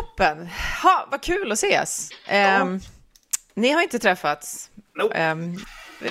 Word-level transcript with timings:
Toppen! 0.00 0.48
Ha, 0.82 1.08
vad 1.10 1.22
kul 1.22 1.52
att 1.52 1.58
ses. 1.58 2.10
Um, 2.60 2.80
ni 3.54 3.70
har 3.70 3.82
inte 3.82 3.98
träffats. 3.98 4.70
Nope. 4.98 5.30
Um, 5.30 5.56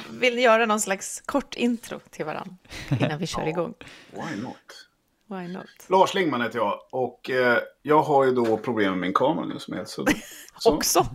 vill 0.10 0.36
ni 0.36 0.42
göra 0.42 0.66
någon 0.66 0.82
slags 0.82 1.22
kort 1.26 1.56
intro 1.56 2.00
till 2.10 2.26
varandra 2.26 2.56
innan 3.00 3.20
vi 3.20 3.28
kör 3.28 3.48
igång? 3.48 3.74
Why 4.12 4.42
not? 4.42 4.88
Why 5.30 5.48
not? 5.48 5.66
Lars 5.88 6.14
Lingman 6.14 6.42
heter 6.42 6.60
jag 6.60 6.80
och 6.92 7.30
eh, 7.30 7.58
jag 7.82 8.04
har 8.04 8.24
ju 8.24 8.32
då 8.32 8.58
problem 8.58 8.90
med 8.90 9.00
min 9.00 9.14
kamera 9.14 9.46
nu 9.46 9.60
som 9.60 9.74
helt 9.74 9.90
suddig. 9.90 10.24
Så, 10.58 10.74
Också. 10.76 11.06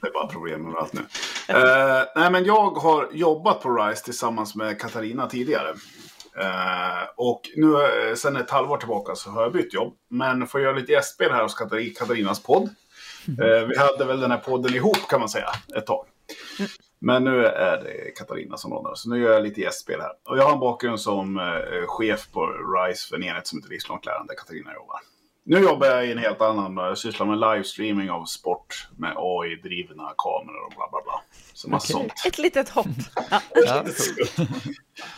Det 0.00 0.06
är 0.06 0.12
bara 0.12 0.26
problem 0.26 0.62
med 0.62 0.74
allt 0.76 0.92
nu. 0.92 1.00
Eh, 1.48 2.04
nej, 2.16 2.30
men 2.30 2.44
jag 2.44 2.70
har 2.70 3.08
jobbat 3.12 3.60
på 3.60 3.70
RISE 3.76 4.04
tillsammans 4.04 4.54
med 4.54 4.80
Katarina 4.80 5.26
tidigare. 5.26 5.74
Eh, 6.40 7.08
och 7.16 7.40
nu 7.56 7.72
eh, 7.84 8.14
sen 8.14 8.36
ett 8.36 8.50
halvår 8.50 8.76
tillbaka 8.76 9.14
så 9.14 9.30
har 9.30 9.42
jag 9.42 9.52
bytt 9.52 9.74
jobb. 9.74 9.94
Men 10.10 10.46
får 10.46 10.60
göra 10.60 10.72
lite 10.76 10.92
gästspel 10.92 11.30
här 11.32 11.42
hos 11.42 11.54
Katar- 11.60 11.94
Katarinas 11.98 12.42
podd. 12.42 12.68
Eh, 13.42 13.66
vi 13.66 13.78
hade 13.78 14.04
väl 14.04 14.20
den 14.20 14.30
här 14.30 14.38
podden 14.38 14.74
ihop 14.74 15.08
kan 15.08 15.20
man 15.20 15.28
säga 15.28 15.50
ett 15.76 15.86
tag. 15.86 16.06
Men 16.98 17.24
nu 17.24 17.46
är 17.46 17.82
det 17.82 18.10
Katarina 18.16 18.56
som 18.56 18.70
lånar, 18.70 18.94
så 18.94 19.10
nu 19.10 19.22
gör 19.22 19.32
jag 19.32 19.42
lite 19.42 19.60
gästspel 19.60 20.00
här. 20.00 20.12
Och 20.24 20.38
jag 20.38 20.42
har 20.44 20.52
en 20.52 20.60
bakgrund 20.60 21.00
som 21.00 21.40
chef 21.86 22.28
på 22.32 22.46
RISE 22.46 23.08
för 23.08 23.16
en 23.16 23.22
enhet 23.22 23.46
som 23.46 23.58
heter 23.58 23.70
Livslångt 23.70 24.06
lärande, 24.06 24.34
Katarina 24.34 24.74
jobbar. 24.74 25.00
Nu 25.48 25.58
jobbar 25.58 25.86
jag 25.86 26.06
i 26.06 26.12
en 26.12 26.18
helt 26.18 26.40
annan, 26.40 26.76
jag 26.76 26.98
sysslar 26.98 27.26
med 27.26 27.38
livestreaming 27.38 28.10
av 28.10 28.24
sport 28.24 28.88
med 28.96 29.12
AI-drivna 29.16 30.14
kameror 30.18 30.64
och 30.66 30.70
bla 30.76 30.88
bla 30.90 31.00
bla. 31.04 31.20
Så 31.52 31.70
massa 31.70 31.94
Okej. 31.96 32.08
sånt. 32.08 32.26
Ett 32.26 32.38
litet 32.38 32.68
hopp. 32.68 32.86
Ja. 33.30 33.40
Ja, 33.66 33.84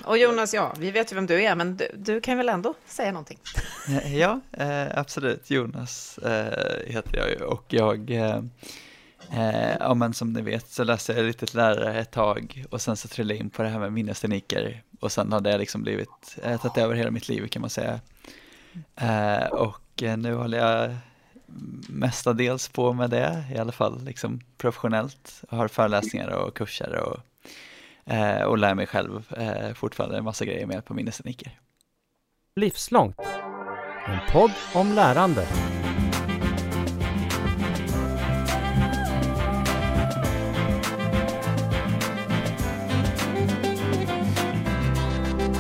Och 0.04 0.18
Jonas, 0.18 0.54
ja, 0.54 0.74
vi 0.78 0.90
vet 0.90 1.12
ju 1.12 1.14
vem 1.14 1.26
du 1.26 1.42
är, 1.42 1.54
men 1.54 1.76
du, 1.76 1.88
du 1.94 2.20
kan 2.20 2.36
väl 2.36 2.48
ändå 2.48 2.74
säga 2.86 3.12
någonting? 3.12 3.38
ja 4.06 4.40
eh, 4.52 4.98
absolut. 4.98 5.50
Jonas 5.50 6.18
eh, 6.18 6.92
heter 6.92 7.16
jag 7.16 7.30
ju 7.30 7.36
och 7.44 7.64
jag, 7.68 8.10
eh, 8.10 8.36
eh, 9.32 9.76
ja 9.80 9.94
men 9.94 10.14
som 10.14 10.32
ni 10.32 10.42
vet 10.42 10.68
så 10.70 10.84
läste 10.84 11.12
jag 11.12 11.24
lite 11.24 11.56
lärare 11.56 12.00
ett 12.00 12.10
tag 12.10 12.64
och 12.70 12.80
sen 12.80 12.96
så 12.96 13.08
trillade 13.08 13.34
jag 13.34 13.40
in 13.44 13.50
på 13.50 13.62
det 13.62 13.68
här 13.68 13.78
med 13.78 13.92
minnestekniker 13.92 14.82
och 15.00 15.12
sen 15.12 15.32
har 15.32 15.40
det 15.40 15.58
liksom 15.58 15.82
blivit, 15.82 16.38
eh, 16.42 16.60
tagit 16.60 16.78
över 16.78 16.94
hela 16.94 17.10
mitt 17.10 17.28
liv 17.28 17.48
kan 17.48 17.60
man 17.60 17.70
säga. 17.70 18.00
Eh, 18.96 19.46
och 19.46 19.66
eh, 19.66 19.74
nu 20.00 20.34
håller 20.34 20.58
jag 20.58 20.96
mestadels 21.88 22.68
på 22.68 22.92
med 22.92 23.10
det, 23.10 23.44
i 23.54 23.58
alla 23.58 23.72
fall 23.72 24.04
liksom 24.04 24.40
professionellt. 24.56 25.44
Jag 25.50 25.58
har 25.58 25.68
föreläsningar 25.68 26.28
och 26.28 26.56
kurser 26.56 27.00
och, 27.00 27.20
eh, 28.12 28.42
och 28.42 28.58
lär 28.58 28.74
mig 28.74 28.86
själv 28.86 29.32
eh, 29.36 29.74
fortfarande 29.74 30.18
en 30.18 30.24
massa 30.24 30.44
grejer 30.44 30.66
med 30.66 30.84
på 30.84 30.94
minnestekniker. 30.94 31.58
Livslångt. 32.56 33.20
En 34.06 34.32
podd 34.32 34.52
om 34.74 34.92
lärande. 34.92 35.46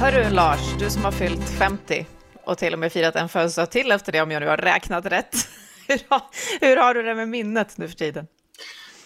Hörru 0.00 0.30
Lars, 0.30 0.78
du 0.78 0.90
som 0.90 1.04
har 1.04 1.12
fyllt 1.12 1.48
50 1.48 2.06
och 2.48 2.58
till 2.58 2.72
och 2.72 2.78
med 2.78 2.92
firat 2.92 3.16
en 3.16 3.28
födelsedag 3.28 3.70
till 3.70 3.92
efter 3.92 4.12
det 4.12 4.20
om 4.20 4.30
jag 4.30 4.40
nu 4.40 4.46
har 4.46 4.56
räknat 4.56 5.06
rätt. 5.06 5.36
Hur 5.88 6.00
har, 6.08 6.22
hur 6.60 6.76
har 6.76 6.94
du 6.94 7.02
det 7.02 7.14
med 7.14 7.28
minnet 7.28 7.78
nu 7.78 7.88
för 7.88 7.96
tiden? 7.96 8.26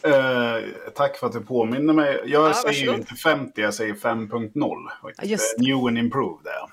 Eh, 0.02 0.56
tack 0.94 1.16
för 1.16 1.26
att 1.26 1.32
du 1.32 1.40
påminner 1.40 1.92
mig. 1.92 2.20
Jag 2.26 2.48
Ja, 2.48 2.54
säger 2.54 2.84
ju 2.84 2.94
inte 2.94 3.14
50, 3.14 3.60
jag 3.60 3.74
säger 3.74 3.94
5.0. 3.94 4.90
faktiskt. 5.02 5.54
Ja, 5.58 5.72
Eh, 5.72 5.76
New 5.76 5.86
and 5.86 5.98
improved 5.98 6.46
är 6.46 6.52
jag. 6.52 6.70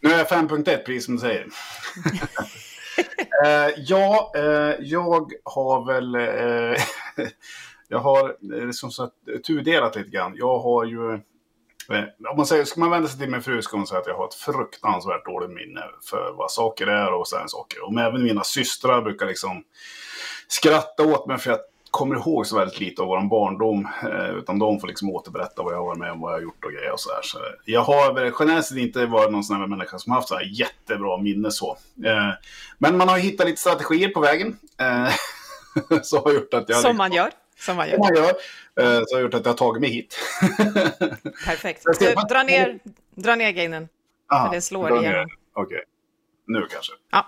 Nu 0.00 0.10
är 0.10 0.18
jag 0.18 0.26
5.1, 0.26 0.76
precis 0.76 1.04
som 1.04 1.14
du 1.14 1.20
säger. 1.20 1.46
eh, 3.44 3.74
ja, 3.76 4.32
eh, 4.36 4.74
jag 4.80 5.30
har 5.44 5.86
väl... 5.86 6.14
Eh, 6.14 6.82
jag 7.88 7.98
har 7.98 8.36
eh, 8.62 8.70
som 8.70 8.90
sagt 8.90 9.14
tudelat 9.46 9.96
lite 9.96 10.10
grann. 10.10 10.32
Jag 10.36 10.58
har 10.58 10.84
ju... 10.84 11.20
Eh, 11.90 12.30
om 12.30 12.36
man 12.36 12.46
säger, 12.46 12.64
ska 12.64 12.80
man 12.80 12.90
vända 12.90 13.08
sig 13.08 13.18
till 13.18 13.30
min 13.30 13.42
fru 13.42 13.62
ska 13.62 13.76
man 13.76 13.86
säga 13.86 14.00
att 14.00 14.06
jag 14.06 14.16
har 14.16 14.26
ett 14.28 14.34
fruktansvärt 14.34 15.26
dåligt 15.26 15.50
minne 15.50 15.82
för 16.10 16.32
vad 16.32 16.50
saker 16.50 16.86
är 16.86 17.12
och 17.12 17.28
sådana 17.28 17.48
saker. 17.48 17.84
Och 17.84 18.00
även 18.00 18.22
mina 18.22 18.44
systrar 18.44 19.02
brukar 19.02 19.26
liksom 19.26 19.64
skratta 20.48 21.02
åt 21.02 21.26
mig 21.26 21.38
för 21.38 21.50
jag 21.50 21.60
kommer 21.90 22.16
ihåg 22.16 22.46
så 22.46 22.56
väldigt 22.56 22.80
lite 22.80 23.02
av 23.02 23.08
vår 23.08 23.28
barndom. 23.28 23.88
Eh, 24.02 24.34
utan 24.38 24.58
de 24.58 24.80
får 24.80 24.88
liksom 24.88 25.10
återberätta 25.10 25.62
vad 25.62 25.72
jag 25.72 25.78
har 25.78 25.86
varit 25.86 25.98
med 25.98 26.12
om, 26.12 26.20
vad 26.20 26.32
jag 26.32 26.36
har 26.36 26.42
gjort 26.42 26.64
och 26.64 26.72
grejer 26.72 26.92
och 26.92 27.00
sådär. 27.00 27.20
Så 27.22 27.38
jag 27.64 27.80
har 27.80 28.32
generellt 28.40 28.66
sett 28.66 28.78
inte 28.78 29.06
varit 29.06 29.32
någon 29.32 29.44
sån 29.44 29.56
här 29.56 29.66
människa 29.66 29.98
som 29.98 30.12
haft 30.12 30.28
så 30.28 30.34
här 30.34 30.50
jättebra 30.52 31.18
minne 31.18 31.50
så. 31.50 31.76
Eh, 32.04 32.30
men 32.78 32.96
man 32.96 33.08
har 33.08 33.18
hittat 33.18 33.46
lite 33.46 33.60
strategier 33.60 34.08
på 34.08 34.20
vägen. 34.20 34.58
Eh, 34.80 35.12
så 36.02 36.24
har 36.24 36.32
gjort 36.32 36.54
att 36.54 36.68
jag... 36.68 36.78
Som 36.78 36.96
man 36.96 37.12
gör. 37.12 37.30
Som 37.58 37.76
man 37.76 37.86
Som 37.86 37.92
gör. 37.92 37.98
man 37.98 38.16
gör. 38.16 38.32
Eh, 38.80 39.00
så 39.06 39.16
har 39.16 39.20
gjort 39.22 39.34
att 39.34 39.44
jag 39.44 39.52
har 39.52 39.56
tagit 39.56 39.80
mig 39.80 39.90
hit. 39.90 40.18
Perfekt. 41.46 41.82
Du, 42.00 42.14
dra, 42.14 42.42
ner, 42.42 42.78
dra 43.14 43.34
ner 43.34 43.50
gainen. 43.50 43.88
Aha, 44.32 44.50
det 44.52 44.60
slår 44.60 45.00
igenom. 45.02 45.28
Okej. 45.54 45.82
Nu 46.46 46.66
kanske. 46.70 46.92
Ja. 47.10 47.26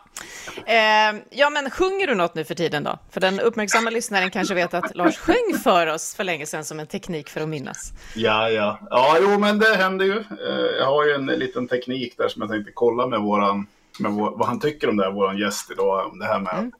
Eh, 0.66 1.20
ja, 1.30 1.50
men 1.50 1.70
sjunger 1.70 2.06
du 2.06 2.14
något 2.14 2.34
nu 2.34 2.44
för 2.44 2.54
tiden 2.54 2.84
då? 2.84 2.98
För 3.10 3.20
den 3.20 3.40
uppmärksamma 3.40 3.90
lyssnaren 3.90 4.30
kanske 4.30 4.54
vet 4.54 4.74
att 4.74 4.96
Lars 4.96 5.16
sjöng 5.18 5.58
för 5.64 5.86
oss 5.86 6.14
för 6.14 6.24
länge 6.24 6.46
sedan 6.46 6.64
som 6.64 6.80
en 6.80 6.86
teknik 6.86 7.28
för 7.28 7.40
att 7.40 7.48
minnas. 7.48 7.92
Ja, 8.14 8.50
ja. 8.50 8.78
Ja, 8.90 9.16
jo, 9.20 9.38
men 9.38 9.58
det 9.58 9.76
händer 9.76 10.04
ju. 10.06 10.18
Eh, 10.18 10.76
Jag 10.78 10.86
har 10.86 11.04
ju 11.06 11.12
en 11.12 11.26
liten 11.26 11.68
teknik 11.68 12.14
där 12.18 12.28
som 12.28 12.42
jag 12.42 12.50
tänkte 12.50 12.72
kolla 12.74 13.06
med 13.06 13.20
våran, 13.20 13.66
med 13.98 14.12
vår, 14.12 14.30
vad 14.36 14.48
han 14.48 14.60
tycker 14.60 14.88
om 14.88 14.96
det 14.96 15.04
här, 15.04 15.12
våran 15.12 15.38
gäst 15.38 15.70
idag. 15.70 16.06
Om 16.12 16.18
det 16.18 16.26
här 16.26 16.40
med, 16.40 16.54
Mm. 16.58 16.72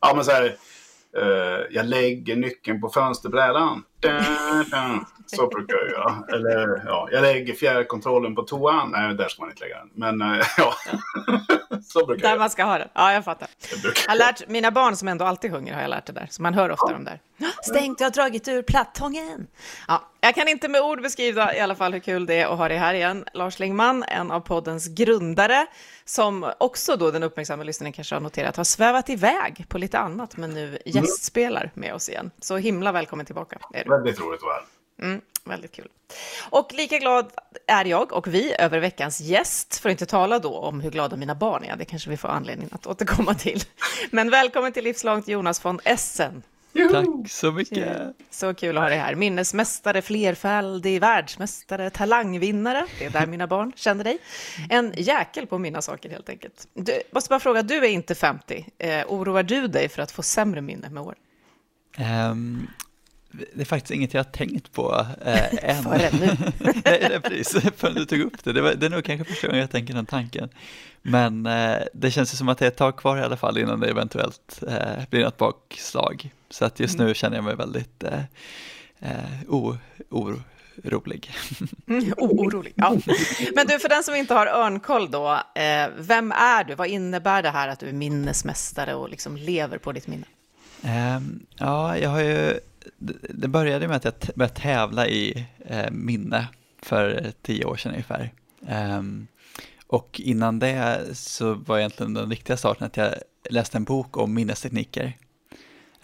ja 0.00 0.12
men 0.14 0.24
så 0.24 0.30
här, 0.30 0.56
eh, 1.18 1.66
jag 1.70 1.86
lägger 1.86 2.36
nyckeln 2.36 2.80
på 2.80 2.88
fönsterbrädan. 2.88 3.82
Da, 4.00 4.10
da. 4.70 5.06
Så 5.26 5.46
brukar 5.46 5.76
jag 5.76 5.90
göra. 5.90 6.24
Eller 6.32 6.82
ja, 6.86 7.08
jag 7.12 7.22
lägger 7.22 7.54
fjärrkontrollen 7.54 8.34
på 8.34 8.42
toan. 8.42 8.90
Nej, 8.90 9.14
där 9.14 9.28
ska 9.28 9.42
man 9.42 9.50
inte 9.50 9.64
lägga 9.64 9.78
den. 9.78 9.90
Men 9.94 10.22
eh, 10.22 10.46
ja, 10.58 10.74
så 11.84 12.06
brukar 12.06 12.22
Där 12.22 12.30
jag 12.30 12.38
man 12.38 12.50
ska 12.50 12.64
ha 12.64 12.78
den. 12.78 12.88
Ja, 12.92 13.12
jag 13.12 13.24
fattar. 13.24 13.48
Jag 13.70 13.92
Jag 14.06 14.10
har 14.10 14.18
lärt, 14.18 14.48
mina 14.48 14.70
barn 14.70 14.96
som 14.96 15.08
ändå 15.08 15.24
alltid 15.24 15.52
sjunger 15.52 15.74
har 15.74 15.80
jag 15.80 15.90
lärt 15.90 16.06
det 16.06 16.12
där. 16.12 16.26
Så 16.30 16.42
man 16.42 16.54
hör 16.54 16.70
ofta 16.70 16.92
dem 16.92 17.04
där. 17.04 17.20
Stängt, 17.62 18.00
jag 18.00 18.06
har 18.06 18.12
dragit 18.12 18.48
ur 18.48 18.62
plattången. 18.62 19.46
Ja, 19.88 20.02
jag 20.20 20.34
kan 20.34 20.48
inte 20.48 20.68
med 20.68 20.80
ord 20.80 21.02
beskriva 21.02 21.54
i 21.54 21.60
alla 21.60 21.74
fall 21.74 21.92
hur 21.92 22.00
kul 22.00 22.26
det 22.26 22.34
är 22.34 22.46
att 22.46 22.58
ha 22.58 22.68
dig 22.68 22.76
här 22.76 22.94
igen. 22.94 23.24
Lars 23.34 23.58
Lingman, 23.58 24.02
en 24.02 24.30
av 24.30 24.40
poddens 24.40 24.88
grundare, 24.88 25.66
som 26.04 26.52
också 26.58 26.96
då 26.96 27.10
den 27.10 27.22
uppmärksamma 27.22 27.62
lyssnaren 27.62 27.92
kanske 27.92 28.14
har 28.14 28.20
noterat 28.20 28.56
har 28.56 28.64
svävat 28.64 29.10
iväg 29.10 29.64
på 29.68 29.78
lite 29.78 29.98
annat, 29.98 30.36
men 30.36 30.50
nu 30.50 30.78
gästspelar 30.84 31.70
med 31.74 31.94
oss 31.94 32.08
igen. 32.08 32.30
Så 32.40 32.56
himla 32.56 32.92
välkommen 32.92 33.26
tillbaka. 33.26 33.58
Väldigt 33.88 34.20
roligt 34.20 34.40
att 34.40 34.44
vara 34.44 34.54
här. 34.54 34.64
Mm, 35.08 35.20
väldigt 35.44 35.72
kul. 35.72 35.88
Och 36.50 36.74
lika 36.74 36.98
glad 36.98 37.32
är 37.66 37.84
jag 37.84 38.12
och 38.12 38.26
vi 38.26 38.54
över 38.58 38.78
veckans 38.78 39.20
gäst, 39.20 39.76
för 39.78 39.88
att 39.88 39.90
inte 39.90 40.06
tala 40.06 40.38
då 40.38 40.58
om 40.58 40.80
hur 40.80 40.90
glada 40.90 41.16
mina 41.16 41.34
barn 41.34 41.64
är. 41.64 41.76
Det 41.76 41.84
kanske 41.84 42.10
vi 42.10 42.16
får 42.16 42.28
anledning 42.28 42.68
att 42.72 42.86
återkomma 42.86 43.34
till. 43.34 43.62
Men 44.10 44.30
välkommen 44.30 44.72
till 44.72 44.84
Livslångt 44.84 45.28
Jonas 45.28 45.64
von 45.64 45.80
Essen. 45.84 46.42
Tack 46.92 47.30
så 47.30 47.52
mycket. 47.52 47.98
Så 48.30 48.54
kul 48.54 48.76
att 48.76 48.82
ha 48.82 48.88
dig 48.88 48.98
här. 48.98 49.14
Minnesmästare, 49.14 50.02
flerfaldig 50.02 51.00
världsmästare, 51.00 51.90
talangvinnare. 51.90 52.86
Det 52.98 53.04
är 53.04 53.10
där 53.10 53.26
mina 53.26 53.46
barn 53.46 53.72
känner 53.76 54.04
dig. 54.04 54.18
En 54.70 54.94
jäkel 54.96 55.46
på 55.46 55.54
att 55.54 55.60
minna 55.60 55.82
saker 55.82 56.10
helt 56.10 56.28
enkelt. 56.28 56.68
Du, 56.74 57.02
måste 57.12 57.28
bara 57.28 57.40
fråga, 57.40 57.62
du 57.62 57.76
är 57.76 57.88
inte 57.88 58.14
50. 58.14 58.66
Eh, 58.78 59.04
oroar 59.08 59.42
du 59.42 59.68
dig 59.68 59.88
för 59.88 60.02
att 60.02 60.10
få 60.10 60.22
sämre 60.22 60.60
minne 60.60 60.90
med 60.90 61.02
år? 61.02 61.14
Ehm, 61.96 62.66
det 63.54 63.60
är 63.60 63.64
faktiskt 63.64 63.90
inget 63.90 64.14
jag 64.14 64.24
har 64.24 64.30
tänkt 64.30 64.72
på 64.72 65.06
äh, 65.24 65.70
än. 65.70 65.82
Förrän 65.82 66.16
nu. 66.20 66.36
nej, 66.84 67.06
nej, 67.10 67.20
precis, 67.20 67.62
förrän 67.76 67.94
du 67.94 68.04
tog 68.04 68.20
upp 68.20 68.44
det. 68.44 68.52
Det, 68.52 68.60
var, 68.60 68.74
det 68.74 68.86
är 68.86 68.90
nog 68.90 69.04
kanske 69.04 69.24
första 69.24 69.46
gången 69.46 69.60
jag 69.60 69.70
tänker 69.70 69.94
den 69.94 70.06
tanken. 70.06 70.48
Men 71.02 71.46
eh, 71.46 71.78
det 71.92 72.10
känns 72.10 72.32
ju 72.32 72.36
som 72.36 72.48
att 72.48 72.58
det 72.58 72.64
är 72.64 72.68
ett 72.68 72.76
tag 72.76 72.96
kvar 72.96 73.16
i 73.16 73.20
alla 73.20 73.36
fall 73.36 73.58
innan 73.58 73.80
det 73.80 73.90
eventuellt 73.90 74.62
eh, 74.68 75.08
blir 75.10 75.24
något 75.24 75.36
bakslag. 75.36 76.30
Så 76.50 76.64
att 76.64 76.80
just 76.80 76.98
nu 76.98 77.14
känner 77.14 77.36
jag 77.36 77.44
mig 77.44 77.56
väldigt 77.56 78.04
eh, 78.04 78.20
eh, 79.00 79.48
o, 79.48 79.76
orolig. 80.10 81.30
Mm, 81.88 82.12
orolig. 82.16 82.72
Ja. 82.76 82.96
Men 83.54 83.66
du, 83.66 83.78
för 83.78 83.88
den 83.88 84.02
som 84.02 84.14
inte 84.14 84.34
har 84.34 84.46
örnkoll 84.46 85.10
då, 85.10 85.32
eh, 85.54 85.88
vem 85.98 86.32
är 86.32 86.64
du? 86.64 86.74
Vad 86.74 86.88
innebär 86.88 87.42
det 87.42 87.50
här 87.50 87.68
att 87.68 87.80
du 87.80 87.88
är 87.88 87.92
minnesmästare 87.92 88.94
och 88.94 89.10
liksom 89.10 89.36
lever 89.36 89.78
på 89.78 89.92
ditt 89.92 90.06
minne? 90.06 90.26
Ehm, 90.82 91.46
ja, 91.54 91.98
jag 91.98 92.10
har 92.10 92.20
ju, 92.20 92.60
det 93.30 93.48
började 93.48 93.88
med 93.88 93.96
att 93.96 94.04
jag 94.04 94.14
började 94.34 94.54
tävla 94.54 95.08
i 95.08 95.46
eh, 95.66 95.90
minne 95.90 96.48
för 96.82 97.32
tio 97.42 97.64
år 97.64 97.76
sedan 97.76 97.92
ungefär. 97.92 98.32
Um, 98.98 99.26
och 99.86 100.20
innan 100.24 100.58
det 100.58 101.04
så 101.12 101.54
var 101.54 101.78
egentligen 101.78 102.14
den 102.14 102.30
riktiga 102.30 102.56
starten 102.56 102.86
att 102.86 102.96
jag 102.96 103.14
läste 103.50 103.78
en 103.78 103.84
bok 103.84 104.16
om 104.16 104.34
minnestekniker. 104.34 105.12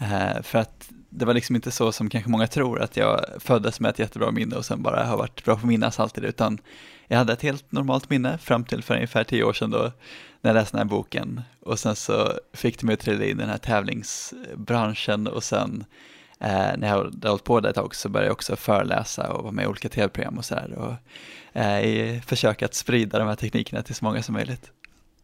Uh, 0.03 0.43
för 0.43 0.59
att 0.59 0.91
det 1.11 1.25
var 1.25 1.35
liksom 1.35 1.57
inte 1.57 1.71
så 1.71 1.93
som 1.93 2.11
kanske 2.11 2.31
många 2.31 2.47
tror, 2.47 2.81
att 2.81 2.97
jag 2.97 3.25
föddes 3.39 3.81
med 3.81 3.89
ett 3.89 3.99
jättebra 3.99 4.31
minne 4.31 4.57
och 4.57 4.65
sen 4.65 4.83
bara 4.83 5.05
har 5.05 5.17
varit 5.17 5.45
bra 5.45 5.55
på 5.55 5.61
att 5.61 5.67
minnas 5.67 6.01
alltid, 6.01 6.25
utan 6.25 6.59
jag 7.09 7.19
hade 7.19 7.33
ett 7.33 7.43
helt 7.43 7.73
normalt 7.73 8.11
minne 8.11 8.39
fram 8.39 8.65
till 8.65 8.83
för 8.83 8.95
ungefär 8.95 9.25
tio 9.25 9.45
år 9.45 9.53
sedan 9.53 9.71
då, 9.71 9.93
när 10.41 10.51
jag 10.51 10.55
läste 10.55 10.77
den 10.77 10.89
här 10.89 10.97
boken. 10.97 11.43
Och 11.61 11.79
sen 11.79 11.97
så 11.97 12.33
fick 12.53 12.79
det 12.81 12.87
mig 12.87 12.93
att 12.93 13.01
trilla 13.01 13.25
in 13.25 13.31
i 13.31 13.35
den 13.35 13.49
här 13.49 13.59
tävlingsbranschen 13.59 15.27
och 15.27 15.45
sen 15.45 15.85
eh, 16.43 16.79
när 16.79 16.89
jag 16.89 16.97
hade 16.97 17.29
hållit 17.29 17.45
på 17.45 17.61
där 17.61 17.71
ett 17.71 17.75
tag 17.75 17.95
så 17.95 18.09
började 18.09 18.27
jag 18.27 18.33
också 18.33 18.57
föreläsa 18.57 19.33
och 19.33 19.43
vara 19.43 19.53
med 19.53 19.65
i 19.65 19.67
olika 19.67 19.89
tv-program 19.89 20.39
och 20.39 20.45
sådär. 20.45 20.73
Och 20.73 20.95
eh, 21.61 21.81
i 21.81 22.23
försök 22.27 22.63
att 22.63 22.75
sprida 22.75 23.19
de 23.19 23.29
här 23.29 23.35
teknikerna 23.35 23.83
till 23.83 23.95
så 23.95 24.05
många 24.05 24.23
som 24.23 24.33
möjligt. 24.33 24.71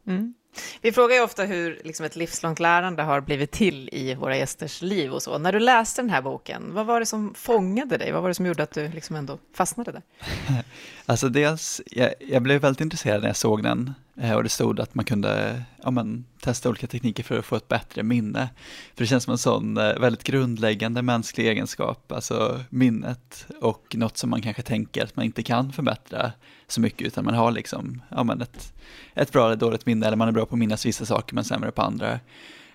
Mm. 0.06 0.34
Vi 0.80 0.92
frågar 0.92 1.16
ju 1.16 1.22
ofta 1.22 1.44
hur 1.44 1.80
liksom 1.84 2.06
ett 2.06 2.16
livslångt 2.16 2.60
lärande 2.60 3.02
har 3.02 3.20
blivit 3.20 3.50
till 3.50 3.88
i 3.92 4.14
våra 4.14 4.36
gästers 4.36 4.82
liv 4.82 5.12
och 5.12 5.22
så. 5.22 5.38
När 5.38 5.52
du 5.52 5.58
läste 5.58 6.02
den 6.02 6.10
här 6.10 6.22
boken, 6.22 6.74
vad 6.74 6.86
var 6.86 7.00
det 7.00 7.06
som 7.06 7.34
fångade 7.34 7.96
dig? 7.96 8.12
Vad 8.12 8.22
var 8.22 8.28
det 8.28 8.34
som 8.34 8.46
gjorde 8.46 8.62
att 8.62 8.74
du 8.74 8.88
liksom 8.88 9.16
ändå 9.16 9.38
fastnade 9.54 9.92
där? 9.92 10.02
Alltså 11.06 11.28
dels, 11.28 11.80
jag, 11.86 12.14
jag 12.20 12.42
blev 12.42 12.60
väldigt 12.60 12.80
intresserad 12.80 13.20
när 13.20 13.28
jag 13.28 13.36
såg 13.36 13.62
den 13.62 13.94
Eh, 14.20 14.34
och 14.34 14.42
det 14.42 14.48
stod 14.48 14.80
att 14.80 14.94
man 14.94 15.04
kunde 15.04 15.62
ja, 15.82 15.90
men, 15.90 16.24
testa 16.40 16.68
olika 16.68 16.86
tekniker 16.86 17.22
för 17.22 17.38
att 17.38 17.44
få 17.44 17.56
ett 17.56 17.68
bättre 17.68 18.02
minne. 18.02 18.48
För 18.94 19.04
det 19.04 19.06
känns 19.06 19.24
som 19.24 19.32
en 19.32 19.38
sån 19.38 19.76
eh, 19.76 19.98
väldigt 19.98 20.24
grundläggande 20.24 21.02
mänsklig 21.02 21.48
egenskap, 21.48 22.12
alltså 22.12 22.60
minnet 22.70 23.46
och 23.60 23.94
något 23.94 24.16
som 24.16 24.30
man 24.30 24.42
kanske 24.42 24.62
tänker 24.62 25.04
att 25.04 25.16
man 25.16 25.24
inte 25.24 25.42
kan 25.42 25.72
förbättra 25.72 26.32
så 26.66 26.80
mycket 26.80 27.06
utan 27.06 27.24
man 27.24 27.34
har 27.34 27.50
liksom 27.50 28.02
ja, 28.08 28.24
men 28.24 28.40
ett, 28.40 28.74
ett 29.14 29.32
bra 29.32 29.46
eller 29.46 29.56
dåligt 29.56 29.86
minne 29.86 30.06
eller 30.06 30.16
man 30.16 30.28
är 30.28 30.32
bra 30.32 30.46
på 30.46 30.54
att 30.54 30.58
minnas 30.58 30.86
vissa 30.86 31.06
saker 31.06 31.34
men 31.34 31.44
sämre 31.44 31.70
på 31.70 31.82
andra 31.82 32.20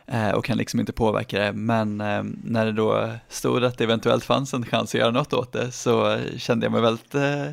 eh, 0.05 0.31
och 0.31 0.45
kan 0.45 0.57
liksom 0.57 0.79
inte 0.79 0.93
påverka 0.93 1.39
det. 1.39 1.53
Men 1.53 2.01
eh, 2.01 2.23
när 2.43 2.65
det 2.65 2.71
då 2.71 3.11
stod 3.29 3.63
att 3.63 3.77
det 3.77 3.83
eventuellt 3.83 4.23
fanns 4.23 4.53
en 4.53 4.65
chans 4.65 4.95
att 4.95 4.99
göra 4.99 5.11
något 5.11 5.33
åt 5.33 5.53
det 5.53 5.71
så 5.71 6.19
kände 6.37 6.65
jag 6.65 6.71
mig 6.71 6.81
väldigt, 6.81 7.15
eh, 7.15 7.49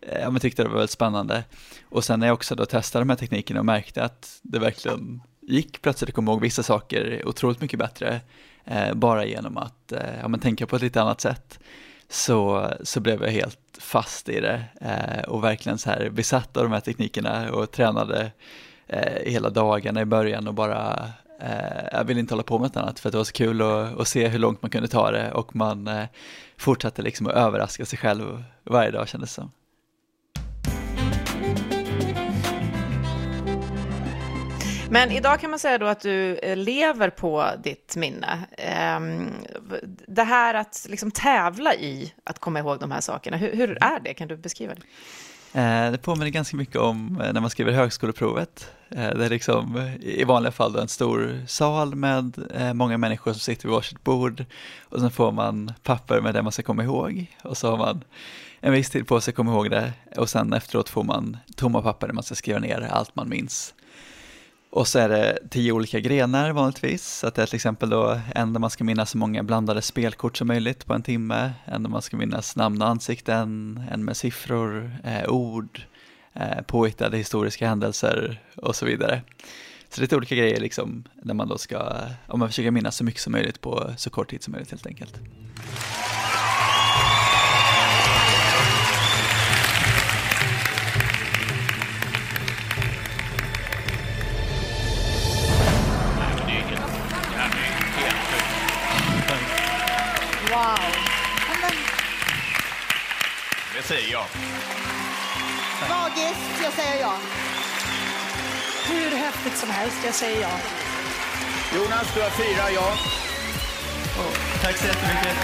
Eh, 0.00 0.20
ja 0.20 0.30
men 0.30 0.40
tyckte 0.40 0.62
det 0.62 0.68
var 0.68 0.76
väldigt 0.76 0.90
spännande. 0.90 1.44
Och 1.88 2.04
sen 2.04 2.20
när 2.20 2.26
jag 2.26 2.34
också 2.34 2.54
då 2.54 2.66
testade 2.66 3.04
de 3.04 3.08
här 3.08 3.16
teknikerna 3.16 3.60
och 3.60 3.66
märkte 3.66 4.04
att 4.04 4.38
det 4.42 4.58
verkligen 4.58 5.22
gick 5.40 5.82
plötsligt 5.82 6.08
att 6.08 6.14
komma 6.14 6.32
ihåg 6.32 6.40
vissa 6.40 6.62
saker 6.62 7.22
otroligt 7.26 7.60
mycket 7.60 7.78
bättre 7.78 8.20
eh, 8.64 8.94
bara 8.94 9.24
genom 9.24 9.56
att 9.56 9.92
eh, 9.92 10.20
ja, 10.22 10.28
men 10.28 10.40
tänka 10.40 10.66
på 10.66 10.76
ett 10.76 10.82
lite 10.82 11.02
annat 11.02 11.20
sätt 11.20 11.58
så, 12.08 12.70
så 12.82 13.00
blev 13.00 13.22
jag 13.22 13.30
helt 13.30 13.58
fast 13.78 14.28
i 14.28 14.40
det 14.40 14.64
eh, 14.80 15.24
och 15.28 15.44
verkligen 15.44 15.78
så 15.78 15.90
här 15.90 16.10
besatt 16.10 16.56
av 16.56 16.62
de 16.62 16.72
här 16.72 16.80
teknikerna 16.80 17.52
och 17.52 17.70
tränade 17.70 18.32
eh, 18.86 19.32
hela 19.32 19.50
dagarna 19.50 20.00
i 20.00 20.04
början 20.04 20.48
och 20.48 20.54
bara 20.54 21.10
eh, 21.40 21.88
jag 21.92 22.04
ville 22.04 22.20
inte 22.20 22.34
hålla 22.34 22.42
på 22.42 22.58
med 22.58 22.68
något 22.68 22.76
annat 22.76 23.00
för 23.00 23.08
att 23.08 23.12
det 23.12 23.18
var 23.18 23.24
så 23.24 23.32
kul 23.32 23.62
att, 23.62 24.00
att 24.00 24.08
se 24.08 24.28
hur 24.28 24.38
långt 24.38 24.62
man 24.62 24.70
kunde 24.70 24.88
ta 24.88 25.10
det 25.10 25.32
och 25.32 25.56
man 25.56 25.88
eh, 25.88 26.04
fortsatte 26.56 27.02
liksom 27.02 27.26
att 27.26 27.32
överraska 27.32 27.86
sig 27.86 27.98
själv 27.98 28.44
varje 28.64 28.90
dag 28.90 29.08
kändes 29.08 29.30
det 29.30 29.34
som. 29.34 29.50
Men 34.90 35.10
idag 35.10 35.40
kan 35.40 35.50
man 35.50 35.58
säga 35.58 35.78
då 35.78 35.86
att 35.86 36.00
du 36.00 36.36
eh, 36.36 36.56
lever 36.56 37.10
på 37.10 37.50
ditt 37.62 37.96
minne. 37.96 38.38
Ehm, 38.58 39.30
det 40.06 40.22
här 40.22 40.54
att 40.54 40.86
liksom 40.90 41.10
tävla 41.10 41.74
i 41.74 42.14
att 42.24 42.38
komma 42.38 42.58
ihåg 42.58 42.80
de 42.80 42.90
här 42.90 43.00
sakerna, 43.00 43.36
hur, 43.36 43.56
hur 43.56 43.78
är 43.80 44.00
det? 44.00 44.14
Kan 44.14 44.28
du 44.28 44.36
beskriva 44.36 44.74
det? 44.74 44.82
Eh, 45.60 45.90
det 45.90 45.98
påminner 45.98 46.30
ganska 46.30 46.56
mycket 46.56 46.76
om 46.76 47.20
eh, 47.20 47.32
när 47.32 47.40
man 47.40 47.50
skriver 47.50 47.72
högskoleprovet. 47.72 48.70
Det 48.88 49.24
är 49.24 49.30
liksom 49.30 49.92
i 50.00 50.24
vanliga 50.24 50.52
fall 50.52 50.76
en 50.76 50.88
stor 50.88 51.42
sal 51.46 51.94
med 51.94 52.38
många 52.74 52.98
människor 52.98 53.32
som 53.32 53.40
sitter 53.40 53.68
vid 53.68 53.74
varsitt 53.74 54.04
bord 54.04 54.44
och 54.80 55.00
sen 55.00 55.10
får 55.10 55.32
man 55.32 55.72
papper 55.82 56.20
med 56.20 56.34
det 56.34 56.42
man 56.42 56.52
ska 56.52 56.62
komma 56.62 56.84
ihåg 56.84 57.36
och 57.42 57.56
så 57.56 57.70
har 57.70 57.76
man 57.76 58.04
en 58.60 58.72
viss 58.72 58.90
tid 58.90 59.06
på 59.06 59.20
sig 59.20 59.32
att 59.32 59.36
komma 59.36 59.52
ihåg 59.52 59.70
det 59.70 59.92
och 60.16 60.30
sen 60.30 60.52
efteråt 60.52 60.88
får 60.88 61.02
man 61.02 61.36
tomma 61.56 61.82
papper 61.82 62.06
där 62.06 62.14
man 62.14 62.24
ska 62.24 62.34
skriva 62.34 62.58
ner 62.58 62.88
allt 62.90 63.16
man 63.16 63.28
minns. 63.28 63.74
Och 64.70 64.88
så 64.88 64.98
är 64.98 65.08
det 65.08 65.38
tio 65.50 65.72
olika 65.72 66.00
grenar 66.00 66.52
vanligtvis, 66.52 67.06
så 67.06 67.26
att 67.26 67.34
det 67.34 67.42
är 67.42 67.46
till 67.46 67.54
exempel 67.54 67.90
då 67.90 68.20
en 68.34 68.52
där 68.52 68.60
man 68.60 68.70
ska 68.70 68.84
minnas 68.84 69.10
så 69.10 69.18
många 69.18 69.42
blandade 69.42 69.82
spelkort 69.82 70.36
som 70.36 70.46
möjligt 70.46 70.86
på 70.86 70.94
en 70.94 71.02
timme, 71.02 71.52
en 71.64 71.82
där 71.82 71.90
man 71.90 72.02
ska 72.02 72.16
minnas 72.16 72.56
namn 72.56 72.82
och 72.82 72.88
ansikten, 72.88 73.82
en 73.90 74.04
med 74.04 74.16
siffror, 74.16 74.92
eh, 75.04 75.28
ord, 75.28 75.82
eh, 76.32 76.62
påhittade 76.66 77.16
historiska 77.16 77.68
händelser 77.68 78.40
och 78.56 78.76
så 78.76 78.86
vidare. 78.86 79.22
Så 79.88 79.94
det 79.94 79.98
är 79.98 80.02
lite 80.02 80.16
olika 80.16 80.34
grejer 80.34 80.60
liksom, 80.60 81.04
där 81.14 81.34
man 81.34 81.48
då 81.48 81.58
ska, 81.58 81.92
om 82.26 82.38
man 82.38 82.48
försöker 82.48 82.70
minnas 82.70 82.96
så 82.96 83.04
mycket 83.04 83.20
som 83.20 83.32
möjligt 83.32 83.60
på 83.60 83.94
så 83.96 84.10
kort 84.10 84.30
tid 84.30 84.42
som 84.42 84.52
möjligt 84.52 84.70
helt 84.70 84.86
enkelt. 84.86 85.20
Säger 103.84 104.12
jag. 104.12 104.24
Magiskt, 105.88 106.62
jag 106.62 106.72
säger 106.72 107.00
ja. 107.00 107.14
Hur 108.88 109.16
häftigt 109.16 109.56
som 109.56 109.70
helst, 109.70 109.96
jag 110.04 110.14
säger 110.14 110.40
ja. 110.40 110.50
Jonas, 111.76 112.14
du 112.14 112.22
har 112.22 112.30
fyra 112.30 112.70
ja. 112.74 112.92
Oh, 114.18 114.62
tack 114.62 114.76
så 114.76 114.86
jättemycket. 114.86 115.36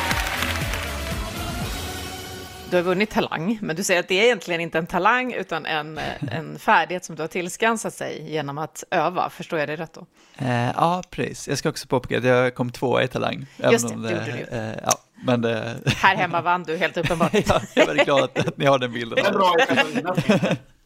Du 2.71 2.77
har 2.77 2.85
vunnit 2.85 3.11
Talang, 3.11 3.59
men 3.63 3.77
du 3.77 3.85
säger 3.85 4.01
att 4.01 4.09
det 4.09 4.21
är 4.21 4.25
egentligen 4.25 4.61
inte 4.61 4.79
en 4.79 4.87
talang 4.87 5.33
utan 5.33 5.67
en, 5.67 6.01
en 6.31 6.59
färdighet 6.59 7.05
som 7.05 7.17
du 7.17 7.23
har 7.23 7.29
tillskansat 7.29 7.95
sig 7.95 8.33
genom 8.33 8.59
att 8.59 8.85
öva. 8.91 9.31
Förstår 9.31 9.59
jag 9.59 9.69
det 9.69 9.77
rätt 9.77 9.93
då? 9.93 10.07
Eh, 10.39 10.71
ja, 10.77 11.03
precis. 11.11 11.49
Jag 11.49 11.59
ska 11.59 11.69
också 11.69 11.89
påpeka 11.89 12.19
att 12.19 12.25
jag 12.25 12.55
kom 12.55 12.71
tvåa 12.71 13.03
i 13.03 13.09
Talang. 13.09 13.47
Just 13.57 13.89
det, 13.89 14.03
det 14.03 14.11
gjorde 14.11 14.47
du. 14.51 14.57
Eh, 14.57 14.75
ja, 14.85 14.93
men 15.25 15.41
det... 15.41 15.81
Här 15.87 16.17
hemma 16.17 16.41
vann 16.41 16.63
du 16.63 16.77
helt 16.77 16.97
uppenbart. 16.97 17.31
ja, 17.47 17.61
jag 17.75 17.83
är 17.83 17.87
väldigt 17.87 18.07
glad 18.07 18.23
att, 18.25 18.49
att 18.49 18.57
ni 18.57 18.67
har 18.67 18.79
den 18.79 18.93
bilden. 18.93 19.19
Det 19.23 19.29
är 19.29 19.33
bra 19.33 19.57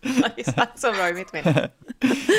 så 0.76 0.92
bra 0.92 1.08
i 1.08 1.12
mitt 1.12 1.32
minne. 1.32 1.60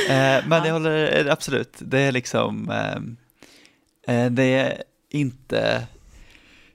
eh, 0.09 0.47
men 0.47 0.65
jag 0.65 0.73
håller 0.73 1.25
eh, 1.25 1.33
absolut, 1.33 1.73
det 1.79 1.99
är 1.99 2.11
liksom, 2.11 2.69
eh, 2.69 4.15
eh, 4.15 4.31
det 4.31 4.43
är 4.43 4.83
inte 5.09 5.87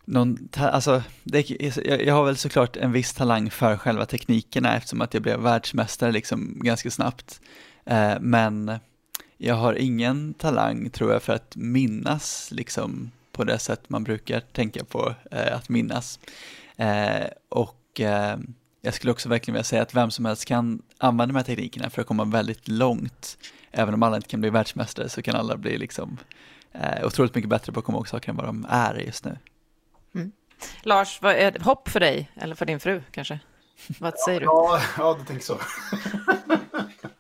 någon, 0.05 0.49
alltså, 0.57 1.03
det, 1.23 1.51
jag, 1.51 2.03
jag, 2.03 2.15
har 2.15 2.25
väl 2.25 2.37
såklart 2.37 2.77
en 2.77 2.93
viss 2.93 3.13
talang 3.13 3.51
för 3.51 3.77
själva 3.77 4.07
teknikerna 4.07 4.77
eftersom 4.77 5.01
att 5.01 5.15
jag 5.15 5.23
blev 5.23 5.41
världsmästare 5.41 6.13
liksom 6.13 6.59
ganska 6.61 6.91
snabbt. 6.91 7.41
Eh, 7.87 8.15
men 8.21 8.79
jag 9.39 9.55
har 9.55 9.75
ingen 9.75 10.35
talang 10.35 10.91
tror 10.91 11.13
jag 11.13 11.23
för 11.23 11.33
att 11.33 11.57
minnas 11.57 12.49
liksom 12.51 13.11
på 13.35 13.45
det 13.45 13.59
sätt 13.59 13.91
man 13.91 14.05
brukar 14.05 14.41
tänka 14.41 14.85
på 14.85 15.15
eh, 15.31 15.57
att 15.57 15.69
minnas. 15.69 16.21
Eh, 16.77 17.27
och 17.49 18.01
eh, 18.01 18.37
jag 18.81 18.95
skulle 18.95 19.13
också 19.13 19.29
verkligen 19.29 19.55
vilja 19.55 19.65
säga 19.65 19.83
att 19.83 19.95
vem 19.95 20.11
som 20.11 20.25
helst 20.25 20.45
kan 20.45 20.83
använda 20.99 21.33
de 21.33 21.39
här 21.39 21.45
teknikerna 21.45 21.91
för 21.91 22.01
att 22.01 22.07
komma 22.09 22.25
väldigt 22.25 22.69
långt. 22.69 23.39
Även 23.71 23.95
om 23.95 24.03
alla 24.03 24.17
inte 24.17 24.29
kan 24.29 24.41
bli 24.41 24.51
världsmästare 24.51 25.09
så 25.09 25.23
kan 25.23 25.37
alla 25.37 25.57
bli 25.57 25.79
liksom 25.79 26.19
eh, 26.73 27.07
otroligt 27.07 27.35
mycket 27.35 27.49
bättre 27.49 27.73
på 27.73 27.81
att 27.81 27.87
komma 27.87 27.99
ihåg 27.99 28.09
saker 28.09 28.31
än 28.31 28.37
vad 28.37 28.47
de 28.47 28.67
är 28.69 28.95
just 28.95 29.25
nu. 29.25 29.39
Mm. 30.15 30.33
Lars, 30.83 31.23
vad 31.23 31.35
är 31.35 31.59
hopp 31.61 31.89
för 31.89 32.01
dig 32.01 32.31
eller 32.37 32.55
för 32.55 32.67
din 32.67 32.81
fru 32.81 33.03
kanske? 33.11 33.41
Vad 33.99 34.19
säger 34.19 34.41
du? 34.41 34.47
Ja, 34.47 34.81
ja 34.99 35.17
du 35.19 35.25
tänker 35.25 35.45
så. 35.45 35.59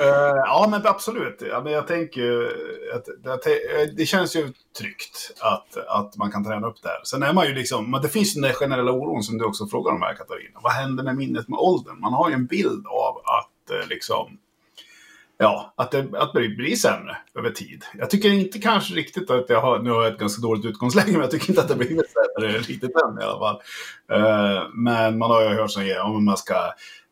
Uh, 0.00 0.06
ja, 0.36 0.66
men 0.70 0.86
absolut. 0.86 1.42
Ja, 1.50 1.60
men 1.64 1.72
jag 1.72 1.86
tänker 1.86 2.52
att 2.94 3.08
det, 3.24 3.30
eh, 3.30 3.88
det, 3.96 4.06
känns 4.06 4.36
ju 4.36 4.52
tryggt 4.78 5.32
att, 5.40 5.76
att 5.76 6.16
man 6.16 6.32
kan 6.32 6.44
träna 6.44 6.66
upp 6.66 6.82
det 6.82 6.88
här. 6.88 7.00
Sen 7.04 7.22
är 7.22 7.32
man 7.32 7.46
ju 7.46 7.54
liksom, 7.54 7.90
men 7.90 8.02
det 8.02 8.08
finns 8.08 8.34
den 8.34 8.42
där 8.42 8.52
generella 8.52 8.92
oron 8.92 9.22
som 9.22 9.38
du 9.38 9.44
också 9.44 9.66
frågar 9.66 9.92
om 9.92 10.02
här 10.02 10.14
Katarina. 10.14 10.60
Vad 10.62 10.72
händer 10.72 11.04
med 11.04 11.16
minnet 11.16 11.48
med 11.48 11.58
åldern? 11.58 12.00
Man 12.00 12.12
har 12.12 12.28
ju 12.28 12.34
en 12.34 12.46
bild 12.46 12.86
av 12.86 13.16
att 13.16 13.70
eh, 13.70 13.88
liksom, 13.88 14.38
ja, 15.38 15.74
att 15.76 15.90
det, 15.90 16.06
att 16.12 16.32
det 16.32 16.48
blir 16.48 16.76
sämre 16.76 17.16
över 17.38 17.50
tid. 17.50 17.84
Jag 17.98 18.10
tycker 18.10 18.32
inte 18.32 18.58
kanske 18.58 18.94
riktigt 18.94 19.30
att 19.30 19.48
jag 19.48 19.60
har, 19.60 19.78
nu 19.78 19.90
har 19.90 20.02
jag 20.04 20.12
ett 20.12 20.18
ganska 20.18 20.42
dåligt 20.42 20.64
utgångsläge, 20.64 21.12
men 21.12 21.20
jag 21.20 21.30
tycker 21.30 21.50
inte 21.50 21.60
att 21.60 21.68
det 21.68 21.76
blir 21.76 21.88
sämre 21.88 22.58
riktigt 22.58 22.82
än 22.84 23.18
i 23.20 23.24
alla 23.24 23.38
fall. 23.38 23.60
Uh, 24.12 24.68
men 24.74 25.18
man 25.18 25.30
har 25.30 25.42
ju 25.42 25.48
hört 25.48 25.70
sådana 25.70 26.04
om 26.04 26.24
man 26.24 26.36
ska 26.36 26.54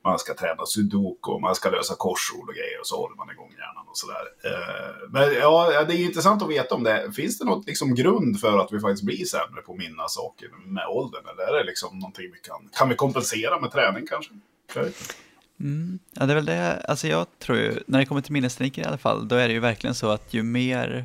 man 0.04 0.18
ska 0.18 0.34
träna 0.34 0.66
sudoku, 0.66 1.38
man 1.38 1.54
ska 1.54 1.70
lösa 1.70 1.94
korsord 1.94 2.48
och 2.48 2.54
grejer 2.54 2.80
och 2.80 2.86
så 2.86 2.96
håller 2.96 3.16
man 3.16 3.30
igång 3.30 3.50
hjärnan 3.50 3.86
och 3.90 3.96
sådär. 3.96 4.24
Eh, 4.44 5.08
men 5.10 5.34
ja, 5.34 5.84
det 5.84 5.94
är 5.94 6.04
intressant 6.04 6.42
att 6.42 6.50
veta 6.50 6.74
om 6.74 6.82
det 6.82 7.12
finns 7.12 7.38
det 7.38 7.44
något 7.44 7.66
liksom 7.66 7.94
grund 7.94 8.40
för 8.40 8.58
att 8.58 8.72
vi 8.72 8.80
faktiskt 8.80 9.02
blir 9.02 9.24
sämre 9.24 9.62
på 9.62 9.72
att 9.72 9.78
minnas 9.78 10.14
saker 10.14 10.48
med 10.66 10.86
åldern? 10.86 11.22
Eller 11.32 11.52
är 11.52 11.58
det 11.58 11.64
liksom 11.64 11.98
någonting 11.98 12.30
vi 12.32 12.38
kan, 12.38 12.68
kan 12.72 12.88
vi 12.88 12.94
kompensera 12.94 13.60
med 13.60 13.72
träning 13.72 14.06
kanske? 14.06 14.32
Mm, 15.60 15.98
ja, 16.12 16.26
det 16.26 16.32
är 16.32 16.34
väl 16.34 16.44
det, 16.44 16.84
alltså 16.88 17.08
jag 17.08 17.26
tror 17.38 17.58
ju, 17.58 17.82
när 17.86 17.98
det 17.98 18.06
kommer 18.06 18.20
till 18.20 18.32
minnestekniker 18.32 18.82
i 18.82 18.84
alla 18.84 18.98
fall, 18.98 19.28
då 19.28 19.36
är 19.36 19.48
det 19.48 19.54
ju 19.54 19.60
verkligen 19.60 19.94
så 19.94 20.10
att 20.10 20.34
ju 20.34 20.42
mer 20.42 21.04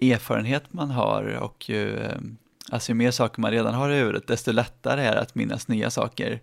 erfarenhet 0.00 0.72
man 0.72 0.90
har 0.90 1.24
och 1.24 1.70
ju 1.70 1.96
eh, 1.96 2.16
Alltså 2.70 2.90
ju 2.90 2.94
mer 2.94 3.10
saker 3.10 3.40
man 3.40 3.50
redan 3.50 3.74
har 3.74 3.90
i 3.90 3.98
huvudet, 3.98 4.26
desto 4.26 4.52
lättare 4.52 5.02
är 5.02 5.14
det 5.14 5.20
att 5.20 5.34
minnas 5.34 5.68
nya 5.68 5.90
saker. 5.90 6.40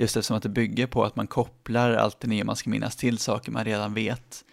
Just 0.00 0.16
eftersom 0.16 0.36
att 0.36 0.42
det 0.42 0.48
bygger 0.48 0.86
på 0.86 1.04
att 1.04 1.16
man 1.16 1.26
kopplar 1.26 1.92
allt 1.92 2.20
det 2.20 2.28
nya 2.28 2.44
man 2.44 2.56
ska 2.56 2.70
minnas 2.70 2.96
till 2.96 3.18
saker 3.18 3.52
man 3.52 3.64
redan 3.64 3.94
vet. 3.94 4.44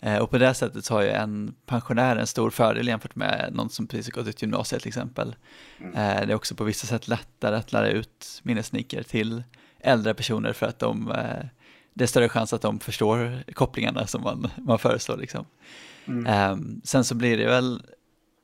Eh, 0.00 0.18
och 0.18 0.30
på 0.30 0.38
det 0.38 0.54
sättet 0.54 0.84
så 0.84 0.94
har 0.94 1.02
ju 1.02 1.08
en 1.08 1.54
pensionär 1.66 2.16
en 2.16 2.26
stor 2.26 2.50
fördel 2.50 2.88
jämfört 2.88 3.16
med 3.16 3.50
någon 3.52 3.70
som 3.70 3.86
precis 3.86 4.14
har 4.14 4.22
gått 4.22 4.28
ut 4.28 4.42
gymnasiet 4.42 4.82
till 4.82 4.88
exempel. 4.88 5.36
Eh, 5.80 5.92
det 5.94 6.32
är 6.32 6.34
också 6.34 6.54
på 6.54 6.64
vissa 6.64 6.86
sätt 6.86 7.08
lättare 7.08 7.56
att 7.56 7.72
lära 7.72 7.88
ut 7.88 8.40
minnesniker 8.42 9.02
till 9.02 9.42
äldre 9.80 10.14
personer 10.14 10.52
för 10.52 10.66
att 10.66 10.78
de, 10.78 11.10
eh, 11.10 11.46
det 11.94 12.04
är 12.04 12.08
större 12.08 12.28
chans 12.28 12.52
att 12.52 12.62
de 12.62 12.80
förstår 12.80 13.42
kopplingarna 13.52 14.06
som 14.06 14.22
man, 14.22 14.50
man 14.56 14.78
föreslår. 14.78 15.16
Liksom. 15.16 15.46
Um, 16.06 16.80
sen 16.84 17.04
så 17.04 17.14
blir 17.14 17.38
det 17.38 17.46
väl 17.46 17.82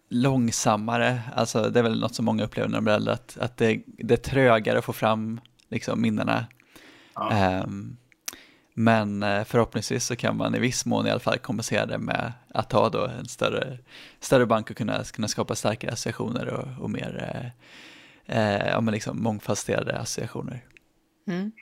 långsammare, 0.09 1.21
alltså 1.35 1.71
det 1.71 1.79
är 1.79 1.83
väl 1.83 2.01
något 2.01 2.15
som 2.15 2.25
många 2.25 2.45
upplever 2.45 2.69
när 2.69 2.79
de 2.79 2.85
blir 2.85 2.95
äldre, 2.95 3.15
att, 3.15 3.39
att 3.41 3.57
det, 3.57 3.83
det 3.87 4.15
är 4.15 4.31
trögare 4.31 4.79
att 4.79 4.85
få 4.85 4.93
fram 4.93 5.41
liksom, 5.71 6.01
minnena. 6.01 6.47
Ja. 7.15 7.63
Um, 7.65 7.97
men 8.75 9.23
eh, 9.23 9.45
förhoppningsvis 9.45 10.05
så 10.05 10.17
kan 10.17 10.37
man 10.37 10.55
i 10.55 10.59
viss 10.59 10.87
mån 10.87 11.07
i 11.07 11.11
alla 11.11 11.21
fall 11.21 11.39
kompensera 11.39 11.87
det 11.87 11.99
med 11.99 12.33
att 12.55 12.73
ha 12.73 12.89
då 12.89 13.07
en 13.07 13.29
större, 13.29 13.79
större 14.21 14.47
bank 14.47 14.71
och 14.71 14.77
kunna, 14.77 15.05
kunna 15.05 15.29
skapa 15.29 15.55
starkare 15.55 15.93
associationer 15.93 16.49
och, 16.49 16.83
och 16.85 16.91
mer 16.91 17.31
eh, 18.27 18.39
eh, 18.39 18.69
ja, 18.69 18.81
men 18.81 18.95
liksom 18.95 19.23
mångfacetterade 19.23 19.99
associationer. 19.99 20.65
Mm. 21.27 21.53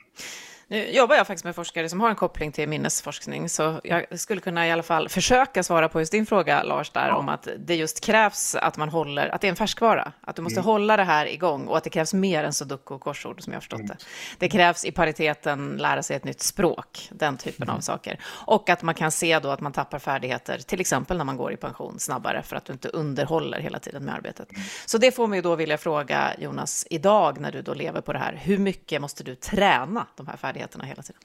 Nu 0.71 0.89
jobbar 0.89 1.15
jag 1.15 1.27
faktiskt 1.27 1.45
med 1.45 1.55
forskare 1.55 1.89
som 1.89 2.01
har 2.01 2.09
en 2.09 2.15
koppling 2.15 2.51
till 2.51 2.69
minnesforskning, 2.69 3.49
så 3.49 3.81
jag 3.83 4.19
skulle 4.19 4.41
kunna 4.41 4.67
i 4.67 4.71
alla 4.71 4.83
fall 4.83 5.09
försöka 5.09 5.63
svara 5.63 5.89
på 5.89 5.99
just 5.99 6.11
din 6.11 6.25
fråga, 6.25 6.63
Lars, 6.63 6.89
där 6.89 7.09
om 7.09 7.29
att 7.29 7.47
det 7.57 7.75
just 7.75 8.05
krävs 8.05 8.55
att 8.55 8.77
man 8.77 8.89
håller, 8.89 9.27
att 9.27 9.41
det 9.41 9.47
är 9.47 9.49
en 9.49 9.55
färskvara, 9.55 10.11
att 10.21 10.35
du 10.35 10.41
måste 10.41 10.61
hålla 10.61 10.97
det 10.97 11.03
här 11.03 11.25
igång 11.25 11.67
och 11.67 11.77
att 11.77 11.83
det 11.83 11.89
krävs 11.89 12.13
mer 12.13 12.43
än 12.43 12.53
sudoku 12.53 12.93
och 12.93 13.01
korsord, 13.01 13.41
som 13.41 13.53
jag 13.53 13.57
har 13.57 13.61
förstått 13.61 13.87
det. 13.87 13.97
Det 14.37 14.49
krävs 14.49 14.85
i 14.85 14.91
pariteten 14.91 15.77
lära 15.77 16.03
sig 16.03 16.15
ett 16.15 16.23
nytt 16.23 16.41
språk, 16.41 17.09
den 17.11 17.37
typen 17.37 17.69
av 17.69 17.79
saker. 17.79 18.19
Och 18.25 18.69
att 18.69 18.81
man 18.81 18.95
kan 18.95 19.11
se 19.11 19.39
då 19.39 19.49
att 19.49 19.59
man 19.59 19.71
tappar 19.71 19.99
färdigheter, 19.99 20.57
till 20.57 20.81
exempel 20.81 21.17
när 21.17 21.25
man 21.25 21.37
går 21.37 21.51
i 21.51 21.57
pension 21.57 21.99
snabbare, 21.99 22.43
för 22.43 22.55
att 22.55 22.65
du 22.65 22.73
inte 22.73 22.89
underhåller 22.89 23.59
hela 23.59 23.79
tiden 23.79 24.03
med 24.03 24.15
arbetet. 24.15 24.49
Så 24.85 24.97
det 24.97 25.11
får 25.11 25.27
mig 25.27 25.41
då 25.41 25.55
vilja 25.55 25.77
fråga, 25.77 26.33
Jonas, 26.37 26.87
idag 26.89 27.39
när 27.39 27.51
du 27.51 27.61
då 27.61 27.73
lever 27.73 28.01
på 28.01 28.13
det 28.13 28.19
här, 28.19 28.39
hur 28.43 28.57
mycket 28.57 29.01
måste 29.01 29.23
du 29.23 29.35
träna 29.35 30.05
de 30.15 30.27
här 30.27 30.37
färdigheterna 30.37 30.58
hela 30.67 31.03
tiden? 31.03 31.21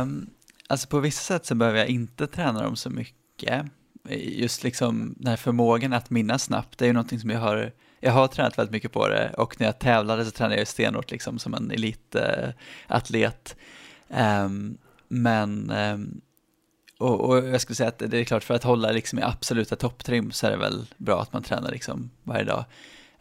Um, 0.00 0.30
alltså 0.66 0.88
på 0.88 1.00
vissa 1.00 1.20
sätt 1.20 1.46
så 1.46 1.54
behöver 1.54 1.78
jag 1.78 1.88
inte 1.88 2.26
träna 2.26 2.62
dem 2.62 2.76
så 2.76 2.90
mycket. 2.90 3.66
Just 4.10 4.62
liksom 4.62 5.14
den 5.18 5.26
här 5.26 5.36
förmågan 5.36 5.92
att 5.92 6.10
minnas 6.10 6.42
snabbt, 6.42 6.78
det 6.78 6.84
är 6.84 6.86
ju 6.86 6.92
någonting 6.92 7.20
som 7.20 7.30
jag 7.30 7.40
har, 7.40 7.72
jag 8.00 8.12
har 8.12 8.28
tränat 8.28 8.58
väldigt 8.58 8.72
mycket 8.72 8.92
på 8.92 9.08
det 9.08 9.34
och 9.38 9.60
när 9.60 9.66
jag 9.66 9.78
tävlade 9.78 10.24
så 10.24 10.30
tränade 10.30 10.58
jag 10.58 10.68
stenhårt 10.68 11.10
liksom 11.10 11.38
som 11.38 11.54
en 11.54 11.70
elitatlet. 11.70 13.56
Um, 14.08 14.18
ehm, 14.18 14.78
men 15.08 15.70
um, 15.70 16.20
och, 16.98 17.20
och, 17.20 17.36
jag 17.36 17.60
skulle 17.60 17.76
säga 17.76 17.88
att 17.88 17.98
det 17.98 18.18
är 18.18 18.24
klart 18.24 18.44
för 18.44 18.54
att 18.54 18.64
hålla 18.64 18.92
liksom 18.92 19.18
i 19.18 19.22
absoluta 19.22 19.76
topptrim 19.76 20.32
så 20.32 20.46
är 20.46 20.50
det 20.50 20.56
väl 20.56 20.86
bra 20.96 21.22
att 21.22 21.32
man 21.32 21.42
tränar 21.42 21.70
liksom 21.70 22.10
varje 22.22 22.44
dag. 22.44 22.64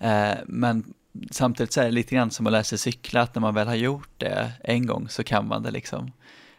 Uh, 0.03 0.44
men 0.46 0.94
samtidigt 1.32 1.74
så 1.74 1.82
är 1.82 1.86
det 1.86 1.91
lite 1.91 2.15
grann 2.15 2.32
som 2.32 2.48
att 2.48 2.51
lära 2.51 2.63
sig 2.63 2.77
cykla, 2.77 3.22
att 3.22 3.36
när 3.36 3.41
man 3.41 3.53
väl 3.53 3.67
har 3.67 3.75
gjort 3.75 4.10
det 4.17 4.51
en 4.63 4.86
gång 4.86 5.10
så 5.10 5.24
kan 5.24 5.48
man 5.48 5.63
det 5.63 5.72
liksom. 5.72 6.12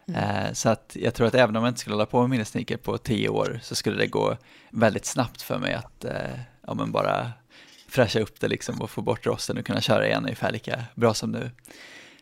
Eh, 0.06 0.52
så 0.52 0.68
att 0.68 0.96
jag 1.00 1.14
tror 1.14 1.26
att 1.26 1.34
även 1.34 1.56
om 1.56 1.64
jag 1.64 1.70
inte 1.70 1.80
skulle 1.80 1.94
hålla 1.94 2.06
på 2.06 2.20
med 2.20 2.30
minnesniker 2.30 2.76
på 2.76 2.98
tio 2.98 3.28
år 3.28 3.60
så 3.62 3.74
skulle 3.74 3.96
det 3.96 4.06
gå 4.06 4.36
väldigt 4.70 5.06
snabbt 5.06 5.42
för 5.42 5.58
mig 5.58 5.74
att 5.74 6.04
eh, 6.04 6.38
ja, 6.66 6.74
men 6.74 6.92
bara 6.92 7.32
fräscha 7.88 8.20
upp 8.20 8.40
det 8.40 8.48
liksom 8.48 8.80
och 8.80 8.90
få 8.90 9.02
bort 9.02 9.26
rosten 9.26 9.58
och 9.58 9.66
kunna 9.66 9.80
köra 9.80 10.06
igen 10.06 10.22
ungefär 10.22 10.52
lika 10.52 10.84
bra 10.94 11.14
som 11.14 11.30
nu. 11.30 11.50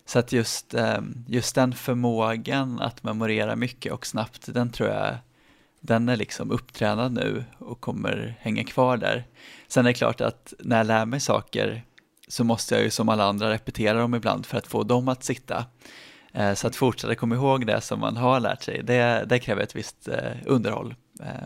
Så 0.07 0.19
att 0.19 0.33
just, 0.33 0.75
eh, 0.75 1.01
just 1.27 1.55
den 1.55 1.73
förmågan 1.73 2.81
att 2.81 3.03
memorera 3.03 3.57
mycket 3.57 3.93
och 3.93 4.07
snabbt, 4.07 4.55
den 4.55 4.71
tror 4.71 4.89
jag 4.89 5.17
den 5.81 6.09
är 6.09 6.17
liksom 6.17 6.51
upptränad 6.51 7.12
nu 7.12 7.45
och 7.59 7.81
kommer 7.81 8.35
hänga 8.41 8.65
kvar 8.65 8.97
där. 8.97 9.25
Sen 9.69 9.87
är 9.87 9.91
det 9.91 9.95
klart 9.95 10.21
att 10.21 10.53
när 10.59 10.77
jag 10.77 10.87
lär 10.87 11.07
mig 11.07 11.21
saker 11.21 11.85
så 12.33 12.45
måste 12.45 12.75
jag 12.75 12.85
ju 12.85 12.91
som 12.91 13.09
alla 13.09 13.25
andra 13.25 13.51
repetera 13.51 13.99
dem 13.99 14.15
ibland 14.15 14.47
för 14.47 14.59
att 14.59 14.67
få 14.67 14.83
dem 14.83 15.09
att 15.09 15.25
sitta. 15.25 15.65
Eh, 16.33 16.55
Så 16.55 16.67
att 16.67 16.77
fortsätta 16.77 17.15
komma 17.15 17.35
ihåg 17.35 17.67
det 17.67 17.81
som 17.81 18.01
man 18.01 18.17
har 18.17 18.41
lärt 18.41 18.62
sig, 18.62 18.83
det, 18.83 19.25
det 19.29 19.39
kräver 19.39 19.62
ett 19.62 19.77
visst 19.77 20.09
eh, 20.09 20.33
underhåll. 20.47 20.95
Eh, 21.21 21.27
eh, 21.29 21.41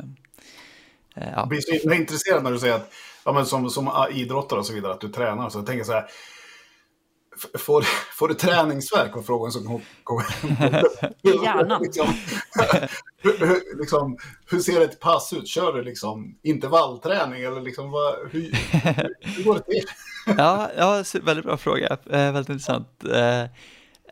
Ja. 1.14 1.22
Jag 1.36 1.48
blir 1.48 1.60
så 1.60 1.92
intresserad 1.92 2.42
när 2.42 2.52
du 2.52 2.58
säger 2.58 2.74
att 2.74 2.92
ja, 3.24 3.32
men 3.32 3.46
som, 3.46 3.70
som 3.70 3.90
idrottare 4.12 4.60
och 4.60 4.66
så 4.66 4.72
vidare, 4.72 4.92
att 4.92 5.00
du 5.00 5.08
tränar. 5.08 5.50
Så 5.50 5.58
jag 5.58 5.66
tänker 5.66 5.84
så 5.84 5.92
här, 5.92 6.06
får, 7.58 7.82
får 8.18 8.28
du 8.28 8.34
träningsverk? 8.34 9.14
var 9.14 9.22
frågan 9.22 9.52
som 9.52 9.66
kom. 9.66 9.80
kom. 10.04 10.22
I 11.22 11.28
hjärnan. 11.44 11.82
liksom, 11.82 12.06
hur, 13.18 13.78
liksom, 13.78 14.18
hur 14.50 14.58
ser 14.58 14.80
ett 14.80 15.00
pass 15.00 15.32
ut? 15.32 15.48
Kör 15.48 15.72
du 15.72 15.82
liksom 15.82 16.38
intervallträning? 16.42 17.42
Eller 17.42 17.60
liksom, 17.60 17.90
vad, 17.90 18.14
hur, 18.30 18.40
hur, 19.20 19.44
går 19.44 19.54
det 19.54 19.60
till? 19.60 19.84
Ja, 20.38 20.70
ja, 20.76 21.04
väldigt 21.22 21.44
bra 21.44 21.56
fråga, 21.56 21.86
eh, 22.10 22.32
väldigt 22.32 22.48
intressant. 22.48 23.04
Eh, 23.14 23.44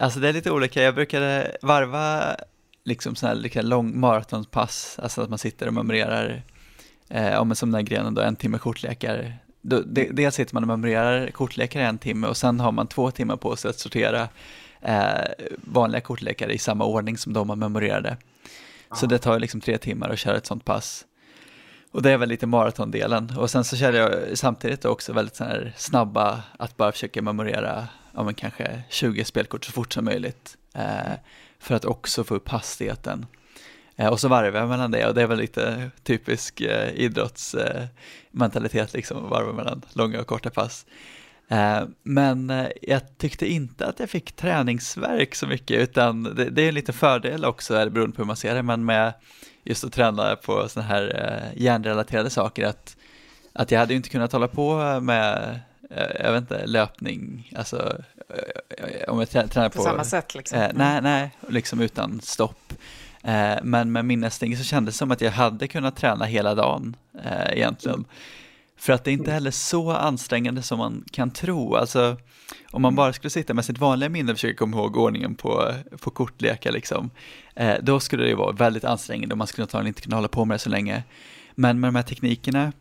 alltså 0.01 0.21
det 0.21 0.29
är 0.29 0.33
lite 0.33 0.51
olika, 0.51 0.83
jag 0.83 0.95
brukade 0.95 1.57
varva 1.63 2.37
liksom 2.85 3.15
sådana 3.15 3.35
här 3.35 3.43
lika 3.43 3.63
lång 3.63 4.01
maratonpass, 4.01 4.99
alltså 5.03 5.23
att 5.23 5.29
man 5.29 5.39
sitter 5.39 5.67
och 5.67 5.75
memorerar, 5.75 6.43
eh, 7.09 7.29
ja, 7.29 7.45
men 7.45 7.57
som 7.57 7.71
den 7.71 7.75
här 7.75 7.83
grenen 7.83 8.15
då, 8.15 8.23
en 8.23 8.37
timme 8.37 8.59
kortlekar. 8.59 9.39
Då, 9.67 9.81
de, 9.81 10.11
dels 10.13 10.35
sitter 10.35 10.55
man 10.55 10.63
och 10.63 10.69
memorerar 10.69 11.31
kortlekar 11.31 11.81
i 11.81 11.85
en 11.85 11.99
timme 11.99 12.27
och 12.27 12.37
sen 12.37 12.61
har 12.61 12.73
man 12.73 12.87
två 12.87 13.11
timmar 13.11 13.37
på 13.37 13.57
sig 13.57 13.69
att 13.69 13.79
sortera 13.79 14.29
eh, 14.81 15.47
vanliga 15.55 16.01
kortlekar 16.01 16.49
i 16.49 16.59
samma 16.59 16.85
ordning 16.85 17.19
som 17.19 17.33
de 17.33 17.47
man 17.47 17.59
memorerade. 17.59 18.17
Så 18.95 19.07
det 19.07 19.19
tar 19.19 19.39
liksom 19.39 19.61
tre 19.61 19.79
timmar 19.79 20.11
att 20.11 20.19
köra 20.19 20.37
ett 20.37 20.47
sånt 20.47 20.65
pass. 20.65 21.05
Och 21.91 22.03
det 22.03 22.11
är 22.11 22.17
väl 22.17 22.29
lite 22.29 22.47
maratondelen. 22.47 23.33
Och 23.39 23.51
sen 23.51 23.65
så 23.65 23.77
körde 23.77 23.99
jag 23.99 24.39
samtidigt 24.39 24.85
också 24.85 25.13
väldigt 25.13 25.37
så 25.37 25.45
här 25.45 25.73
snabba, 25.77 26.43
att 26.59 26.77
bara 26.77 26.93
försöka 26.93 27.23
memorera, 27.23 27.89
ja 28.15 28.23
men 28.23 28.35
kanske 28.35 28.83
20 28.91 29.25
spelkort 29.25 29.65
så 29.65 29.73
fort 29.73 29.93
som 29.93 30.05
möjligt. 30.05 30.57
Eh, 30.75 31.13
för 31.59 31.75
att 31.75 31.85
också 31.85 32.25
få 32.25 32.35
upp 32.35 32.49
hastigheten. 32.49 33.27
Eh, 33.97 34.09
och 34.09 34.21
så 34.21 34.29
varvar 34.29 34.61
jag 34.61 34.69
mellan 34.69 34.91
det 34.91 35.07
och 35.07 35.15
det 35.15 35.23
är 35.23 35.27
väl 35.27 35.39
lite 35.39 35.91
typisk 36.03 36.61
eh, 36.61 36.91
idrottsmentalitet 36.95 38.95
eh, 38.95 38.97
liksom, 38.97 39.25
att 39.25 39.31
varva 39.31 39.53
mellan 39.53 39.83
långa 39.93 40.21
och 40.21 40.27
korta 40.27 40.51
pass. 40.51 40.87
Men 42.03 42.53
jag 42.83 43.19
tyckte 43.19 43.47
inte 43.47 43.87
att 43.87 44.01
jag 44.01 44.11
fick 44.11 44.33
träningsverk 44.33 45.35
så 45.35 45.47
mycket 45.47 45.81
utan 45.81 46.23
det, 46.23 46.51
det 46.51 46.63
är 46.63 46.69
en 46.69 46.75
liten 46.75 46.95
fördel 46.95 47.45
också, 47.45 47.91
beroende 47.91 48.17
på 48.17 48.23
hur 48.23 48.27
man 48.27 48.37
ser 48.37 48.55
det, 48.55 48.63
men 48.63 48.85
med 48.85 49.13
just 49.65 49.85
att 49.85 49.93
träna 49.93 50.37
på 50.37 50.69
sådana 50.69 50.89
här 50.89 51.53
hjärnrelaterade 51.57 52.31
saker 52.31 52.67
att, 52.67 52.97
att 53.53 53.71
jag 53.71 53.81
hade 53.81 53.93
ju 53.93 53.97
inte 53.97 54.09
kunnat 54.09 54.33
hålla 54.33 54.49
på 54.49 55.01
med, 55.01 55.61
jag 56.21 56.33
vet 56.33 56.41
inte, 56.41 56.67
löpning, 56.67 57.53
alltså 57.57 57.97
om 59.09 59.19
jag 59.19 59.29
trä- 59.29 59.49
tränar 59.49 59.69
på, 59.69 59.77
På 59.77 59.85
samma 59.85 60.05
sätt 60.05 60.35
liksom. 60.35 60.59
Nej, 60.75 61.03
nej, 61.03 61.31
liksom 61.49 61.81
utan 61.81 62.21
stopp. 62.21 62.73
Eh, 63.25 63.57
men 63.63 63.93
med 63.93 64.05
minnesting 64.05 64.57
så 64.57 64.65
kändes 64.65 64.95
det 64.95 64.99
som 64.99 65.11
att 65.11 65.21
jag 65.21 65.31
hade 65.31 65.69
kunnat 65.69 65.97
träna 65.97 66.25
hela 66.25 66.55
dagen 66.55 66.97
eh, 67.25 67.53
egentligen. 67.53 68.05
För 68.77 68.93
att 68.93 69.05
det 69.05 69.11
är 69.11 69.13
inte 69.13 69.33
heller 69.33 69.51
så 69.51 69.91
ansträngande 69.91 70.63
som 70.63 70.79
man 70.79 71.05
kan 71.13 71.31
tro. 71.31 71.75
Alltså, 71.75 72.17
om 72.71 72.83
man 72.83 72.95
bara 72.95 73.13
skulle 73.13 73.31
sitta 73.31 73.55
med 73.55 73.65
sitt 73.65 73.79
vanliga 73.79 74.09
minne 74.09 74.33
och 74.33 74.39
försöka 74.39 74.57
komma 74.57 74.77
ihåg 74.77 74.97
ordningen 74.97 75.35
på, 75.35 75.75
på 76.01 76.11
kortlekar, 76.11 76.73
liksom, 76.73 77.11
eh, 77.55 77.75
då 77.83 78.01
skulle 78.01 78.25
det 78.25 78.35
vara 78.35 78.53
väldigt 78.53 78.85
ansträngande 78.85 79.33
och 79.33 79.39
man 79.39 79.47
skulle 79.47 79.65
antagligen 79.65 79.89
inte 79.89 80.03
kunna 80.03 80.17
hålla 80.17 80.29
på 80.29 80.45
med 80.45 80.55
det 80.55 80.59
så 80.59 80.71
länge. 80.71 81.03
Men 81.55 81.81
med 81.81 81.89
de 81.89 81.95
här 81.95 82.03
teknikerna, 82.03 82.73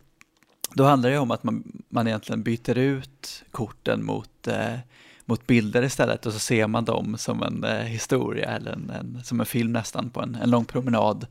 då 0.74 0.84
handlar 0.84 1.10
det 1.10 1.18
om 1.18 1.32
att 1.32 1.44
man, 1.44 1.64
man 1.90 2.08
egentligen 2.08 2.44
byter 2.44 2.78
ut 2.78 3.44
korten 3.52 4.06
mot, 4.06 4.48
eh, 4.48 4.76
mot 5.26 5.48
bilder 5.48 5.84
istället 5.84 6.26
och 6.26 6.34
så 6.34 6.40
ser 6.40 6.68
man 6.68 6.86
dem 6.86 7.18
som 7.18 7.44
en 7.44 7.64
eh, 7.64 7.84
historia 7.84 8.50
eller 8.50 8.72
en, 8.72 8.90
en, 8.90 9.24
som 9.24 9.40
en 9.40 9.46
film 9.46 9.74
nästan 9.74 10.10
på 10.10 10.22
en, 10.22 10.36
en 10.36 10.50
lång 10.50 10.66
promenad. 10.66 11.28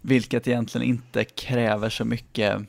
Vilket 0.00 0.48
egentligen 0.48 0.86
inte 0.86 1.24
kräver 1.24 1.90
så 1.90 2.04
mycket 2.04 2.60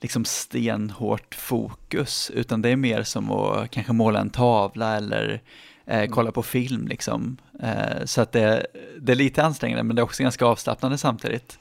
liksom 0.00 0.24
stenhårt 0.24 1.34
fokus 1.34 2.30
utan 2.34 2.62
det 2.62 2.68
är 2.68 2.76
mer 2.76 3.02
som 3.02 3.30
att 3.30 3.70
kanske 3.70 3.92
måla 3.92 4.20
en 4.20 4.30
tavla 4.30 4.96
eller 4.96 5.42
eh, 5.86 6.10
kolla 6.10 6.32
på 6.32 6.42
film 6.42 6.88
liksom. 6.88 7.36
Eh, 7.62 8.04
så 8.04 8.20
att 8.20 8.32
det, 8.32 8.66
det 9.00 9.12
är 9.12 9.16
lite 9.16 9.44
ansträngande 9.44 9.82
men 9.82 9.96
det 9.96 10.00
är 10.00 10.04
också 10.04 10.22
ganska 10.22 10.46
avslappnande 10.46 10.98
samtidigt. 10.98 11.58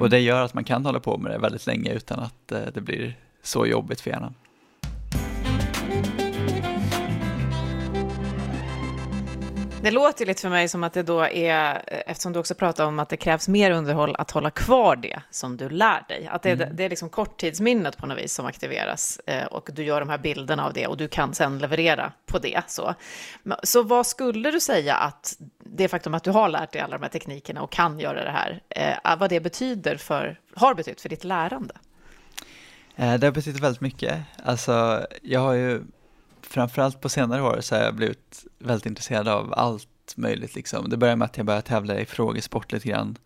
Och 0.00 0.10
det 0.10 0.18
gör 0.18 0.42
att 0.42 0.54
man 0.54 0.64
kan 0.64 0.84
hålla 0.84 1.00
på 1.00 1.18
med 1.18 1.32
det 1.32 1.38
väldigt 1.38 1.66
länge 1.66 1.92
utan 1.92 2.20
att 2.20 2.52
eh, 2.52 2.60
det 2.74 2.80
blir 2.80 3.16
så 3.42 3.66
jobbigt 3.66 4.00
för 4.00 4.10
hjärnan. 4.10 4.34
Det 9.82 9.90
låter 9.90 10.26
lite 10.26 10.40
för 10.42 10.48
mig 10.48 10.68
som 10.68 10.84
att 10.84 10.92
det 10.92 11.02
då 11.02 11.20
är, 11.26 11.82
eftersom 12.06 12.32
du 12.32 12.38
också 12.38 12.54
pratar 12.54 12.84
om 12.86 12.98
att 12.98 13.08
det 13.08 13.16
krävs 13.16 13.48
mer 13.48 13.70
underhåll, 13.70 14.14
att 14.18 14.30
hålla 14.30 14.50
kvar 14.50 14.96
det 14.96 15.20
som 15.30 15.56
du 15.56 15.68
lär 15.68 16.04
dig. 16.08 16.26
Att 16.32 16.42
det, 16.42 16.50
Mm. 16.50 16.76
det 16.76 16.84
är 16.84 16.88
liksom 16.90 17.08
korttidsminnet 17.08 17.96
på 17.96 18.06
något 18.06 18.18
vis 18.18 18.34
som 18.34 18.46
aktiveras 18.46 19.20
eh, 19.26 19.44
och 19.44 19.70
du 19.72 19.84
gör 19.84 20.00
de 20.00 20.08
här 20.08 20.18
bilderna 20.18 20.66
av 20.66 20.72
det 20.72 20.86
och 20.86 20.96
du 20.96 21.08
kan 21.08 21.34
sen 21.34 21.58
leverera 21.58 22.12
på 22.26 22.38
det. 22.38 22.62
Så, 22.66 22.94
så 23.62 23.82
vad 23.82 24.06
skulle 24.06 24.50
du 24.50 24.60
säga 24.60 24.94
att 24.94 25.36
det 25.64 25.88
faktum 25.88 26.14
att 26.14 26.24
du 26.24 26.30
har 26.30 26.48
lärt 26.48 26.72
dig 26.72 26.80
alla 26.82 26.98
de 26.98 27.02
här 27.02 27.10
teknikerna 27.10 27.62
och 27.62 27.72
kan 27.72 27.98
göra 28.00 28.24
det 28.24 28.30
här, 28.30 28.62
eh, 28.68 29.16
vad 29.18 29.30
det 29.30 29.40
betyder 29.40 29.96
för, 29.96 30.40
har 30.54 30.74
betytt 30.74 31.00
för 31.00 31.08
ditt 31.08 31.24
lärande? 31.24 31.74
Eh, 32.96 33.14
Det 33.14 33.26
har 33.26 33.32
betytt 33.32 33.60
väldigt 33.60 33.80
mycket. 33.80 34.18
Alltså, 34.44 35.06
jag 35.22 35.40
har 35.40 35.52
ju 35.52 35.82
framförallt 36.46 37.00
på 37.00 37.08
senare 37.08 37.42
år 37.42 37.58
så 37.60 37.74
har 37.74 37.82
jag 37.82 37.94
blivit 37.94 38.46
väldigt 38.58 38.86
intresserad 38.86 39.28
av 39.28 39.54
allt 39.56 40.14
möjligt 40.16 40.54
liksom. 40.54 40.90
Det 40.90 40.96
började 40.96 41.16
med 41.16 41.26
att 41.26 41.36
jag 41.36 41.46
började 41.46 41.66
tävla 41.66 42.00
i 42.00 42.06
frågesport 42.06 42.72
lite 42.72 42.88
grann. 42.88 43.18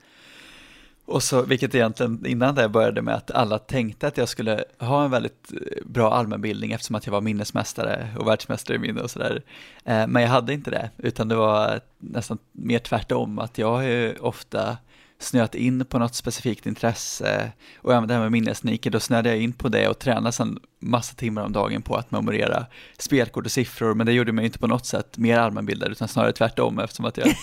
Och 1.06 1.22
så, 1.22 1.42
vilket 1.42 1.74
egentligen 1.74 2.26
innan 2.26 2.54
det 2.54 2.68
började 2.68 3.02
med 3.02 3.14
att 3.14 3.30
alla 3.30 3.58
tänkte 3.58 4.06
att 4.06 4.16
jag 4.16 4.28
skulle 4.28 4.64
ha 4.78 5.04
en 5.04 5.10
väldigt 5.10 5.52
eh, 5.52 5.86
bra 5.86 6.12
allmänbildning 6.14 6.72
eftersom 6.72 6.96
att 6.96 7.06
jag 7.06 7.12
var 7.12 7.20
minnesmästare 7.20 8.08
och 8.18 8.26
världsmästare 8.26 8.76
i 8.76 8.78
minne 8.78 9.00
och 9.00 9.10
sådär. 9.10 9.42
Eh, 9.84 10.06
men 10.06 10.22
jag 10.22 10.28
hade 10.28 10.52
inte 10.52 10.70
det, 10.70 10.90
utan 10.96 11.28
det 11.28 11.34
var 11.34 11.80
nästan 11.98 12.38
mer 12.52 12.78
tvärtom, 12.78 13.38
att 13.38 13.58
jag 13.58 13.70
har 13.70 13.82
ju 13.82 14.16
ofta 14.16 14.76
snöat 15.18 15.54
in 15.54 15.84
på 15.84 15.98
något 15.98 16.14
specifikt 16.14 16.66
intresse 16.66 17.52
och 17.78 17.94
även 17.94 18.08
det 18.08 18.14
här 18.14 18.20
med 18.20 18.32
minnesniker, 18.32 18.90
då 18.90 19.00
snöade 19.00 19.28
jag 19.28 19.38
in 19.38 19.52
på 19.52 19.68
det 19.68 19.88
och 19.88 19.98
tränade 19.98 20.32
sedan 20.32 20.58
massa 20.80 21.14
timmar 21.14 21.42
om 21.42 21.52
dagen 21.52 21.82
på 21.82 21.96
att 21.96 22.10
memorera 22.10 22.66
spelkort 22.98 23.44
och 23.44 23.52
siffror, 23.52 23.94
men 23.94 24.06
det 24.06 24.12
gjorde 24.12 24.32
mig 24.32 24.44
inte 24.44 24.58
på 24.58 24.66
något 24.66 24.86
sätt 24.86 25.18
mer 25.18 25.38
allmänbildad, 25.38 25.92
utan 25.92 26.08
snarare 26.08 26.32
tvärtom 26.32 26.78
eftersom 26.78 27.04
att 27.04 27.16
jag 27.16 27.34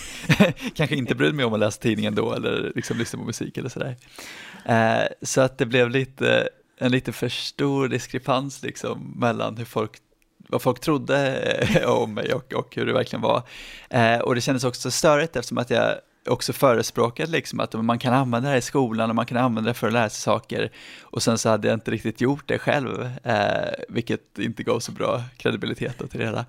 kanske 0.74 0.96
inte 0.96 1.14
brydde 1.14 1.36
mig 1.36 1.44
om 1.44 1.54
att 1.54 1.60
läsa 1.60 1.80
tidningen 1.80 2.14
då 2.14 2.32
eller 2.32 2.72
liksom 2.74 2.98
lyssna 2.98 3.18
på 3.18 3.24
musik 3.24 3.58
eller 3.58 3.68
sådär. 3.68 3.96
Eh, 4.64 5.06
så 5.22 5.40
att 5.40 5.58
det 5.58 5.66
blev 5.66 5.90
lite, 5.90 6.48
en 6.78 6.92
lite 6.92 7.12
för 7.12 7.28
stor 7.28 7.88
diskrepans 7.88 8.62
liksom 8.62 9.14
mellan 9.16 9.56
hur 9.56 9.64
folk 9.64 9.92
vad 10.48 10.62
folk 10.62 10.80
trodde 10.80 11.84
om 11.86 12.14
mig 12.14 12.34
och, 12.34 12.52
och 12.52 12.76
hur 12.76 12.86
det 12.86 12.92
verkligen 12.92 13.20
var. 13.22 13.42
Eh, 13.90 14.18
och 14.18 14.34
det 14.34 14.40
kändes 14.40 14.64
också 14.64 14.90
störigt 14.90 15.36
eftersom 15.36 15.58
att 15.58 15.70
jag 15.70 15.94
också 16.26 16.52
förespråkat 16.52 17.28
liksom 17.28 17.60
att 17.60 17.72
man 17.72 17.98
kan 17.98 18.14
använda 18.14 18.48
det 18.48 18.52
här 18.52 18.58
i 18.58 18.62
skolan 18.62 19.10
och 19.10 19.16
man 19.16 19.26
kan 19.26 19.36
använda 19.36 19.70
det 19.70 19.74
för 19.74 19.86
att 19.86 19.92
lära 19.92 20.10
sig 20.10 20.20
saker. 20.20 20.70
Och 21.00 21.22
sen 21.22 21.38
så 21.38 21.48
hade 21.48 21.68
jag 21.68 21.76
inte 21.76 21.90
riktigt 21.90 22.20
gjort 22.20 22.48
det 22.48 22.58
själv, 22.58 23.10
eh, 23.22 23.72
vilket 23.88 24.38
inte 24.38 24.62
gav 24.62 24.80
så 24.80 24.92
bra 24.92 25.22
kredibilitet 25.36 26.10
till 26.10 26.20
det 26.20 26.24
hela. 26.24 26.44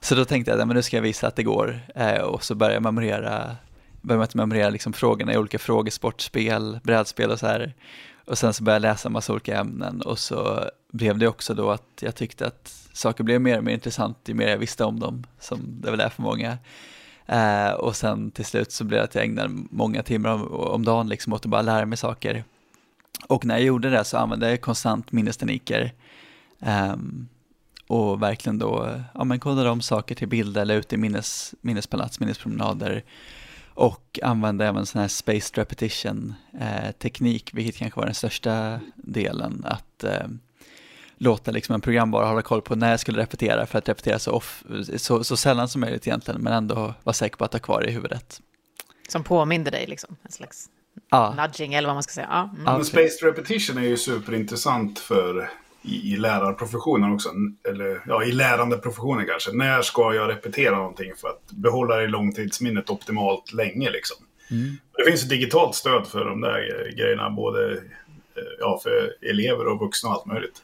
Så 0.00 0.14
då 0.14 0.24
tänkte 0.24 0.50
jag 0.50 0.60
att 0.60 0.68
nu 0.68 0.82
ska 0.82 0.96
jag 0.96 1.02
visa 1.02 1.26
att 1.26 1.36
det 1.36 1.42
går 1.42 1.80
eh, 1.94 2.20
och 2.20 2.44
så 2.44 2.54
började 2.54 2.74
jag 2.74 2.82
memorera, 2.82 3.56
började 4.00 4.18
med 4.18 4.24
att 4.24 4.34
memorera 4.34 4.70
liksom 4.70 4.92
frågorna 4.92 5.32
i 5.32 5.36
olika 5.36 5.58
frågesportspel, 5.58 6.80
brädspel 6.82 7.30
och 7.30 7.38
så 7.38 7.46
här. 7.46 7.74
Och 8.24 8.38
sen 8.38 8.54
så 8.54 8.62
började 8.64 8.86
jag 8.86 8.92
läsa 8.92 9.08
en 9.08 9.12
massa 9.12 9.32
olika 9.32 9.58
ämnen 9.58 10.02
och 10.02 10.18
så 10.18 10.70
blev 10.92 11.18
det 11.18 11.28
också 11.28 11.54
då 11.54 11.70
att 11.70 11.88
jag 12.00 12.14
tyckte 12.14 12.46
att 12.46 12.88
saker 12.92 13.24
blev 13.24 13.40
mer 13.40 13.58
och 13.58 13.64
mer 13.64 13.72
intressant 13.72 14.18
ju 14.26 14.34
mer 14.34 14.48
jag 14.48 14.58
visste 14.58 14.84
om 14.84 15.00
dem, 15.00 15.24
som 15.40 15.60
det 15.80 15.90
väl 15.90 16.00
är 16.00 16.08
för 16.08 16.22
många. 16.22 16.58
Eh, 17.26 17.70
och 17.70 17.96
sen 17.96 18.30
till 18.30 18.44
slut 18.44 18.72
så 18.72 18.84
blev 18.84 18.98
det 18.98 19.04
att 19.04 19.14
jag 19.14 19.24
ägnade 19.24 19.54
många 19.70 20.02
timmar 20.02 20.30
om, 20.30 20.42
om 20.52 20.84
dagen 20.84 21.08
liksom 21.08 21.32
åt 21.32 21.44
att 21.44 21.50
bara 21.50 21.62
lära 21.62 21.86
mig 21.86 21.98
saker. 21.98 22.44
Och 23.26 23.44
när 23.44 23.54
jag 23.54 23.64
gjorde 23.64 23.90
det 23.90 24.04
så 24.04 24.16
använde 24.16 24.50
jag 24.50 24.60
konstant 24.60 25.12
minnestekniker. 25.12 25.92
Eh, 26.60 26.96
och 27.86 28.22
verkligen 28.22 28.58
då, 28.58 29.00
ja 29.14 29.24
men 29.24 29.40
kodade 29.40 29.70
om 29.70 29.80
saker 29.80 30.14
till 30.14 30.28
bilder 30.28 30.62
eller 30.62 30.76
ut 30.76 30.92
i 30.92 30.96
minnes, 30.96 31.54
minnespalats, 31.60 32.20
minnespromenader. 32.20 33.04
Och 33.74 34.18
använde 34.22 34.66
även 34.66 34.86
sån 34.86 35.00
här 35.00 35.08
spaced 35.08 35.58
repetition 35.58 36.34
eh, 36.60 36.92
teknik, 36.92 37.54
vilket 37.54 37.76
kanske 37.76 38.00
var 38.00 38.06
den 38.06 38.14
största 38.14 38.80
delen. 38.96 39.64
Att 39.64 40.04
eh, 40.04 40.26
låta 41.22 41.50
liksom 41.50 41.74
en 41.74 41.80
programvara 41.80 42.26
hålla 42.26 42.42
koll 42.42 42.62
på 42.62 42.74
när 42.74 42.90
jag 42.90 43.00
skulle 43.00 43.22
repetera 43.22 43.66
för 43.66 43.78
att 43.78 43.88
repetera 43.88 44.18
så, 44.18 44.32
off, 44.32 44.64
så, 44.96 45.24
så 45.24 45.36
sällan 45.36 45.68
som 45.68 45.80
möjligt 45.80 46.06
egentligen, 46.06 46.42
men 46.42 46.52
ändå 46.52 46.94
vara 47.02 47.14
säker 47.14 47.36
på 47.36 47.44
att 47.44 47.52
ha 47.52 47.60
kvar 47.60 47.80
det 47.80 47.88
i 47.88 47.92
huvudet. 47.92 48.40
Som 49.08 49.24
påminner 49.24 49.70
dig, 49.70 49.86
liksom, 49.86 50.16
en 50.22 50.32
slags 50.32 50.68
Ja, 51.10 51.34
nudging 51.36 51.74
eller 51.74 51.88
vad 51.88 51.96
man 51.96 52.02
ska 52.02 52.12
säga. 52.12 52.28
Ja, 52.30 52.50
mm. 52.52 52.64
Men 52.64 52.84
spaced 52.84 53.22
repetition 53.22 53.78
är 53.78 53.82
ju 53.82 53.96
superintressant 53.96 54.98
för 54.98 55.50
i, 55.82 56.12
i 56.12 56.16
lärarprofessionen 56.16 57.12
också. 57.12 57.28
Eller 57.68 58.02
ja, 58.06 58.24
i 58.24 58.32
lärandeprofessionen 58.32 59.26
kanske. 59.26 59.52
När 59.52 59.82
ska 59.82 60.14
jag 60.14 60.30
repetera 60.30 60.76
någonting 60.76 61.12
för 61.16 61.28
att 61.28 61.50
behålla 61.50 61.96
det 61.96 62.04
i 62.04 62.08
långtidsminnet 62.08 62.90
optimalt 62.90 63.52
länge 63.52 63.90
liksom? 63.90 64.16
Det 64.96 65.10
finns 65.10 65.22
ett 65.22 65.28
digitalt 65.28 65.74
stöd 65.74 66.06
för 66.06 66.24
de 66.24 66.40
där 66.40 66.92
grejerna, 66.96 67.30
både 67.30 67.72
eh, 67.72 67.78
ja, 68.60 68.80
för 68.82 69.12
elever 69.30 69.66
och 69.66 69.80
vuxna 69.80 70.10
och 70.10 70.14
allt 70.14 70.26
möjligt. 70.26 70.62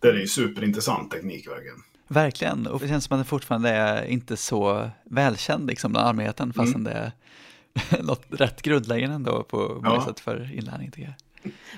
Det 0.00 0.08
är 0.08 0.14
ju 0.14 0.26
superintressant 0.26 1.10
teknik 1.10 1.48
verkligen. 1.48 1.76
verkligen. 2.08 2.66
Och 2.66 2.80
det 2.80 2.88
känns 2.88 3.04
som 3.04 3.18
att 3.18 3.24
det 3.24 3.28
fortfarande 3.28 3.70
är 3.70 4.04
inte 4.04 4.36
så 4.36 4.90
välkänd 5.04 5.66
liksom 5.66 5.92
bland 5.92 6.08
allmänheten, 6.08 6.52
fastän 6.52 6.84
det 6.84 6.90
är 6.92 7.12
något 8.02 8.22
rätt 8.30 8.62
grundläggande 8.62 9.14
ändå 9.16 9.42
på 9.42 9.58
många 9.82 9.94
Ja. 9.96 10.04
sätt 10.06 10.20
för 10.20 10.54
inlärning 10.54 10.90
tycker 10.90 11.02
jag. 11.08 11.14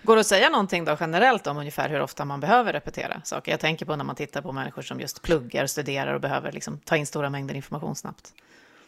Går 0.03 0.17
det 0.17 0.21
att 0.21 0.27
säga 0.27 0.49
någonting 0.51 0.85
då 0.85 0.97
generellt 1.01 1.47
om 1.47 1.57
ungefär 1.57 1.89
hur 1.89 2.01
ofta 2.01 2.25
man 2.25 2.41
behöver 2.41 2.73
repetera 2.73 3.21
saker? 3.25 3.51
Jag 3.53 3.61
tänker 3.61 3.87
på 3.87 3.97
när 3.97 4.05
man 4.05 4.17
tittar 4.17 4.43
på 4.43 4.53
människor 4.53 4.83
som 4.83 5.01
just 5.01 5.23
pluggar, 5.23 5.67
studerar 5.67 6.15
och 6.15 6.21
behöver 6.21 6.53
liksom 6.53 6.79
ta 6.79 6.97
in 6.97 7.07
stora 7.07 7.31
mängder 7.31 7.55
information 7.55 7.97
snabbt. 7.97 8.33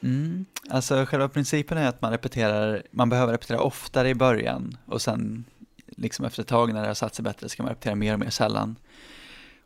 Mm. 0.03 0.45
Alltså 0.71 1.05
själva 1.07 1.29
principen 1.29 1.79
är 1.79 1.88
att 1.88 2.03
man 2.03 2.11
repeterar, 2.11 2.83
man 2.90 3.09
behöver 3.09 3.33
repetera 3.33 3.61
oftare 3.61 4.09
i 4.09 4.14
början 4.14 4.77
och 4.87 5.03
sen 5.03 5.45
liksom 5.87 6.25
efter 6.25 6.43
ett 6.43 6.49
tag 6.49 6.73
när 6.75 6.81
det 6.83 6.87
har 6.87 6.95
satt 6.95 7.14
sig 7.14 7.23
bättre 7.23 7.49
ska 7.49 7.62
man 7.62 7.71
repetera 7.71 7.95
mer 7.95 8.12
och 8.12 8.21
mer 8.21 8.31
sällan. 8.31 8.77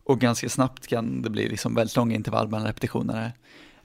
Och 0.05 0.21
ganska 0.21 0.49
snabbt 0.49 0.87
kan 0.87 1.23
det 1.23 1.31
bli 1.31 1.49
liksom 1.49 1.75
väldigt 1.75 1.97
långa 1.97 2.15
intervall 2.15 2.49
mellan 2.49 2.67
repetitionerna. 2.67 3.33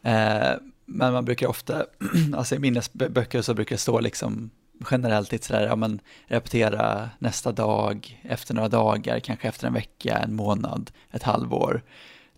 Eh, 0.01 0.53
men 0.85 1.13
man 1.13 1.25
brukar 1.25 1.47
ofta, 1.47 1.85
alltså 2.35 2.55
i 2.55 2.59
minnesböcker 2.59 3.41
så 3.41 3.53
brukar 3.53 3.75
det 3.75 3.79
stå 3.79 3.99
liksom 3.99 4.49
generellt 4.91 5.31
lite 5.31 5.45
sådär, 5.45 5.67
ja 5.67 5.75
men 5.75 5.99
repetera 6.27 7.09
nästa 7.19 7.51
dag, 7.51 8.21
efter 8.23 8.53
några 8.53 8.69
dagar, 8.69 9.19
kanske 9.19 9.47
efter 9.47 9.67
en 9.67 9.73
vecka, 9.73 10.17
en 10.17 10.35
månad, 10.35 10.91
ett 11.11 11.23
halvår. 11.23 11.81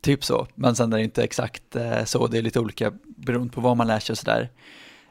Typ 0.02 0.24
så, 0.24 0.48
men 0.56 0.76
sen 0.76 0.94
är 0.94 0.98
det 0.98 1.04
inte 1.04 1.24
exakt 1.24 1.76
eh, 1.76 2.04
så, 2.04 2.28
det 2.28 2.38
är 2.38 2.42
lite 2.42 2.60
olika 2.60 2.94
beroende 3.04 3.54
på 3.54 3.62
vad 3.62 3.78
man 3.78 3.88
lär 3.88 4.00
sig 4.00 4.14
och 4.14 4.18
sådär. 4.18 4.50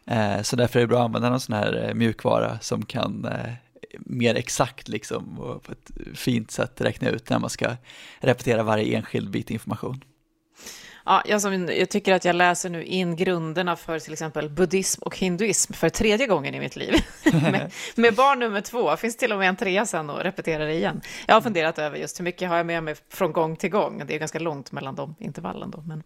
Eh, 0.07 0.43
så 0.43 0.57
därför 0.57 0.79
är 0.79 0.81
det 0.81 0.87
bra 0.87 0.99
att 0.99 1.05
använda 1.05 1.31
någon 1.31 1.41
sån 1.41 1.55
här 1.55 1.87
eh, 1.89 1.95
mjukvara 1.95 2.59
som 2.61 2.85
kan 2.85 3.25
eh, 3.25 3.53
mer 3.99 4.35
exakt 4.35 4.89
liksom 4.89 5.41
och 5.41 5.63
på 5.63 5.73
ett 5.73 5.91
fint 6.15 6.51
sätt 6.51 6.81
räkna 6.81 7.09
ut 7.09 7.31
när 7.31 7.39
man 7.39 7.51
ska 7.51 7.77
repetera 8.21 8.63
varje 8.63 8.97
enskild 8.97 9.31
bit 9.31 9.51
information. 9.51 10.05
Ja, 11.05 11.23
jag, 11.27 11.43
som, 11.43 11.69
jag 11.69 11.89
tycker 11.89 12.15
att 12.15 12.25
jag 12.25 12.37
läser 12.37 12.71
nu 12.71 12.85
in 12.85 13.17
grunderna 13.17 13.77
för 13.77 13.99
till 13.99 14.13
exempel 14.13 14.49
buddhism 14.49 15.03
och 15.03 15.19
hinduism 15.19 15.73
för 15.73 15.89
tredje 15.89 16.27
gången 16.27 16.55
i 16.55 16.61
mitt 16.61 16.77
liv. 16.77 16.95
med, 17.33 17.73
med 17.97 18.15
barn 18.15 18.39
nummer 18.39 18.61
två, 18.61 18.97
finns 18.97 19.17
till 19.17 19.33
och 19.33 19.39
med 19.39 19.49
en 19.49 19.57
trea 19.57 19.87
sen 19.87 20.11
och 20.11 20.21
repeterar 20.21 20.67
det 20.67 20.75
igen. 20.75 21.01
Jag 21.27 21.35
har 21.35 21.41
funderat 21.41 21.79
över 21.79 21.99
just 21.99 22.21
hur 22.21 22.25
mycket 22.25 22.49
har 22.49 22.57
jag 22.57 22.67
med 22.67 22.83
mig 22.83 22.95
från 23.09 23.33
gång 23.33 23.57
till 23.57 23.71
gång. 23.71 24.03
Det 24.07 24.15
är 24.15 24.19
ganska 24.19 24.39
långt 24.39 24.73
mellan 24.73 24.95
de 24.95 25.15
intervallen 25.19 25.71
då, 25.71 25.83
men 25.87 26.03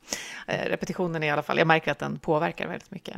eh, 0.46 0.68
repetitionen 0.68 1.22
i 1.22 1.30
alla 1.30 1.42
fall, 1.42 1.58
jag 1.58 1.66
märker 1.66 1.92
att 1.92 1.98
den 1.98 2.18
påverkar 2.18 2.68
väldigt 2.68 2.90
mycket. 2.90 3.16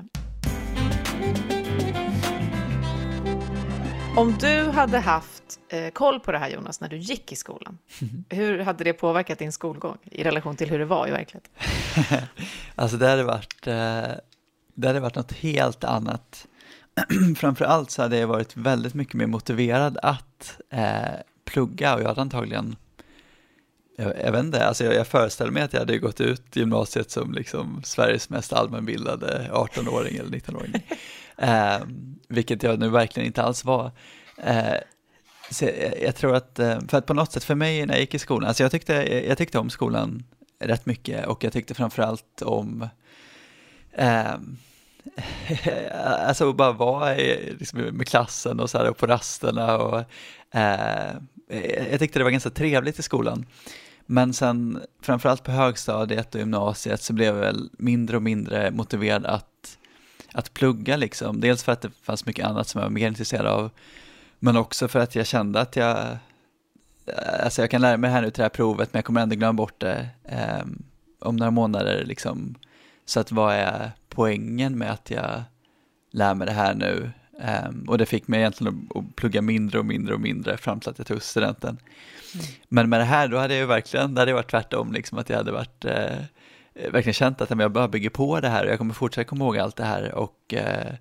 Om 4.17 4.39
du 4.39 4.71
hade 4.71 4.99
haft 4.99 5.61
eh, 5.69 5.91
koll 5.91 6.21
på 6.21 6.33
det 6.33 6.39
här 6.39 6.49
Jonas 6.49 6.81
när 6.81 6.89
du 6.89 6.97
gick 6.97 7.33
i 7.33 7.37
skolan, 7.37 7.79
hur 8.29 8.59
hade 8.59 8.85
det 8.85 8.93
påverkat 8.93 9.39
din 9.39 9.53
skolgång 9.53 9.99
i 10.05 10.25
relation 10.25 10.57
till 10.57 10.71
hur 10.71 10.79
det 10.79 10.85
var 10.85 11.09
i 11.09 11.11
verkligheten? 11.11 11.53
Alltså 12.75 12.97
det 12.97 13.09
hade 13.09 13.25
varit, 13.25 13.67
eh, 13.67 14.09
det 14.75 14.87
hade 14.87 15.01
varit 15.01 15.15
något 15.15 15.33
helt 15.33 15.85
annat. 15.85 16.47
Framför 17.37 17.65
allt 17.65 17.91
så 17.91 18.03
hade 18.03 18.19
jag 18.19 18.27
varit 18.27 18.57
väldigt 18.57 18.95
mycket 18.95 19.15
mer 19.15 19.27
motiverad 19.27 19.99
att 20.03 20.61
eh, 20.71 21.21
plugga 21.45 21.95
och 21.95 22.01
jag 22.01 22.09
hade 22.09 22.21
antagligen, 22.21 22.77
jag, 23.97 24.13
jag 24.25 24.33
vet 24.33 24.45
inte, 24.45 24.67
alltså 24.67 24.85
jag, 24.85 24.95
jag 24.95 25.07
föreställer 25.07 25.53
mig 25.53 25.63
att 25.63 25.73
jag 25.73 25.81
hade 25.81 25.99
gått 25.99 26.21
ut 26.21 26.57
gymnasiet 26.57 27.11
som 27.11 27.33
liksom 27.33 27.83
Sveriges 27.85 28.31
mest 28.31 28.53
allmänbildade 28.53 29.51
18-åring 29.53 30.17
eller 30.17 30.31
19-åring. 30.31 30.73
Eh, 31.39 31.79
vilket 32.29 32.63
jag 32.63 32.79
nu 32.79 32.89
verkligen 32.89 33.27
inte 33.27 33.43
alls 33.43 33.65
var. 33.65 33.91
Eh, 34.39 34.75
så 35.51 35.65
jag, 35.65 36.03
jag 36.03 36.17
tror 36.17 36.35
att, 36.35 36.59
eh, 36.59 36.79
för 36.89 36.99
att 36.99 37.07
på 37.07 37.15
något 37.15 37.33
sätt 37.33 37.45
för 37.45 37.55
mig 37.55 37.87
när 37.87 37.95
jag 37.95 38.01
gick 38.01 38.15
i 38.15 38.19
skolan, 38.19 38.49
alltså 38.49 38.63
jag 38.63 38.73
tyckte, 38.73 38.93
jag, 39.29 39.39
tyckte 39.39 39.59
om 39.59 39.71
skolan 39.71 40.25
rätt 40.59 40.87
mycket 40.87 41.27
och 41.27 41.45
jag 41.45 41.53
tyckte 41.53 41.75
framförallt 41.75 42.43
om 42.43 42.89
eh, 43.93 44.35
alltså 46.27 46.53
bara 46.53 46.73
vara 46.73 47.17
i, 47.17 47.57
liksom, 47.59 47.81
med 47.81 48.09
klassen 48.09 48.61
och 48.61 48.71
så 48.71 48.79
här 48.79 48.91
och 48.91 48.97
på 48.97 49.07
rasterna 49.07 49.79
och 49.79 50.05
eh, 50.51 51.13
jag 51.91 51.99
tyckte 51.99 52.19
det 52.19 52.25
var 52.25 52.31
ganska 52.31 52.51
trevligt 52.51 52.99
i 52.99 53.03
skolan. 53.03 53.47
Men 54.07 54.35
sen 54.35 54.83
framförallt 55.03 55.43
på 55.43 55.51
högstadiet 55.51 56.35
och 56.35 56.41
gymnasiet 56.41 57.03
så 57.03 57.13
blev 57.13 57.35
jag 57.35 57.41
väl 57.41 57.71
mindre 57.79 58.17
och 58.17 58.23
mindre 58.23 58.71
motiverad 58.71 59.27
att 59.27 59.56
att 60.33 60.55
plugga 60.55 60.97
liksom. 60.97 61.41
Dels 61.41 61.63
för 61.63 61.73
att 61.73 61.81
det 61.81 61.91
fanns 62.03 62.27
mycket 62.27 62.47
annat 62.47 62.69
som 62.69 62.79
jag 62.79 62.87
var 62.87 62.91
mer 62.91 63.09
intresserad 63.09 63.47
av, 63.47 63.71
men 64.39 64.57
också 64.57 64.89
för 64.89 65.01
att 65.01 65.15
jag 65.15 65.27
kände 65.27 65.61
att 65.61 65.77
jag, 65.77 66.17
alltså 67.43 67.63
jag 67.63 67.71
kan 67.71 67.81
lära 67.81 67.97
mig 67.97 68.11
här 68.11 68.23
nu 68.23 68.31
till 68.31 68.41
det 68.41 68.45
här 68.45 68.49
provet, 68.49 68.93
men 68.93 68.99
jag 68.99 69.05
kommer 69.05 69.21
ändå 69.21 69.37
glömma 69.37 69.53
bort 69.53 69.81
det 69.81 70.09
eh, 70.25 70.65
om 71.19 71.37
några 71.37 71.51
månader 71.51 72.05
liksom. 72.05 72.55
Så 73.05 73.21
att 73.21 73.33
vad 73.33 73.55
är 73.55 73.91
poängen 74.09 74.79
med 74.79 74.91
att 74.91 75.11
jag 75.11 75.43
lär 76.11 76.35
mig 76.35 76.47
det 76.47 76.53
här 76.53 76.75
nu? 76.75 77.11
Um, 77.69 77.89
och 77.89 77.99
det 77.99 78.07
fick 78.07 78.29
mig 78.29 78.41
egentligen 78.41 78.89
att, 78.91 78.97
att, 78.97 79.17
plugga 79.17 79.43
mindre 79.43 79.79
och 79.79 79.87
mindre 79.87 80.15
och 80.15 80.21
mindre 80.21 80.57
fram 80.57 80.81
till 80.81 80.91
att 80.91 80.99
jag 80.99 81.07
tog 81.07 81.23
studenten. 81.23 81.79
Mm. 82.35 82.47
Men 82.69 82.89
med 82.89 83.01
det 83.01 83.05
här 83.05 83.29
då 83.29 83.39
hade 83.39 83.55
jag 83.55 83.61
ju 83.61 83.67
verkligen, 83.67 84.15
det 84.15 84.21
hade 84.21 84.33
varit 84.33 84.51
tvärtom, 84.51 84.93
liksom 84.93 85.19
att 85.19 85.31
jag 85.31 85.37
hade 85.37 85.53
varit 85.53 85.85
eh, 85.85 86.17
verkligen 86.77 87.15
känt 87.15 87.41
att 87.41 87.51
jag 87.51 87.73
bara 87.73 87.89
bygger 87.89 88.11
på 88.11 88.41
det 88.41 88.49
här 88.49 88.65
och 88.65 88.71
jag 88.71 88.79
kommer 88.79 88.95
fortsätta 88.95 89.29
komma 89.29 89.45
ihåg 89.45 89.59
allt 89.59 89.77
det 89.77 89.85
här 89.85 90.15
och, 90.15 90.55
eh, 90.55 90.95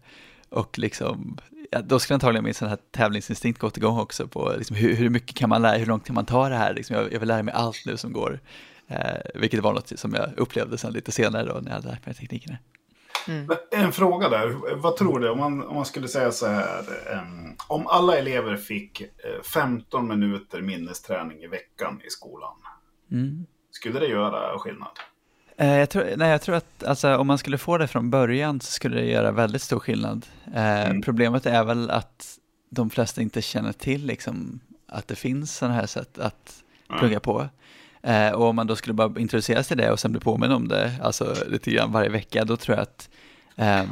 och 0.50 0.80
liksom, 0.80 1.38
ja, 1.72 1.82
då 1.82 2.00
skulle 2.00 2.16
antagligen 2.16 2.44
min 2.44 2.54
sån 2.54 2.68
här 2.68 2.78
tävlingsinstinkt 2.92 3.60
gått 3.60 3.78
igång 3.78 4.00
också 4.00 4.28
på 4.28 4.54
liksom, 4.58 4.76
hur, 4.76 4.96
hur 4.96 5.10
mycket 5.10 5.36
kan 5.36 5.50
man 5.50 5.62
lära, 5.62 5.78
hur 5.78 5.86
långt 5.86 6.06
kan 6.06 6.16
man 6.16 6.26
ta 6.26 6.50
det 6.50 6.56
här, 6.56 6.74
liksom, 6.74 6.96
jag, 6.96 7.14
jag 7.14 7.20
vill 7.20 7.28
lära 7.28 7.44
mig 7.44 7.54
allt 7.54 7.86
nu 7.86 7.98
som 7.98 8.14
går. 8.14 8.40
Eh, 8.88 9.18
vilket 9.36 9.60
var 9.60 9.74
något 9.74 10.00
som 10.00 10.14
jag 10.14 10.30
upplevde 10.38 10.78
sen 10.78 10.94
lite 10.94 11.12
senare 11.12 11.46
då 11.46 11.54
när 11.54 11.72
jag 11.72 11.76
hade 11.76 11.88
lärt 11.88 12.06
mig 12.06 12.16
teknikerna. 12.16 12.58
Mm. 13.28 13.50
En 13.72 13.92
fråga 13.92 14.30
där, 14.30 14.76
vad 14.76 14.98
tror 14.98 15.20
du 15.20 15.30
om 15.30 15.38
man, 15.38 15.64
om 15.64 15.76
man 15.76 15.86
skulle 15.86 16.08
säga 16.08 16.32
så 16.32 16.48
här, 16.48 16.84
um, 17.14 17.56
om 17.68 17.88
alla 17.88 18.18
elever 18.18 18.58
fick 18.58 19.02
uh, 19.02 19.08
eh, 19.08 19.42
15 19.42 20.08
minuter 20.08 20.62
minnesträning 20.62 21.44
i 21.44 21.48
veckan 21.48 22.02
i 22.08 22.10
skolan, 22.10 22.56
mm. 23.12 23.46
skulle 23.72 24.00
det 24.00 24.08
göra 24.08 24.60
skillnad? 24.60 25.00
Eh, 25.58 25.78
jag 25.78 25.90
tror, 25.90 26.14
nej, 26.18 26.30
jag 26.30 26.42
tror 26.42 26.56
att 26.56 26.84
alltså, 26.84 27.18
om 27.18 27.28
man 27.28 27.38
skulle 27.38 27.58
få 27.58 27.78
det 27.78 27.88
från 27.88 28.10
början 28.10 28.62
så 28.62 28.72
skulle 28.72 28.96
det 28.96 29.06
göra 29.06 29.32
väldigt 29.32 29.62
stor 29.62 29.80
skillnad. 29.80 30.26
Eh, 30.54 30.86
mm. 30.86 31.02
Problemet 31.02 31.46
är 31.46 31.64
väl 31.64 31.90
att 31.90 32.40
de 32.70 32.90
flesta 32.90 33.22
inte 33.22 33.42
känner 33.42 33.72
till 33.72 34.06
liksom, 34.06 34.60
att 34.88 35.08
det 35.08 35.16
finns 35.16 35.58
sådana 35.58 35.76
här 35.76 35.86
sätt 35.86 36.18
att 36.18 36.64
plugga 37.00 37.20
på. 37.20 37.50
Eh, 38.02 38.30
och 38.30 38.46
om 38.46 38.56
man 38.56 38.68
då 38.68 38.76
skulle 38.76 38.94
bara 38.94 39.20
introduceras 39.20 39.68
till 39.68 39.78
det 39.78 39.92
och 39.92 40.00
sen 40.00 40.12
bli 40.12 40.22
påminn 40.22 40.52
om 40.52 40.68
det, 40.68 40.94
alltså 41.02 41.36
lite 41.48 41.72
grann 41.72 41.92
varje 41.92 42.10
vecka, 42.10 42.46
då 42.46 42.58
tror 42.58 42.78
jag 42.78 42.84
att 42.84 43.10
eh, 43.56 43.84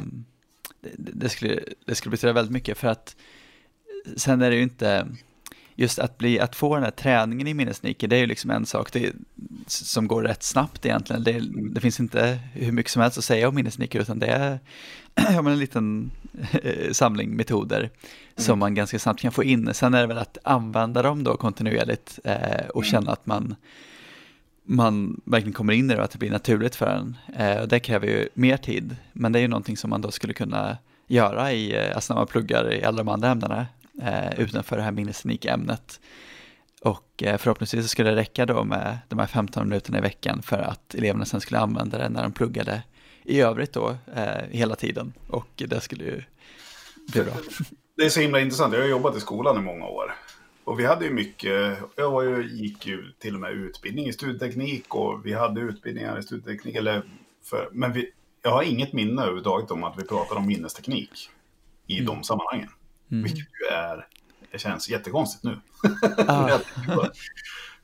det, 0.80 1.12
det, 1.12 1.28
skulle, 1.28 1.60
det 1.84 1.94
skulle 1.94 2.10
betyda 2.10 2.32
väldigt 2.32 2.52
mycket 2.52 2.78
för 2.78 2.88
att 2.88 3.16
sen 4.16 4.42
är 4.42 4.50
det 4.50 4.56
ju 4.56 4.62
inte, 4.62 5.06
just 5.74 5.98
att, 5.98 6.18
bli, 6.18 6.40
att 6.40 6.56
få 6.56 6.74
den 6.74 6.84
här 6.84 6.90
träningen 6.90 7.46
i 7.46 7.54
minnesniker, 7.54 8.08
det 8.08 8.16
är 8.16 8.20
ju 8.20 8.26
liksom 8.26 8.50
en 8.50 8.66
sak 8.66 8.92
det, 8.92 9.12
som 9.66 10.08
går 10.08 10.22
rätt 10.22 10.42
snabbt 10.42 10.86
egentligen. 10.86 11.22
Det, 11.22 11.40
det, 11.74 11.80
finns 11.80 12.00
inte 12.00 12.38
hur 12.52 12.72
mycket 12.72 12.92
som 12.92 13.02
helst 13.02 13.18
att 13.18 13.24
säga 13.24 13.48
om 13.48 13.54
minnesniker, 13.54 14.00
utan 14.00 14.18
det 14.18 14.26
är 14.26 14.58
en 15.48 15.58
liten 15.58 16.10
eh, 16.62 16.92
samling 16.92 17.36
metoder 17.36 17.78
mm. 17.78 17.90
som 18.36 18.58
man 18.58 18.74
ganska 18.74 18.98
snabbt 18.98 19.20
kan 19.20 19.32
få 19.32 19.44
in. 19.44 19.74
Sen 19.74 19.94
är 19.94 20.00
det 20.00 20.06
väl 20.06 20.18
att 20.18 20.38
använda 20.44 21.02
dem 21.02 21.24
då 21.24 21.36
kontinuerligt 21.36 22.18
eh, 22.24 22.66
och 22.74 22.84
känna 22.84 23.12
att 23.12 23.26
man 23.26 23.54
man 24.66 25.20
verkligen 25.24 25.52
kommer 25.52 25.72
in 25.72 25.90
i 25.90 25.94
det 25.94 25.98
och 25.98 26.04
att 26.04 26.10
det 26.10 26.18
blir 26.18 26.30
naturligt 26.30 26.74
för 26.74 26.86
en. 26.86 27.16
Eh, 27.36 27.62
det 27.62 27.80
kräver 27.80 28.06
ju 28.06 28.28
mer 28.34 28.56
tid, 28.56 28.96
men 29.12 29.32
det 29.32 29.38
är 29.38 29.40
ju 29.40 29.48
någonting 29.48 29.76
som 29.76 29.90
man 29.90 30.00
då 30.00 30.10
skulle 30.10 30.32
kunna 30.32 30.78
göra 31.06 31.52
i, 31.52 31.76
eh, 31.76 31.94
alltså 31.94 32.14
när 32.14 32.20
man 32.20 32.26
pluggar 32.26 32.72
i 32.72 32.84
alla 32.84 32.96
de 32.96 33.08
andra 33.08 33.30
ämnena 33.30 33.66
eh, 34.02 34.40
utanför 34.40 34.76
det 34.76 34.82
här 34.82 34.92
minnesteknikämnet. 34.92 36.00
Och 36.80 37.22
eh, 37.22 37.38
förhoppningsvis 37.38 37.90
skulle 37.90 38.10
det 38.10 38.16
räcka 38.16 38.46
då 38.46 38.64
med 38.64 38.98
de 39.08 39.18
här 39.18 39.26
15 39.26 39.68
minuterna 39.68 39.98
i 39.98 40.00
veckan 40.00 40.42
för 40.42 40.58
att 40.58 40.94
eleverna 40.94 41.24
sen 41.24 41.40
skulle 41.40 41.60
använda 41.60 41.98
det 41.98 42.08
när 42.08 42.22
de 42.22 42.32
pluggade 42.32 42.82
i 43.22 43.40
övrigt 43.40 43.72
då 43.72 43.96
eh, 44.16 44.48
hela 44.50 44.76
tiden 44.76 45.12
och 45.28 45.48
det 45.54 45.80
skulle 45.80 46.04
ju 46.04 46.22
bli 47.12 47.22
bra. 47.22 47.34
Det 47.96 48.04
är 48.04 48.08
så 48.08 48.20
himla 48.20 48.40
intressant, 48.40 48.74
jag 48.74 48.80
har 48.80 48.88
jobbat 48.88 49.16
i 49.16 49.20
skolan 49.20 49.56
i 49.56 49.60
många 49.60 49.86
år 49.86 50.14
och 50.64 50.80
vi 50.80 50.86
hade 50.86 51.04
ju 51.04 51.12
mycket, 51.12 51.78
jag 51.96 52.10
var 52.10 52.22
ju, 52.22 52.48
gick 52.52 52.86
ju 52.86 53.12
till 53.18 53.34
och 53.34 53.40
med 53.40 53.52
utbildning 53.52 54.06
i 54.06 54.12
studieteknik 54.12 54.94
och 54.94 55.26
vi 55.26 55.32
hade 55.32 55.60
utbildningar 55.60 56.18
i 56.18 56.22
studieteknik. 56.22 56.76
Eller 56.76 57.02
för, 57.42 57.68
men 57.72 57.92
vi, 57.92 58.10
jag 58.42 58.50
har 58.50 58.62
inget 58.62 58.92
minne 58.92 59.22
överhuvudtaget 59.22 59.70
om 59.70 59.84
att 59.84 59.98
vi 59.98 60.04
pratade 60.04 60.40
om 60.40 60.46
minnesteknik 60.46 61.30
i 61.86 61.98
mm. 61.98 62.06
de 62.06 62.22
sammanhangen. 62.22 62.68
Mm. 63.10 63.24
Vilket 63.24 63.38
ju 63.38 63.66
är, 63.74 64.06
det 64.52 64.58
känns 64.58 64.88
jättekonstigt 64.88 65.44
nu. 65.44 65.60
Ah. 66.28 66.58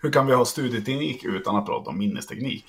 Hur 0.03 0.13
kan 0.13 0.27
vi 0.27 0.35
ha 0.35 0.45
studieteknik 0.45 1.25
utan 1.25 1.57
att 1.57 1.67
prata 1.67 1.91
om 1.91 1.99
minnesteknik? 1.99 2.65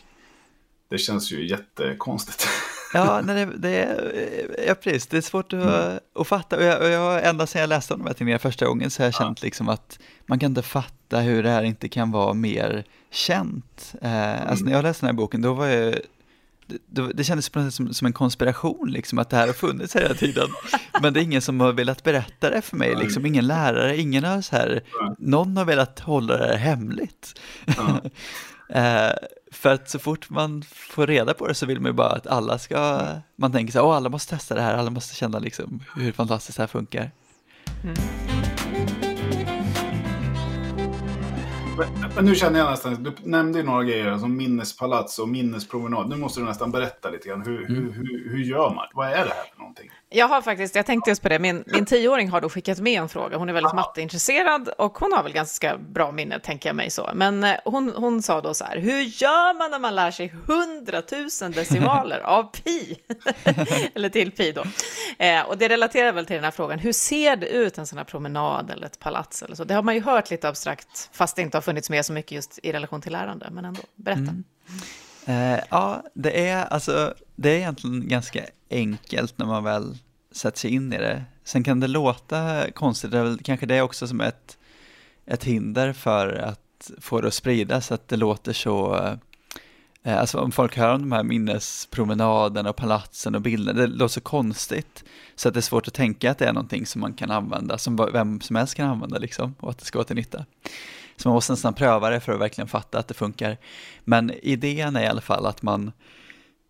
Det 0.90 0.98
känns 0.98 1.32
ju 1.32 1.48
jättekonstigt. 1.48 2.48
Ja, 2.94 3.22
nej, 3.22 3.46
det, 3.46 3.58
det, 3.58 3.70
är, 3.70 4.66
ja, 4.68 4.76
precis. 4.76 5.08
Det 5.08 5.18
är 5.18 5.22
svårt 5.22 5.54
att, 5.54 5.64
mm. 5.64 6.00
att 6.16 6.28
fatta. 6.28 6.58
Och 6.58 6.64
jag, 6.64 6.82
och 6.82 6.90
jag, 6.90 7.28
ända 7.28 7.48
sedan 7.48 7.62
jag 7.62 7.68
läste 7.68 7.94
om 7.94 8.00
de 8.00 8.08
här 8.08 8.14
tidningarna 8.14 8.40
första 8.40 8.66
gången 8.66 8.92
så 8.92 9.02
har 9.02 9.08
jag 9.08 9.14
känt 9.14 9.42
liksom 9.42 9.70
att 9.70 10.00
man 10.26 10.40
kan 10.40 10.52
inte 10.52 10.62
fatta 10.62 11.20
hur 11.20 11.44
det 11.44 11.50
här 11.50 11.64
inte 11.64 11.90
kan 11.90 12.12
vara 12.12 12.34
mer 12.34 12.84
känt. 13.12 13.96
Eh, 14.02 14.40
mm. 14.40 14.48
Alltså 14.48 14.66
när 14.66 14.72
jag 14.72 14.84
läste 14.84 15.06
den 15.06 15.16
här 15.16 15.22
boken, 15.22 15.42
då 15.42 15.54
var 15.54 15.68
jag 15.68 15.96
det, 16.88 17.14
det 17.14 17.24
kändes 17.24 17.50
på 17.50 17.60
något 17.60 17.66
sätt 17.66 17.74
som, 17.74 17.94
som, 17.94 18.08
en 18.08 18.14
konspiration, 18.14 18.92
liksom, 18.92 19.20
att 19.20 19.30
det 19.30 19.38
här 19.38 19.48
har 19.48 19.54
funnits 19.54 19.96
hela 19.96 20.14
tiden. 20.14 20.48
Men 21.02 21.14
det 21.14 21.20
är 21.20 21.24
ingen 21.24 21.42
som 21.42 21.60
har 21.60 21.74
velat 21.74 22.04
berätta 22.04 22.50
det 22.50 22.62
för 22.62 22.78
mig, 22.78 22.96
liksom, 22.96 23.26
ingen 23.26 23.48
lärare, 23.48 23.98
ingen 23.98 24.24
har 24.24 24.42
så 24.42 24.56
här, 24.56 24.84
någon 25.18 25.58
har 25.58 25.66
velat 25.66 26.00
hålla 26.00 26.38
det 26.38 26.48
här 26.48 26.58
hemligt. 26.58 27.40
eh, 28.70 29.12
för 29.52 29.74
att 29.74 29.90
så 29.90 30.00
fort 30.00 30.30
man 30.30 30.64
får 30.64 31.08
reda 31.08 31.34
på 31.34 31.48
det 31.48 31.54
så 31.54 31.66
vill 31.66 31.80
man 31.80 31.90
ju 31.90 31.96
bara 31.96 32.12
att 32.12 32.28
alla 32.28 32.60
ska, 32.60 33.08
man 33.36 33.52
tänker 33.52 33.74
så 33.74 33.80
här, 33.80 33.86
åh 33.86 33.96
alla 33.96 34.10
måste 34.10 34.36
testa 34.36 34.56
det 34.56 34.62
här, 34.62 34.74
alla 34.74 34.90
måste 34.90 35.16
känna 35.16 35.40
liksom 35.40 35.84
hur 35.96 36.12
fantastiskt 36.12 36.58
det 36.58 36.64
här 36.64 36.68
funkar. 36.68 37.12
Mm. 37.84 38.41
Men, 42.16 42.26
nu 42.26 42.36
känner 42.36 42.60
jag 42.60 42.72
nästan, 42.72 43.04
du 43.04 43.14
nämnde 43.24 43.60
ju 43.60 43.66
några 43.66 43.84
grejer 43.84 44.18
som 44.18 44.38
minnespalats 44.38 45.20
och 45.20 45.30
minnespromenad. 45.30 46.10
Nu 46.10 46.16
måste 46.16 46.40
du 46.40 46.46
nästan 46.46 46.72
berätta 46.72 47.10
lite 47.10 47.30
grann, 47.30 47.42
hur, 47.42 47.70
mm. 47.70 47.76
hur, 47.76 47.92
hur, 47.92 48.30
hur 48.32 48.44
gör 48.44 48.74
man? 48.76 48.88
Vad 48.94 49.08
är 49.08 49.12
det 49.12 49.34
här 49.34 49.46
för 49.54 49.60
någonting? 49.60 49.90
Jag 50.14 50.28
har 50.28 50.42
faktiskt, 50.42 50.76
jag 50.76 50.86
tänkte 50.86 51.10
just 51.12 51.22
på 51.22 51.30
det, 51.30 51.40
min, 51.40 51.64
min 51.68 51.86
tioåring 51.86 52.30
har 52.30 52.42
då 52.42 52.50
skickat 52.50 52.80
med 52.80 53.02
en 53.02 53.10
fråga. 53.10 53.38
Hon 53.38 53.50
är 53.50 53.54
väldigt 53.54 53.74
matteintresserad 53.74 54.70
och 54.78 54.98
hon 54.98 55.14
har 55.14 55.24
väl 55.24 55.32
ganska 55.32 55.78
bra 55.78 56.12
minne, 56.12 56.40
tänker 56.40 56.70
jag 56.70 56.76
mig 56.76 56.90
så. 56.90 57.10
Men 57.14 57.44
eh, 57.44 57.56
hon, 57.66 57.94
hon 57.96 58.22
sa 58.22 58.42
då 58.42 58.54
så 58.54 58.66
här, 58.66 58.78
hur 58.78 59.02
gör 59.02 59.58
man 59.58 59.72
när 59.72 59.80
man 59.80 59.96
lär 59.96 60.12
sig 60.12 60.34
hundratusen 60.48 61.52
decimaler 61.52 62.20
av 62.20 62.44
pi? 62.44 63.00
eller 63.96 64.10
till 64.10 64.32
pi 64.32 64.52
då. 64.52 64.64
Eh, 65.26 65.42
och 65.42 65.58
det 65.58 65.70
relaterar 65.70 66.12
väl 66.12 66.26
till 66.26 66.36
den 66.36 66.44
här 66.44 66.52
frågan, 66.52 66.80
hur 66.80 66.94
ser 66.94 67.36
det 67.36 67.48
ut 67.48 67.78
en 67.78 67.88
sån 67.88 67.98
här 67.98 68.06
promenad 68.06 68.72
eller 68.72 68.86
ett 68.86 69.00
palats 69.00 69.44
eller 69.44 69.56
så? 69.56 69.64
Det 69.64 69.74
har 69.74 69.84
man 69.84 69.96
ju 69.96 70.02
hört 70.02 70.30
lite 70.30 70.50
abstrakt, 70.50 71.10
fast 71.14 71.36
det 71.36 71.42
inte 71.42 71.58
har 71.58 71.62
funnits 71.62 71.90
med 71.90 72.06
så 72.06 72.14
mycket 72.14 72.32
just 72.32 72.60
i 72.64 72.72
relation 72.72 73.02
till 73.02 73.12
lärande, 73.12 73.48
men 73.52 73.66
ändå. 73.66 73.82
Berätta. 73.96 74.20
Mm. 74.20 74.44
Eh, 75.26 75.60
ja, 75.70 76.04
det 76.14 76.48
är 76.48 76.66
alltså, 76.66 77.14
det 77.36 77.50
är 77.50 77.58
egentligen 77.58 78.08
ganska 78.08 78.46
enkelt 78.70 79.38
när 79.38 79.46
man 79.46 79.64
väl 79.64 79.98
sätter 80.32 80.60
sig 80.60 80.74
in 80.74 80.94
i 80.94 80.98
det. 80.98 81.24
Sen 81.44 81.64
kan 81.64 81.80
det 81.80 81.88
låta 81.88 82.72
konstigt, 82.72 83.12
det 83.12 83.18
är 83.18 83.24
väl 83.24 83.40
kanske 83.44 83.66
det 83.66 83.82
också 83.82 84.08
som 84.08 84.22
är 84.22 84.28
ett, 84.28 84.58
ett 85.26 85.44
hinder 85.44 85.94
för 85.94 86.36
att 86.36 86.92
få 87.00 87.22
det 87.22 87.28
att 87.28 87.34
spridas, 87.34 87.92
att 87.92 88.08
det 88.08 88.18
låter 88.18 88.54
så 88.54 88.96
eh, 88.96 89.14
Alltså 90.04 90.40
om 90.40 90.52
folk 90.52 90.78
hör 90.78 90.94
om 90.94 91.02
de 91.02 91.12
här 91.12 91.24
minnespromenaderna 91.24 92.70
och 92.70 92.76
palatsen 92.76 93.36
och 93.36 93.42
bilderna, 93.42 93.82
det 93.82 93.88
låter 93.88 94.14
så 94.14 94.22
konstigt. 94.22 95.04
Så 95.36 95.48
att 95.48 95.54
det 95.54 95.60
är 95.60 95.62
svårt 95.62 95.88
att 95.88 95.94
tänka 95.94 96.32
att 96.32 96.38
det 96.38 96.46
är 96.46 96.54
någonting 96.54 96.86
som 96.86 97.02
man 97.02 97.14
kan 97.14 97.32
använda, 97.32 97.78
som 97.78 98.10
vem 98.14 98.42
som 98.42 98.56
helst 98.56 98.76
kan 98.76 98.90
använda 98.90 99.18
liksom, 99.18 99.56
och 99.60 99.70
att 99.70 99.78
det 99.78 99.86
ska 99.86 100.00
vara 100.00 100.08
till 100.08 100.16
nytta. 100.16 100.46
Så 101.22 101.30
man 101.30 101.34
måste 101.34 101.54
nästan 101.54 101.74
pröva 101.74 102.10
det 102.10 102.20
för 102.20 102.34
att 102.34 102.40
verkligen 102.40 102.68
fatta 102.68 103.00
att 103.00 103.08
det 103.08 103.14
funkar. 103.14 103.58
Men 104.04 104.32
idén 104.42 104.96
är 104.96 105.04
i 105.04 105.08
alla 105.08 105.22
fall 105.22 105.46
att 105.46 105.62
man, 105.62 105.92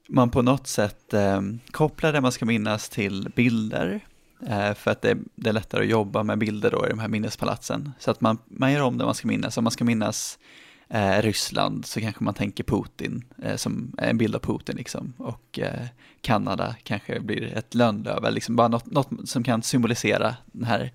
man 0.07 0.29
på 0.29 0.41
något 0.41 0.67
sätt 0.67 1.13
eh, 1.13 1.41
kopplar 1.71 2.13
det 2.13 2.21
man 2.21 2.31
ska 2.31 2.45
minnas 2.45 2.89
till 2.89 3.29
bilder. 3.35 3.99
Eh, 4.47 4.73
för 4.73 4.91
att 4.91 5.01
det, 5.01 5.17
det, 5.35 5.49
är 5.49 5.53
lättare 5.53 5.81
att 5.81 5.89
jobba 5.89 6.23
med 6.23 6.37
bilder 6.37 6.71
då 6.71 6.85
i 6.85 6.89
de 6.89 6.99
här 6.99 7.07
minnespalatsen. 7.07 7.91
Så 7.99 8.11
att 8.11 8.21
man, 8.21 8.37
man 8.45 8.71
gör 8.71 8.81
om 8.81 8.97
det 8.97 9.05
man 9.05 9.15
ska 9.15 9.27
minnas. 9.27 9.57
Om 9.57 9.63
man 9.63 9.71
ska 9.71 9.83
minnas 9.83 10.39
eh, 10.89 11.21
Ryssland 11.21 11.85
så 11.85 12.01
kanske 12.01 12.23
man 12.23 12.33
tänker 12.33 12.63
Putin 12.63 13.23
eh, 13.43 13.55
som 13.55 13.95
en 13.97 14.17
bild 14.17 14.35
av 14.35 14.39
Putin 14.39 14.75
liksom. 14.75 15.13
Och 15.17 15.59
eh, 15.59 15.85
Kanada 16.21 16.75
kanske 16.83 17.19
blir 17.19 17.57
ett 17.57 17.75
lönnlöv, 17.75 18.33
liksom 18.33 18.55
bara 18.55 18.67
något, 18.67 18.85
något 18.85 19.29
som 19.29 19.43
kan 19.43 19.63
symbolisera 19.63 20.35
den 20.45 20.65
här 20.65 20.91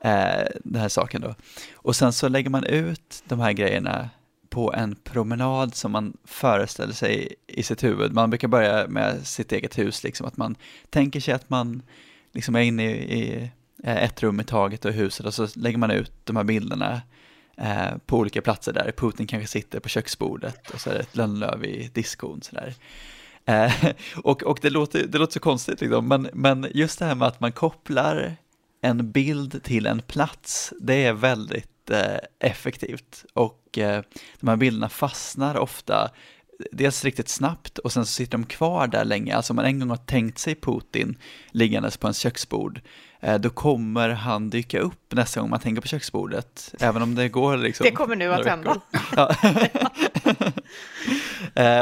eh, 0.00 0.46
den 0.64 0.80
här 0.80 0.88
saken 0.88 1.20
då. 1.20 1.34
Och 1.74 1.96
sen 1.96 2.12
så 2.12 2.28
lägger 2.28 2.50
man 2.50 2.64
ut 2.64 3.22
de 3.28 3.40
här 3.40 3.52
grejerna 3.52 4.10
på 4.50 4.72
en 4.72 4.94
promenad 4.94 5.74
som 5.74 5.92
man 5.92 6.16
föreställer 6.24 6.92
sig 6.92 7.34
i 7.46 7.62
sitt 7.62 7.84
huvud. 7.84 8.12
Man 8.12 8.30
brukar 8.30 8.48
börja 8.48 8.88
med 8.88 9.26
sitt 9.26 9.52
eget 9.52 9.78
hus, 9.78 10.04
liksom 10.04 10.26
att 10.26 10.36
man 10.36 10.56
tänker 10.90 11.20
sig 11.20 11.34
att 11.34 11.50
man 11.50 11.82
liksom 12.32 12.56
är 12.56 12.60
inne 12.60 12.90
i, 12.90 13.20
i 13.20 13.50
eh, 13.84 14.04
ett 14.04 14.22
rum 14.22 14.40
i 14.40 14.44
taget 14.44 14.84
och 14.84 14.92
huset 14.92 15.26
och 15.26 15.34
så 15.34 15.48
lägger 15.54 15.78
man 15.78 15.90
ut 15.90 16.12
de 16.24 16.36
här 16.36 16.44
bilderna 16.44 17.02
eh, 17.56 17.96
på 18.06 18.18
olika 18.18 18.42
platser 18.42 18.72
där. 18.72 18.92
Putin 18.96 19.26
kanske 19.26 19.48
sitter 19.48 19.80
på 19.80 19.88
köksbordet 19.88 20.70
och 20.70 20.80
så 20.80 20.90
är 20.90 20.94
det 20.94 21.00
ett 21.00 21.16
lönnlöv 21.16 21.64
i 21.64 21.90
diskon. 21.94 22.42
Så 22.42 22.56
där. 22.56 22.74
Eh, 23.44 23.92
och 24.16 24.42
och 24.42 24.58
det, 24.62 24.70
låter, 24.70 25.06
det 25.06 25.18
låter 25.18 25.32
så 25.32 25.40
konstigt, 25.40 25.80
liksom. 25.80 26.08
men, 26.08 26.28
men 26.32 26.66
just 26.74 26.98
det 26.98 27.04
här 27.04 27.14
med 27.14 27.28
att 27.28 27.40
man 27.40 27.52
kopplar 27.52 28.36
en 28.80 29.10
bild 29.10 29.62
till 29.62 29.86
en 29.86 30.02
plats, 30.02 30.72
det 30.80 31.04
är 31.04 31.12
väldigt 31.12 31.90
eh, 31.90 32.18
effektivt. 32.38 33.24
Och 33.34 33.78
eh, 33.78 34.02
de 34.40 34.48
här 34.48 34.56
bilderna 34.56 34.88
fastnar 34.88 35.56
ofta 35.56 36.10
dels 36.72 37.04
riktigt 37.04 37.28
snabbt 37.28 37.78
och 37.78 37.92
sen 37.92 38.06
så 38.06 38.12
sitter 38.12 38.32
de 38.32 38.46
kvar 38.46 38.86
där 38.86 39.04
länge. 39.04 39.36
Alltså 39.36 39.52
om 39.52 39.56
man 39.56 39.64
en 39.64 39.80
gång 39.80 39.90
har 39.90 39.96
tänkt 39.96 40.38
sig 40.38 40.54
Putin 40.54 41.16
liggandes 41.50 41.96
på 41.96 42.06
ens 42.06 42.18
köksbord, 42.18 42.80
eh, 43.20 43.38
då 43.38 43.50
kommer 43.50 44.08
han 44.08 44.50
dyka 44.50 44.80
upp 44.80 45.12
nästa 45.12 45.40
gång 45.40 45.50
man 45.50 45.60
tänker 45.60 45.82
på 45.82 45.88
köksbordet. 45.88 46.74
Även 46.80 47.02
om 47.02 47.14
det 47.14 47.28
går 47.28 47.56
liksom... 47.56 47.84
Det 47.84 47.90
kommer 47.90 48.16
nu 48.16 48.32
att 48.32 48.46
hända. 48.46 48.80
Ja. 49.16 49.34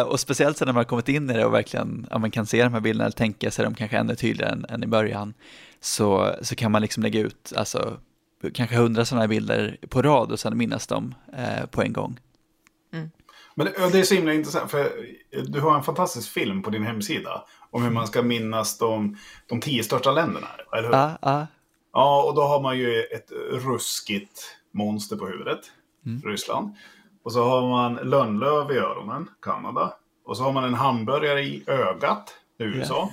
Och 0.06 0.20
speciellt 0.20 0.56
sen 0.56 0.66
när 0.66 0.72
man 0.72 0.80
har 0.80 0.84
kommit 0.84 1.08
in 1.08 1.30
i 1.30 1.32
det 1.32 1.44
och 1.44 1.54
verkligen 1.54 2.06
ja, 2.10 2.18
man 2.18 2.30
kan 2.30 2.46
se 2.46 2.62
de 2.62 2.72
här 2.74 2.80
bilderna 2.80 3.04
eller 3.04 3.16
tänka 3.16 3.50
sig 3.50 3.64
dem 3.64 3.74
kanske 3.74 3.98
ännu 3.98 4.14
tydligare 4.14 4.52
än, 4.52 4.66
än 4.68 4.84
i 4.84 4.86
början, 4.86 5.34
så, 5.80 6.34
så 6.42 6.56
kan 6.56 6.72
man 6.72 6.82
liksom 6.82 7.02
lägga 7.02 7.20
ut 7.20 7.52
alltså, 7.56 8.00
kanske 8.54 8.76
hundra 8.76 9.04
sådana 9.04 9.22
här 9.22 9.28
bilder 9.28 9.76
på 9.88 10.02
rad 10.02 10.32
och 10.32 10.40
sen 10.40 10.58
minnas 10.58 10.86
dem 10.86 11.14
eh, 11.32 11.66
på 11.66 11.82
en 11.82 11.92
gång. 11.92 12.20
Men 13.54 13.66
det, 13.66 13.90
det 13.92 13.98
är 13.98 14.02
så 14.02 14.14
himla 14.14 14.34
intressant, 14.34 14.70
för 14.70 14.92
du 15.48 15.60
har 15.60 15.76
en 15.76 15.82
fantastisk 15.82 16.30
film 16.30 16.62
på 16.62 16.70
din 16.70 16.82
hemsida 16.82 17.44
om 17.70 17.82
hur 17.82 17.90
man 17.90 18.06
ska 18.06 18.22
minnas 18.22 18.78
de, 18.78 19.16
de 19.46 19.60
tio 19.60 19.84
största 19.84 20.12
länderna, 20.12 20.48
eller 20.72 20.88
hur? 20.88 20.94
Ja, 20.94 21.18
ja, 21.22 21.46
Ja, 21.92 22.22
och 22.22 22.34
då 22.34 22.42
har 22.42 22.60
man 22.60 22.78
ju 22.78 23.02
ett 23.02 23.32
ruskigt 23.50 24.56
monster 24.72 25.16
på 25.16 25.26
huvudet, 25.26 25.60
Ryssland. 26.24 26.74
Och 27.22 27.32
så 27.32 27.44
har 27.44 27.68
man 27.68 27.94
lönnlöv 27.94 28.70
i 28.70 28.74
öronen, 28.74 29.28
Kanada. 29.42 29.94
Och 30.24 30.36
så 30.36 30.42
har 30.42 30.52
man 30.52 30.64
en 30.64 30.74
hamburgare 30.74 31.40
i 31.42 31.64
ögat, 31.66 32.34
USA. 32.58 33.10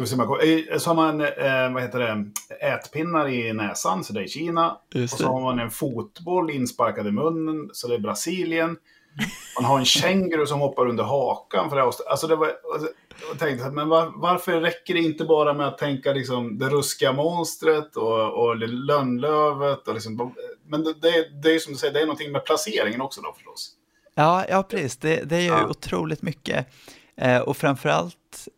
Ska 0.00 0.04
vi 0.04 0.08
se 0.08 0.22
om 0.22 0.38
jag 0.40 0.72
eh, 0.72 0.78
Så 0.78 0.90
har 0.90 0.94
man, 0.94 1.20
eh, 1.20 1.72
vad 1.74 1.82
heter 1.82 1.98
det, 1.98 2.66
ätpinnar 2.66 3.28
i 3.28 3.52
näsan, 3.52 4.04
så 4.04 4.12
det 4.12 4.22
är 4.22 4.26
Kina. 4.26 4.78
Just 4.94 5.14
och 5.14 5.18
så 5.20 5.24
det. 5.24 5.30
har 5.32 5.40
man 5.40 5.58
en 5.58 5.70
fotboll 5.70 6.50
insparkad 6.50 7.06
i 7.06 7.10
munnen, 7.10 7.70
så 7.72 7.88
det 7.88 7.94
är 7.94 7.98
Brasilien. 7.98 8.76
Man 9.60 9.64
har 9.64 9.78
en 9.78 9.84
känguru 9.84 10.46
som 10.46 10.60
hoppar 10.60 10.86
under 10.88 11.04
hakan. 11.04 11.70
För 11.70 11.76
det 11.76 11.82
alltså 11.82 12.26
det 12.26 12.36
var, 12.36 12.52
alltså, 12.74 12.88
jag 13.30 13.38
tänkte, 13.38 13.70
men 13.70 13.88
var, 13.88 14.12
varför 14.14 14.60
räcker 14.60 14.94
det 14.94 15.00
inte 15.00 15.24
bara 15.24 15.54
med 15.54 15.66
att 15.68 15.78
tänka 15.78 16.12
liksom, 16.12 16.58
det 16.58 16.68
ruskiga 16.68 17.12
monstret 17.12 17.96
och, 17.96 18.44
och 18.44 18.56
lönnlövet? 18.56 19.88
Och 19.88 19.94
liksom, 19.94 20.34
men 20.66 20.84
det, 20.84 20.94
det, 21.02 21.42
det 21.42 21.54
är 21.54 21.58
som 21.58 21.72
du 21.72 21.78
säger, 21.78 21.94
det 21.94 22.00
är 22.00 22.06
någonting 22.06 22.32
med 22.32 22.44
placeringen 22.44 23.00
också 23.00 23.20
då 23.20 23.32
förstås. 23.32 23.70
Ja, 24.14 24.44
ja 24.48 24.62
precis. 24.62 24.96
Det, 24.96 25.24
det 25.24 25.36
är 25.36 25.40
ju 25.40 25.46
Ja. 25.46 25.66
otroligt 25.68 26.22
mycket. 26.22 26.66
Eh, 27.20 27.38
och 27.38 27.56
framförallt, 27.56 28.48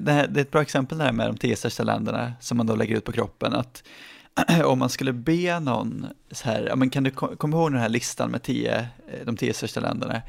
det, 0.00 0.12
här, 0.12 0.26
det 0.26 0.40
är 0.40 0.42
ett 0.42 0.50
bra 0.50 0.62
exempel 0.62 0.98
det 0.98 1.04
här 1.04 1.12
med 1.12 1.28
de 1.28 1.36
tio 1.36 1.56
största 1.56 1.82
länderna 1.82 2.32
som 2.40 2.56
man 2.56 2.66
då 2.66 2.74
lägger 2.74 2.96
ut 2.96 3.04
på 3.04 3.12
kroppen. 3.12 3.52
Att 3.52 3.82
om 4.64 4.78
man 4.78 4.88
skulle 4.88 5.12
be 5.12 5.60
någon 5.60 6.06
så 6.30 6.48
här, 6.48 6.66
ja, 6.68 6.76
men 6.76 6.90
kan 6.90 7.02
du 7.02 7.10
ko- 7.10 7.36
komma 7.36 7.56
ihåg 7.56 7.72
den 7.72 7.80
här 7.80 7.88
listan 7.88 8.30
med 8.30 8.42
tio, 8.42 8.78
eh, 8.78 9.26
de 9.26 9.36
tio 9.36 9.54
största 9.54 9.80
länderna? 9.80 10.22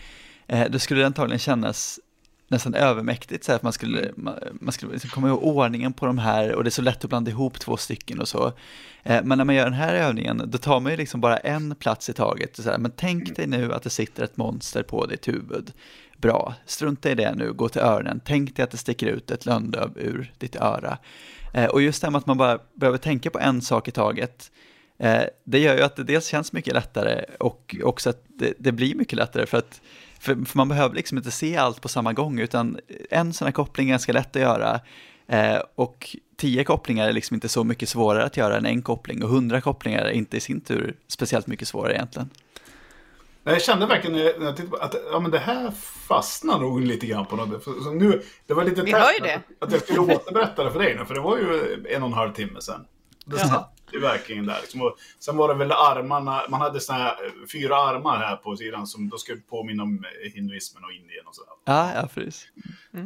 Eh, 0.48 0.72
då 0.72 0.80
skulle 0.80 1.00
det 1.00 1.06
antagligen 1.06 1.40
kännas 1.40 2.00
nästan 2.48 2.74
övermäktigt, 2.74 3.44
så 3.44 3.52
här, 3.52 3.56
att 3.56 3.64
man 3.64 3.74
skulle, 3.74 4.12
man, 4.16 4.36
man 4.54 4.72
skulle 4.72 4.92
liksom 4.92 5.10
komma 5.10 5.28
ihåg 5.28 5.44
ordningen 5.44 5.94
på 5.94 6.06
de 6.06 6.18
här 6.18 6.56
och 6.56 6.64
det 6.64 6.68
är 6.68 6.72
så 6.72 6.82
lätt 6.82 7.04
att 7.04 7.10
blanda 7.10 7.32
ihop 7.32 7.60
två 7.60 7.78
stycken 7.78 8.20
och 8.20 8.28
så. 8.28 8.54
Eh, 9.04 9.24
men 9.24 9.38
när 9.38 9.46
man 9.46 9.56
gör 9.56 9.64
den 9.64 9.74
här 9.74 9.96
övningen, 9.96 10.44
då 10.46 10.58
tar 10.58 10.80
man 10.80 10.92
ju 10.92 10.98
liksom 10.98 11.22
bara 11.22 11.38
en 11.38 11.76
plats 11.76 12.10
i 12.10 12.14
taget. 12.14 12.56
Så 12.56 12.70
här, 12.70 12.78
men 12.78 12.92
tänk 12.96 13.36
dig 13.36 13.48
nu 13.48 13.74
att 13.74 13.84
det 13.84 13.90
sitter 13.90 14.24
ett 14.24 14.38
monster 14.38 14.84
på 14.84 15.06
ditt 15.06 15.28
huvud. 15.28 15.74
Bra, 16.24 16.54
strunta 16.66 17.12
i 17.12 17.16
det 17.16 17.36
nu, 17.36 17.54
gå 17.54 17.70
till 17.70 17.82
öronen. 17.82 18.22
Tänk 18.26 18.56
dig 18.56 18.64
att 18.64 18.72
det 18.72 18.78
sticker 18.78 19.08
ut 19.08 19.32
ett 19.32 19.46
lönnlöv 19.46 19.92
ur 19.96 20.34
ditt 20.38 20.56
öra. 20.56 20.98
Eh, 21.54 21.66
och 21.66 21.82
just 21.82 22.02
det 22.02 22.08
här 22.08 22.12
med 22.12 22.20
att 22.20 22.26
man 22.26 22.38
bara 22.38 22.60
behöver 22.74 22.98
tänka 22.98 23.30
på 23.30 23.40
en 23.40 23.62
sak 23.62 23.88
i 23.88 23.92
taget, 23.92 24.52
eh, 24.98 25.22
det 25.44 25.60
gör 25.60 25.76
ju 25.76 25.82
att 25.82 25.96
det 25.96 26.04
dels 26.04 26.28
känns 26.28 26.54
mycket 26.54 26.74
lättare 26.74 27.26
och 27.40 27.76
också 27.84 28.10
att 28.10 28.24
det, 28.28 28.54
det 28.58 28.72
blir 28.72 28.96
mycket 28.96 29.18
lättare 29.18 29.46
för 29.46 29.58
att 29.58 29.82
för, 30.20 30.46
för 30.46 30.58
man 30.58 30.70
behöver 30.70 30.96
liksom 30.96 31.18
inte 31.18 31.32
se 31.32 31.58
allt 31.58 31.82
på 31.82 31.88
samma 31.88 32.14
gång, 32.14 32.40
utan 32.40 32.80
en 33.10 33.34
sån 33.34 33.46
här 33.46 33.52
koppling 33.52 33.88
är 33.88 33.94
ganska 33.94 34.14
lätt 34.14 34.36
att 34.36 34.42
göra. 34.42 34.80
Eh, 35.28 35.60
och 35.76 36.16
tio 36.38 36.64
kopplingar 36.64 37.08
är 37.08 37.14
liksom 37.14 37.36
inte 37.36 37.50
så 37.50 37.64
mycket 37.64 37.90
svårare 37.90 38.24
att 38.24 38.38
göra 38.38 38.58
än 38.58 38.66
en 38.66 38.82
koppling, 38.82 39.24
och 39.24 39.30
hundra 39.30 39.62
kopplingar 39.62 40.02
är 40.02 40.12
inte 40.12 40.38
i 40.38 40.40
sin 40.40 40.62
tur 40.62 40.96
speciellt 41.08 41.48
mycket 41.48 41.68
svårare 41.68 41.94
egentligen. 41.94 42.30
Nej, 43.46 43.56
Jag 43.56 43.62
kände 43.62 43.86
verkligen 43.86 44.18
när 44.40 44.46
jag 44.46 44.56
tittade 44.58 44.70
på 44.70 44.76
att 44.78 44.96
ja, 45.12 45.20
men 45.20 45.32
det 45.32 45.40
här 45.40 45.72
fastnar 46.08 46.60
nog 46.60 46.82
lite 46.82 47.06
grann 47.08 47.26
på 47.26 47.36
något. 47.36 47.64
För, 47.64 47.72
så 47.84 47.92
nu, 47.94 48.22
det 48.48 48.54
var 48.54 48.64
lite 48.64 48.82
Vi 48.82 48.92
test 48.92 49.04
hör 49.06 49.12
ju 49.14 49.18
att- 49.18 49.44
det. 49.60 49.66
Att 49.66 49.72
jag 49.72 49.82
skulle 49.82 50.00
återberätta 50.00 50.64
det 50.64 50.72
för 50.72 50.80
dig 50.80 50.96
nu, 51.00 51.06
för 51.06 51.14
det 51.14 51.20
var 51.22 51.38
ju 51.38 51.74
en 51.90 52.04
och 52.04 52.08
en 52.08 52.14
halv 52.14 52.34
timme 52.34 52.62
sedan. 52.62 52.86
Det 53.26 53.38
satt 53.38 53.74
ju 53.92 54.00
verkligen 54.00 54.46
där. 54.46 54.58
Liksom. 54.62 54.82
Och 54.82 54.96
sen 55.20 55.38
var 55.38 55.48
det 55.48 55.54
väl 55.54 55.72
armarna, 55.72 56.42
man 56.50 56.62
hade 56.62 56.80
såna 56.80 57.00
här 57.00 57.12
eh, 57.26 57.32
fyra 57.52 57.76
armar 57.78 58.18
här 58.18 58.36
på 58.36 58.56
sidan 58.58 58.88
som 58.88 59.10
då 59.10 59.18
skulle 59.18 59.42
påminna 59.42 59.84
om 59.84 60.06
eh, 60.26 60.32
hinduismen 60.34 60.84
och 60.84 60.92
Indien 60.92 61.28
och 61.28 61.36
sådär. 61.36 61.54
Ja, 61.66 61.92
ja 61.96 62.10
precis. 62.14 62.48
Eh, 62.94 63.00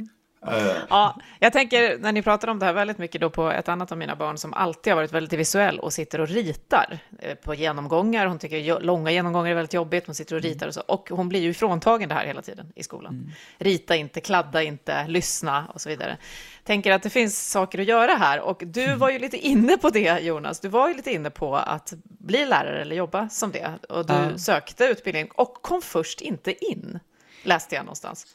Ja, 0.90 1.16
jag 1.40 1.54
tänker 1.54 1.98
när 1.98 2.12
ni 2.12 2.22
pratar 2.22 2.48
om 2.48 2.60
det 2.60 2.66
här 2.66 2.74
väldigt 2.74 2.98
mycket 2.98 3.22
då 3.22 3.30
på 3.30 3.52
ett 3.52 3.70
annat 3.70 3.92
av 3.92 3.98
mina 3.98 4.16
barn 4.16 4.38
som 4.38 4.54
alltid 4.54 4.94
har 4.94 4.96
varit 4.96 5.14
väldigt 5.14 5.40
visuell 5.40 5.80
och 5.80 5.94
sitter 5.94 6.22
och 6.22 6.28
ritar 6.28 7.00
eh, 7.20 7.36
på 7.36 7.54
genomgångar. 7.56 8.26
Hon 8.26 8.40
tycker 8.40 8.80
långa 8.80 9.12
genomgångar 9.12 9.52
är 9.52 9.56
väldigt 9.56 9.74
jobbigt, 9.74 10.06
hon 10.06 10.16
sitter 10.16 10.36
och 10.36 10.42
ritar 10.42 10.68
och 10.68 10.74
så. 10.74 10.82
Och 10.82 11.10
hon 11.12 11.30
blir 11.30 11.40
ju 11.40 11.50
ifråntagen 11.50 12.10
det 12.10 12.16
här 12.16 12.26
hela 12.26 12.42
tiden 12.42 12.72
i 12.76 12.84
skolan. 12.84 13.32
Rita 13.58 13.96
inte, 13.96 14.22
kladda 14.22 14.64
inte, 14.64 15.08
lyssna 15.08 15.66
och 15.74 15.82
så 15.82 15.90
vidare. 15.90 16.18
Tänker 16.64 16.92
att 16.92 17.04
det 17.04 17.10
finns 17.10 17.52
saker 17.52 17.80
att 17.80 17.86
göra 17.88 18.12
här 18.12 18.40
och 18.42 18.62
du 18.66 18.96
var 18.96 19.10
ju 19.10 19.20
lite 19.20 19.38
inne 19.38 19.78
på 19.78 19.90
det 19.90 20.20
Jonas. 20.20 20.60
Du 20.60 20.68
var 20.68 20.88
ju 20.88 20.94
lite 20.94 21.12
inne 21.12 21.30
på 21.30 21.56
att 21.56 21.94
bli 22.04 22.46
lärare 22.46 22.82
eller 22.82 22.96
jobba 22.96 23.30
som 23.30 23.52
det. 23.52 23.72
Och 23.90 24.06
du 24.06 24.14
Ja. 24.14 24.38
sökte 24.38 24.86
utbildning 24.86 25.28
och 25.36 25.54
kom 25.54 25.82
först 25.82 26.22
inte 26.22 26.66
in, 26.66 27.00
läste 27.44 27.76
jag 27.76 27.86
någonstans. 27.86 28.28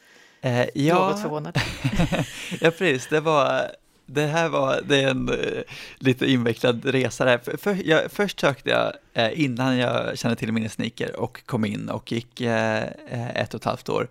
Eh, 0.43 0.67
ja, 0.75 1.09
Något 1.09 1.23
förvånad. 1.23 1.61
ja, 2.61 2.71
precis. 2.71 3.07
Det 3.11 3.21
var... 3.21 3.71
Det 4.07 4.27
här 4.27 4.49
var 4.49 4.81
det 4.85 5.03
är 5.03 5.11
en 5.11 5.29
eh, 5.29 5.63
lite 5.99 6.31
invecklad 6.31 6.85
resa 6.85 7.25
där. 7.25 7.39
För, 7.39 7.57
för, 7.57 7.89
jag, 7.89 8.13
först 8.13 8.41
sökte 8.41 8.71
jag 8.71 8.93
eh, 9.15 9.41
innan 9.41 9.77
jag 9.77 10.19
kände 10.19 10.37
till 10.37 10.53
minnesniker 10.53 11.21
och 11.21 11.47
kom 11.47 11.65
in 11.65 11.89
och 11.89 12.13
gick 12.13 12.41
eh, 12.41 12.83
eh, 13.09 13.37
ett 13.37 13.55
och 13.55 13.61
ett 13.61 13.65
halvt 13.65 13.89
år. 13.89 14.09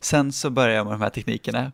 Sen 0.00 0.32
så 0.32 0.50
började 0.50 0.74
jag 0.74 0.86
med 0.86 0.94
de 0.94 1.00
här 1.00 1.10
teknikerna 1.10 1.72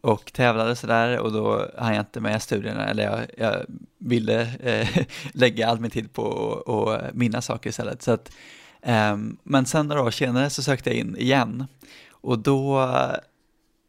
och 0.00 0.32
tävlade 0.32 0.76
sådär 0.76 1.18
och 1.18 1.32
då 1.32 1.66
hann 1.78 1.94
jag 1.94 2.02
inte 2.02 2.20
med 2.20 2.42
studierna 2.42 2.88
eller 2.88 3.02
jag, 3.02 3.20
jag 3.36 3.64
ville 3.98 4.40
eh, 4.62 4.88
lägga 5.32 5.68
all 5.68 5.80
min 5.80 5.90
tid 5.90 6.12
på 6.12 6.52
att 6.66 7.04
att 7.04 7.14
minnas 7.14 7.46
saker 7.46 7.70
istället. 7.70 8.02
Så 8.02 8.12
att, 8.12 8.32
ehm, 8.82 9.36
men 9.42 9.66
sen 9.66 9.86
några 9.86 10.02
år 10.02 10.10
senare 10.10 10.50
så 10.50 10.62
sökte 10.62 10.90
jag 10.90 10.98
in 10.98 11.16
igen 11.16 11.66
och 12.10 12.38
då 12.38 12.88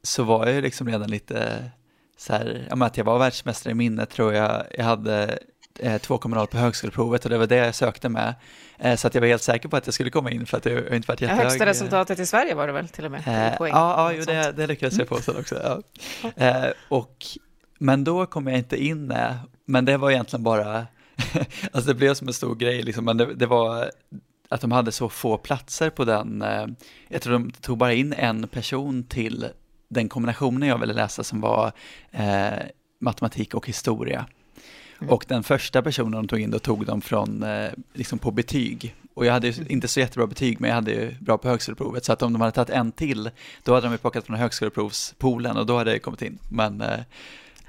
så 0.03 0.23
var 0.23 0.45
jag 0.45 0.55
ju 0.55 0.61
liksom 0.61 0.87
redan 0.87 1.09
lite 1.11 1.69
så 2.17 2.33
här, 2.33 2.67
ja, 2.69 2.85
att 2.85 2.97
jag 2.97 3.05
var 3.05 3.19
världsmästare 3.19 3.71
i 3.71 3.75
minne 3.75 4.05
tror 4.05 4.33
jag. 4.33 4.63
Jag 4.77 4.83
hade 4.83 5.39
eh, 5.79 5.93
2,0 5.93 6.45
på 6.45 6.57
högskoleprovet 6.57 7.23
och 7.23 7.29
det 7.29 7.37
var 7.37 7.47
det 7.47 7.55
jag 7.55 7.75
sökte 7.75 8.09
med. 8.09 8.35
Eh, 8.79 8.95
så 8.95 9.07
att 9.07 9.13
jag 9.15 9.21
var 9.21 9.27
helt 9.27 9.41
säker 9.41 9.69
på 9.69 9.77
att 9.77 9.87
jag 9.87 9.93
skulle 9.93 10.09
komma 10.09 10.31
in 10.31 10.45
för 10.45 10.57
att 10.57 10.65
jag 10.65 10.73
har 10.73 10.95
inte 10.95 11.07
varit 11.07 11.21
Ja, 11.21 11.27
jättehög. 11.27 11.45
högsta 11.47 11.65
resultatet 11.65 12.19
i 12.19 12.25
Sverige 12.25 12.55
var 12.55 12.67
det 12.67 12.73
väl 12.73 12.87
till 12.87 13.05
och 13.05 13.11
med? 13.11 13.51
Eh, 13.51 13.57
poäng, 13.57 13.71
ja, 13.73 14.11
ja 14.11 14.17
jo, 14.17 14.23
det, 14.25 14.51
det 14.51 14.67
lyckades 14.67 14.97
jag 14.99 15.07
få 15.07 15.21
sen 15.21 15.35
också. 15.37 15.81
Ja. 16.23 16.29
Eh, 16.45 16.71
och, 16.89 17.15
men 17.79 18.03
då 18.03 18.25
kom 18.25 18.47
jag 18.47 18.57
inte 18.57 18.83
in, 18.83 19.11
eh, 19.11 19.35
men 19.65 19.85
det 19.85 19.97
var 19.97 20.11
egentligen 20.11 20.43
bara, 20.43 20.87
alltså 21.71 21.87
det 21.87 21.95
blev 21.95 22.13
som 22.13 22.27
en 22.27 22.33
stor 22.33 22.55
grej, 22.55 22.81
liksom, 22.83 23.05
men 23.05 23.17
det, 23.17 23.33
det 23.33 23.45
var 23.45 23.91
att 24.49 24.61
de 24.61 24.71
hade 24.71 24.91
så 24.91 25.09
få 25.09 25.37
platser 25.37 25.89
på 25.89 26.05
den, 26.05 26.41
eh, 26.41 26.65
jag 27.09 27.21
tror 27.21 27.33
de 27.33 27.51
tog 27.51 27.77
bara 27.77 27.93
in 27.93 28.13
en 28.13 28.47
person 28.47 29.03
till 29.03 29.45
den 29.91 30.09
kombinationen 30.09 30.69
jag 30.69 30.77
ville 30.77 30.93
läsa 30.93 31.23
som 31.23 31.41
var 31.41 31.71
eh, 32.11 32.49
matematik 32.99 33.53
och 33.53 33.67
historia. 33.67 34.25
Och 35.09 35.25
den 35.27 35.43
första 35.43 35.81
personen 35.81 36.11
de 36.11 36.27
tog 36.27 36.39
in, 36.39 36.51
då 36.51 36.59
tog 36.59 36.85
de 36.85 37.01
från, 37.01 37.43
eh, 37.43 37.69
liksom 37.93 38.19
på 38.19 38.31
betyg. 38.31 38.95
Och 39.13 39.25
jag 39.25 39.33
hade 39.33 39.49
ju 39.49 39.65
inte 39.67 39.87
så 39.87 39.99
jättebra 39.99 40.27
betyg, 40.27 40.61
men 40.61 40.67
jag 40.69 40.75
hade 40.75 40.91
ju 40.91 41.15
bra 41.19 41.37
på 41.37 41.47
högskoleprovet. 41.47 42.05
Så 42.05 42.13
att 42.13 42.21
om 42.21 42.33
de 42.33 42.41
hade 42.41 42.51
tagit 42.51 42.69
en 42.69 42.91
till, 42.91 43.29
då 43.63 43.73
hade 43.73 43.87
de 43.87 43.91
ju 43.91 43.97
plockat 43.97 44.25
från 44.25 44.35
högskoleprovspoolen 44.35 45.57
och 45.57 45.65
då 45.65 45.77
hade 45.77 45.91
jag 45.91 46.01
kommit 46.01 46.21
in. 46.21 46.39
Men 46.49 46.81
eh, 46.81 46.99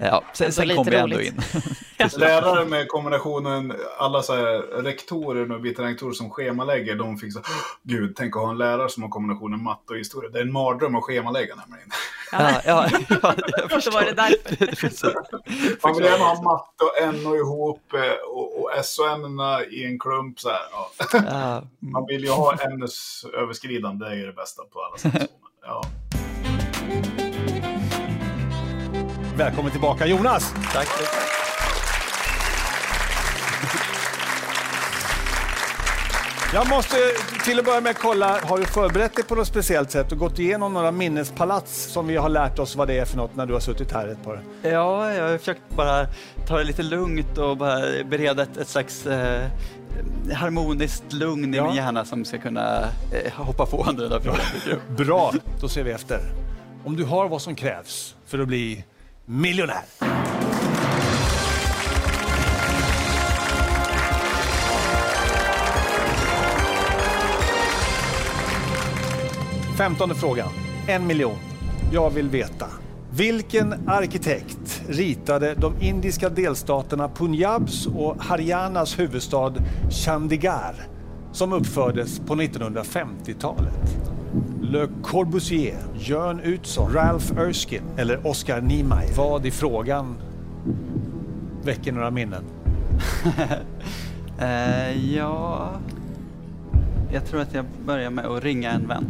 ja, 0.06 0.22
sen, 0.32 0.52
sen 0.52 0.76
kom 0.76 0.86
vi 0.86 0.96
ändå 0.96 1.16
roligt. 1.16 1.34
in. 1.34 1.42
Lärare 2.16 2.64
med 2.64 2.88
kombinationen, 2.88 3.72
alla 3.98 4.22
så 4.22 4.34
här, 4.34 4.82
rektorer 4.82 5.52
och 5.52 5.60
biträdande 5.60 5.92
rektorer 5.92 6.12
som 6.12 6.30
schemalägger, 6.30 6.96
de 6.96 7.16
fick 7.18 7.32
så 7.32 7.40
Gud, 7.82 8.16
tänk 8.16 8.36
att 8.36 8.42
ha 8.42 8.50
en 8.50 8.58
lärare 8.58 8.88
som 8.88 9.02
har 9.02 9.10
kombinationen 9.10 9.62
matte 9.62 9.92
och 9.92 9.98
historia. 9.98 10.30
Det 10.30 10.38
är 10.38 10.42
en 10.42 10.52
mardröm 10.52 10.94
att 10.94 11.04
schemalägga 11.04 11.54
nämligen. 11.54 11.88
ja, 12.32 12.60
ja, 12.64 12.88
ja, 13.22 13.34
jag 13.46 13.60
Så 13.60 13.68
förstår. 13.68 13.92
var 13.92 14.02
det 14.02 14.12
därför. 14.12 15.14
Man 15.82 15.94
vill 15.96 16.04
gärna 16.04 16.24
ha 16.24 16.42
matte 16.42 16.84
och 16.84 17.14
NO 17.14 17.36
ihop 17.36 17.94
eh, 17.94 18.00
och, 18.28 18.60
och 18.60 18.84
SO-ämnena 18.84 19.64
i 19.64 19.84
en 19.84 19.98
klump. 19.98 20.40
Så 20.40 20.48
här, 20.48 20.60
ja. 20.72 20.90
Ja, 21.12 21.62
Man 21.78 22.06
vill 22.06 22.24
ju 22.24 22.30
ha 22.30 22.54
ämnesöverskridande, 22.54 24.06
det 24.06 24.12
är 24.12 24.16
ju 24.16 24.26
det 24.26 24.32
bästa 24.32 24.62
på 24.72 24.80
alla 24.84 24.96
sätt. 24.96 25.30
Ja. 25.62 25.82
Välkommen 29.37 29.71
tillbaka 29.73 30.07
Jonas! 30.07 30.55
Tack. 30.73 30.88
Jag 36.55 36.68
måste 36.68 36.97
till 37.45 37.59
att 37.59 37.64
börja 37.64 37.81
med 37.81 37.99
kolla, 37.99 38.38
har 38.42 38.59
du 38.59 38.64
förberett 38.64 39.14
dig 39.16 39.25
på 39.25 39.35
något 39.35 39.47
speciellt 39.47 39.90
sätt 39.90 40.12
och 40.12 40.18
gått 40.18 40.38
igenom 40.38 40.73
några 40.75 40.90
minnespalats 40.92 41.85
som 41.92 42.07
vi 42.07 42.16
har 42.16 42.29
lärt 42.29 42.59
oss 42.59 42.77
vad 42.77 42.88
det 42.88 42.99
är 42.99 43.05
för 43.05 43.16
något 43.16 43.37
när 43.37 43.47
du 43.47 43.53
har 43.53 43.61
suttit 43.61 43.92
här 43.92 44.09
ett 44.09 44.25
par? 44.25 44.42
Ja, 44.62 45.12
jag 45.12 45.29
har 45.31 45.38
försökt 45.38 45.61
bara 45.77 46.07
ta 46.49 46.59
det 46.59 46.64
lite 46.64 46.83
lugnt 46.83 47.38
och 47.38 47.57
bara 47.57 47.81
bereda 48.05 48.42
ett, 48.42 48.57
ett 48.57 48.68
slags 48.68 49.07
eh, 49.07 49.47
harmoniskt 50.35 51.12
lugn 51.12 51.55
i 51.55 51.57
Ja. 51.57 51.66
min 51.66 51.75
hjärna 51.77 52.05
som 52.05 52.25
ska 52.25 52.38
kunna 52.38 52.79
eh, 53.12 53.33
hoppa 53.33 53.66
på 53.66 53.85
den 53.85 53.97
där. 53.97 54.21
Bra, 55.05 55.33
då 55.61 55.68
ser 55.68 55.83
vi 55.85 55.90
efter. 55.90 56.21
Om 56.85 56.97
du 56.97 57.05
har 57.05 57.29
vad 57.29 57.42
som 57.42 57.55
krävs 57.55 58.14
för 58.27 58.38
att 58.38 58.49
bli 58.49 58.85
miljonär. 59.24 59.82
Femtonde 69.78 70.14
frågan. 70.14 70.48
En 70.88 71.06
miljon. 71.06 71.37
Jag 71.92 72.11
vill 72.11 72.28
veta. 72.28 72.66
Vilken 73.11 73.88
arkitekt 73.88 74.82
ritade 74.88 75.54
de 75.54 75.82
indiska 75.82 76.28
delstaterna 76.28 77.08
Punjabs 77.08 77.87
och 77.87 78.22
Haryanas 78.22 78.98
huvudstad 78.98 79.54
Chandigarh 79.90 80.76
som 81.32 81.52
uppfördes 81.52 82.20
på 82.20 82.35
1950-talet? 82.35 84.21
Le 84.72 84.88
Corbusier, 85.02 85.76
Jörn 85.94 86.40
Utzon, 86.40 86.92
Ralph 86.92 87.38
Erskine 87.38 87.82
eller 87.96 88.26
Oscar 88.26 88.61
Niemeyer. 88.61 89.12
Vad 89.16 89.46
i 89.46 89.50
frågan 89.50 90.16
väcker 91.62 91.92
några 91.92 92.11
minnen? 92.11 92.44
Eh, 94.38 95.14
ja, 95.14 95.68
jag 97.12 97.26
tror 97.26 97.40
att 97.40 97.54
jag 97.54 97.64
börjar 97.87 98.11
med 98.11 98.26
att 98.26 98.44
ringa 98.44 98.70
en 98.70 98.88
vän. 98.88 99.06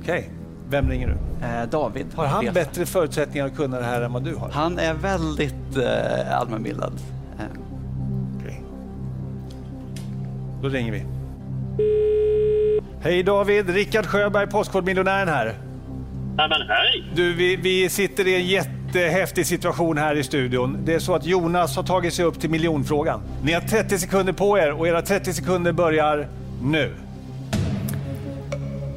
Okej, 0.00 0.30
vem 0.68 0.88
ringer 0.88 1.08
du? 1.08 1.46
Eh, 1.46 1.68
David. 1.70 2.06
Har 2.14 2.26
han 2.26 2.40
Resa. 2.40 2.52
bättre 2.52 2.86
förutsättningar 2.86 3.46
att 3.46 3.56
kunna 3.56 3.78
det 3.78 3.84
här 3.84 4.02
än 4.02 4.12
vad 4.12 4.24
du 4.24 4.34
har? 4.34 4.48
Han 4.50 4.78
är 4.78 4.94
väldigt 4.94 5.76
eh, 5.76 6.38
allmänbildad. 6.38 6.92
Eh, 7.38 7.44
Okej. 8.38 8.62
Då 10.62 10.68
ringer 10.68 10.92
vi. 10.92 11.04
Hej 13.04 13.22
David, 13.22 13.70
Rickard 13.70 14.06
Sjöberg, 14.06 14.46
Postkodmiljonären 14.46 15.28
här. 15.28 15.54
Nej 16.36 16.48
men 16.48 16.68
hej! 16.68 17.04
Du, 17.14 17.34
vi, 17.34 17.56
vi 17.56 17.88
sitter 17.88 18.26
i 18.26 18.34
en 18.34 18.46
jättehäftig 18.46 19.46
situation 19.46 19.98
här 19.98 20.14
i 20.14 20.22
studion. 20.22 20.78
Det 20.84 20.94
är 20.94 20.98
så 20.98 21.14
att 21.14 21.26
Jonas 21.26 21.76
har 21.76 21.82
tagit 21.82 22.14
sig 22.14 22.24
upp 22.24 22.40
till 22.40 22.50
miljonfrågan. 22.50 23.22
Ni 23.44 23.52
har 23.52 23.60
30 23.60 23.98
sekunder 23.98 24.32
på 24.32 24.58
er 24.58 24.72
och 24.72 24.88
era 24.88 25.02
30 25.02 25.32
sekunder 25.32 25.72
börjar 25.72 26.28
nu. 26.62 26.94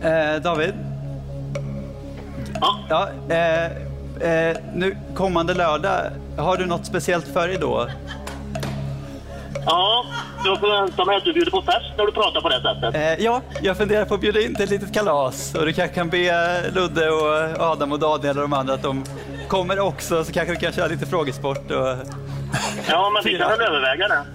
Eh, 0.01 0.41
David? 0.41 0.73
Ja. 2.61 2.79
Ja, 2.89 3.09
eh, 3.29 3.65
eh, 4.31 4.57
nu 4.75 4.97
kommande 5.15 5.53
lördag, 5.53 6.11
har 6.37 6.57
du 6.57 6.65
något 6.65 6.85
speciellt 6.85 7.27
för 7.27 7.47
dig 7.47 7.57
då? 7.61 7.87
Ja, 9.65 10.05
jag 10.45 10.59
förväntar 10.59 11.05
mig 11.05 11.15
att 11.17 11.23
du 11.23 11.33
bjuder 11.33 11.51
på 11.51 11.61
fest 11.61 11.85
när 11.97 12.05
du 12.05 12.11
pratar 12.11 12.41
på 12.41 12.49
det 12.49 12.61
sättet. 12.61 12.95
Eh, 12.95 13.25
ja, 13.25 13.41
jag 13.61 13.77
funderar 13.77 14.05
på 14.05 14.13
att 14.13 14.21
bjuda 14.21 14.41
in 14.41 14.55
till 14.55 14.63
ett 14.63 14.69
litet 14.69 14.93
kalas 14.93 15.55
och 15.55 15.65
du 15.65 15.73
kanske 15.73 15.95
kan 15.95 16.09
be 16.09 16.61
Ludde 16.71 17.09
och 17.09 17.61
Adam 17.71 17.91
och 17.91 17.99
Daniel 17.99 18.37
och 18.37 18.41
de 18.41 18.53
andra 18.53 18.73
att 18.73 18.81
de 18.83 19.03
kommer 19.47 19.79
också 19.79 20.23
så 20.23 20.31
kanske 20.33 20.53
vi 20.53 20.59
kan 20.59 20.73
köra 20.73 20.87
lite 20.87 21.05
frågesport 21.05 21.71
och... 21.71 21.95
Ja, 22.89 23.09
men 23.13 23.23
vi 23.23 23.37
kan 23.37 23.49
väl 23.49 23.61
överväga 23.61 24.07
det. 24.07 24.25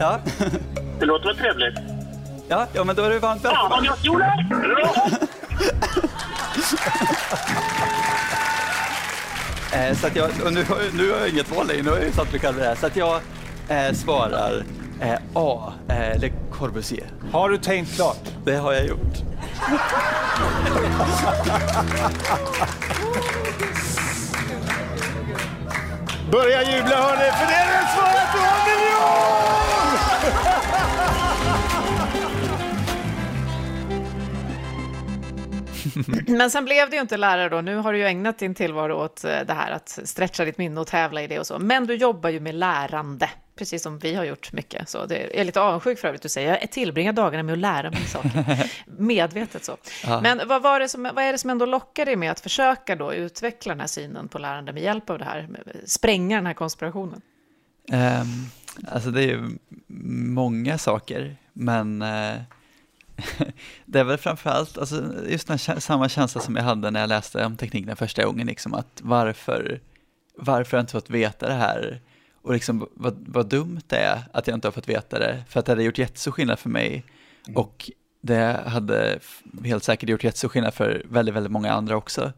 Ja, 0.00 0.18
Det 1.00 1.06
låter 1.06 1.26
väl 1.26 1.36
trevligt? 1.36 1.74
ja, 2.48 2.66
ja 2.72 2.84
men 2.84 2.96
då 2.96 3.02
är 3.02 3.10
du 3.10 3.18
varmt 3.18 3.42
Fan 3.42 3.54
vad 3.70 3.84
välkommen. 3.84 3.84
gött 3.84 4.04
Jonas! 4.04 5.20
Så 10.00 10.06
att 10.06 10.16
jag, 10.16 10.30
och 10.44 10.52
nu, 10.52 10.64
nu 10.92 11.10
har 11.12 11.18
jag 11.18 11.28
inget 11.28 11.50
val 11.56 11.66
längre, 11.66 11.82
nu 11.82 11.90
har 11.90 11.96
jag 11.96 12.06
ju 12.06 12.12
satt 12.12 12.32
mig 12.32 12.40
själv 12.40 12.56
i 12.58 12.60
det 12.60 12.66
här. 12.68 12.74
Så 12.74 12.86
att 12.86 12.96
jag 12.96 13.20
eh, 13.68 13.92
svarar 13.92 14.64
eh, 15.00 15.18
A, 15.34 15.72
eh, 15.88 16.20
Le 16.20 16.32
Corbusier. 16.52 17.06
Har 17.32 17.48
du 17.48 17.58
tänkt 17.58 17.94
klart? 17.94 18.20
Det 18.44 18.56
har 18.56 18.72
jag 18.72 18.86
gjort. 18.86 19.22
Börja 26.32 26.62
jubla 26.62 26.96
hörni, 26.96 27.30
för 27.32 27.46
det 27.46 27.54
är 27.54 27.80
rätt 27.80 27.90
svar 27.94 28.08
att 28.08 28.32
du 28.32 28.38
har 28.38 28.66
miljon! 28.66 29.55
Men 36.26 36.50
sen 36.50 36.64
blev 36.64 36.90
det 36.90 36.96
ju 36.96 37.02
inte 37.02 37.16
lärare 37.16 37.48
då. 37.48 37.60
Nu 37.60 37.76
har 37.76 37.92
du 37.92 37.98
ju 37.98 38.06
ägnat 38.06 38.38
din 38.38 38.54
tillvaro 38.54 38.94
åt 38.94 39.24
eh, 39.24 39.40
det 39.46 39.52
här 39.52 39.70
att 39.70 39.98
stretcha 40.04 40.44
ditt 40.44 40.58
minne 40.58 40.80
och 40.80 40.86
tävla 40.86 41.22
i 41.22 41.26
det 41.26 41.38
och 41.38 41.46
så. 41.46 41.58
Men 41.58 41.86
du 41.86 41.94
jobbar 41.94 42.30
ju 42.30 42.40
med 42.40 42.54
lärande, 42.54 43.30
precis 43.56 43.82
som 43.82 43.98
vi 43.98 44.14
har 44.14 44.24
gjort 44.24 44.52
mycket. 44.52 44.88
Så 44.88 45.06
det 45.06 45.40
är 45.40 45.44
lite 45.44 45.60
avundsjuk 45.60 45.98
för 45.98 46.08
övrigt 46.08 46.22
du 46.22 46.28
säger. 46.28 46.58
Jag 46.60 46.70
tillbringar 46.70 47.12
dagarna 47.12 47.42
med 47.42 47.52
att 47.52 47.58
lära 47.58 47.90
mig 47.90 48.04
saker. 48.04 48.70
Medvetet 48.98 49.64
så. 49.64 49.76
Ja. 50.06 50.20
Men 50.20 50.40
vad, 50.48 50.62
var 50.62 50.80
det 50.80 50.88
som, 50.88 51.02
vad 51.14 51.24
är 51.24 51.32
det 51.32 51.38
som 51.38 51.50
ändå 51.50 51.66
lockar 51.66 52.04
dig 52.04 52.16
med 52.16 52.30
att 52.30 52.40
försöka 52.40 52.96
då 52.96 53.14
utveckla 53.14 53.72
den 53.72 53.80
här 53.80 53.86
synen 53.86 54.28
på 54.28 54.38
lärande 54.38 54.72
med 54.72 54.82
hjälp 54.82 55.10
av 55.10 55.18
det 55.18 55.24
här? 55.24 55.48
Spränga 55.86 56.36
den 56.36 56.46
här 56.46 56.54
konspirationen? 56.54 57.20
Um, 57.92 58.50
alltså 58.88 59.10
det 59.10 59.22
är 59.22 59.28
ju 59.28 59.58
många 60.34 60.78
saker, 60.78 61.36
men 61.52 62.02
eh, 62.02 62.34
det 63.84 64.00
är 64.00 64.04
väl 64.04 64.18
framförallt 64.18 64.78
alltså, 64.78 65.12
just 65.28 65.48
den 65.48 65.58
här, 65.66 65.80
samma 65.80 66.08
känsla 66.08 66.40
som 66.40 66.56
jag 66.56 66.62
hade 66.62 66.90
när 66.90 67.00
jag 67.00 67.08
läste 67.08 67.44
om 67.44 67.56
tekniken 67.56 67.96
första 67.96 68.24
gången, 68.24 68.46
liksom, 68.46 68.74
att 68.74 69.00
varför, 69.02 69.80
varför 70.36 70.72
har 70.72 70.78
jag 70.78 70.82
inte 70.82 70.92
fått 70.92 71.10
veta 71.10 71.48
det 71.48 71.54
här? 71.54 72.00
Och 72.42 72.52
liksom 72.52 72.88
vad, 72.94 73.24
vad 73.28 73.48
dumt 73.48 73.80
det 73.86 73.96
är 73.96 74.22
att 74.32 74.46
jag 74.46 74.56
inte 74.56 74.68
har 74.68 74.72
fått 74.72 74.88
veta 74.88 75.18
det, 75.18 75.44
för 75.48 75.60
att 75.60 75.66
det 75.66 75.72
hade 75.72 75.82
gjort 75.82 75.98
jättestor 75.98 76.32
skillnad 76.32 76.58
för 76.58 76.68
mig 76.68 77.04
och 77.54 77.90
det 78.20 78.62
hade 78.66 79.18
helt 79.64 79.84
säkert 79.84 80.08
gjort 80.08 80.24
jättestor 80.24 80.48
skillnad 80.48 80.74
för 80.74 81.02
väldigt, 81.10 81.34
väldigt 81.34 81.52
många 81.52 81.72
andra 81.72 81.96
också. 81.96 82.32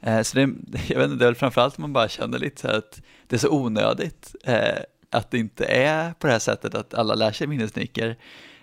Eh, 0.00 0.22
Så 0.22 0.36
det, 0.36 0.42
jag 0.88 0.98
vet 0.98 1.10
inte, 1.10 1.16
det 1.16 1.24
är 1.24 1.28
väl 1.28 1.34
framförallt 1.34 1.78
man 1.78 1.92
bara 1.92 2.08
känner 2.08 2.38
lite 2.38 2.60
så 2.60 2.68
här 2.68 2.78
att 2.78 3.02
det 3.26 3.36
är 3.36 3.40
så 3.40 3.50
onödigt 3.50 4.34
eh, 4.44 4.78
att 5.10 5.30
det 5.30 5.38
inte 5.38 5.64
är 5.64 6.12
på 6.12 6.26
det 6.26 6.32
här 6.32 6.40
sättet 6.40 6.74
att 6.74 6.94
alla 6.94 7.14
lär 7.14 7.32
sig 7.32 7.46
minnesnycker. 7.46 8.16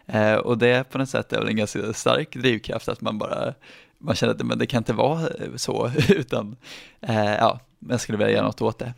Eh, 0.10 0.36
och 0.36 0.58
det 0.58 0.89
på 0.89 0.98
något 0.98 1.10
sätt 1.10 1.34
är 1.34 1.39
väl 1.39 1.48
en 1.48 1.56
ganska 1.56 1.93
stark 1.93 2.36
drivkraft 2.36 2.89
att 2.89 3.02
man 3.02 3.17
bara 3.17 3.54
man 3.98 4.15
känner 4.15 4.34
att 4.34 4.45
men 4.45 4.58
det 4.58 4.65
kan 4.65 4.78
inte 4.78 4.93
vara 4.93 5.22
eh, 5.22 5.56
så 5.56 5.91
utan 6.10 6.56
eh, 7.02 7.34
ja, 7.34 7.60
jag 7.89 8.02
skulle 8.02 8.17
vilja 8.17 8.34
göra 8.34 8.45
något 8.45 8.62
åt 8.62 8.80
det. 8.80 8.93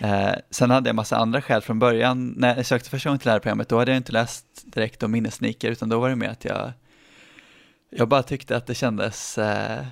Eh, 0.00 0.34
sen 0.50 0.70
hade 0.70 0.88
jag 0.88 0.96
massa 0.96 1.16
andra 1.16 1.42
skäl 1.42 1.62
från 1.62 1.78
början. 1.78 2.34
När 2.36 2.56
jag 2.56 2.66
sökte 2.66 2.90
första 2.90 3.08
gången 3.08 3.18
till 3.18 3.28
lärarprogrammet 3.28 3.68
då 3.68 3.78
hade 3.78 3.90
jag 3.90 3.96
inte 3.96 4.12
läst 4.12 4.46
direkt 4.64 5.02
om 5.02 5.12
minnesniker 5.12 5.70
utan 5.70 5.88
då 5.88 6.00
var 6.00 6.08
det 6.08 6.16
mer 6.16 6.28
att 6.28 6.44
jag 6.44 6.72
jag 7.90 8.08
bara 8.08 8.22
tyckte 8.22 8.56
att 8.56 8.66
det 8.66 8.74
kändes 8.74 9.38
eh, 9.38 9.84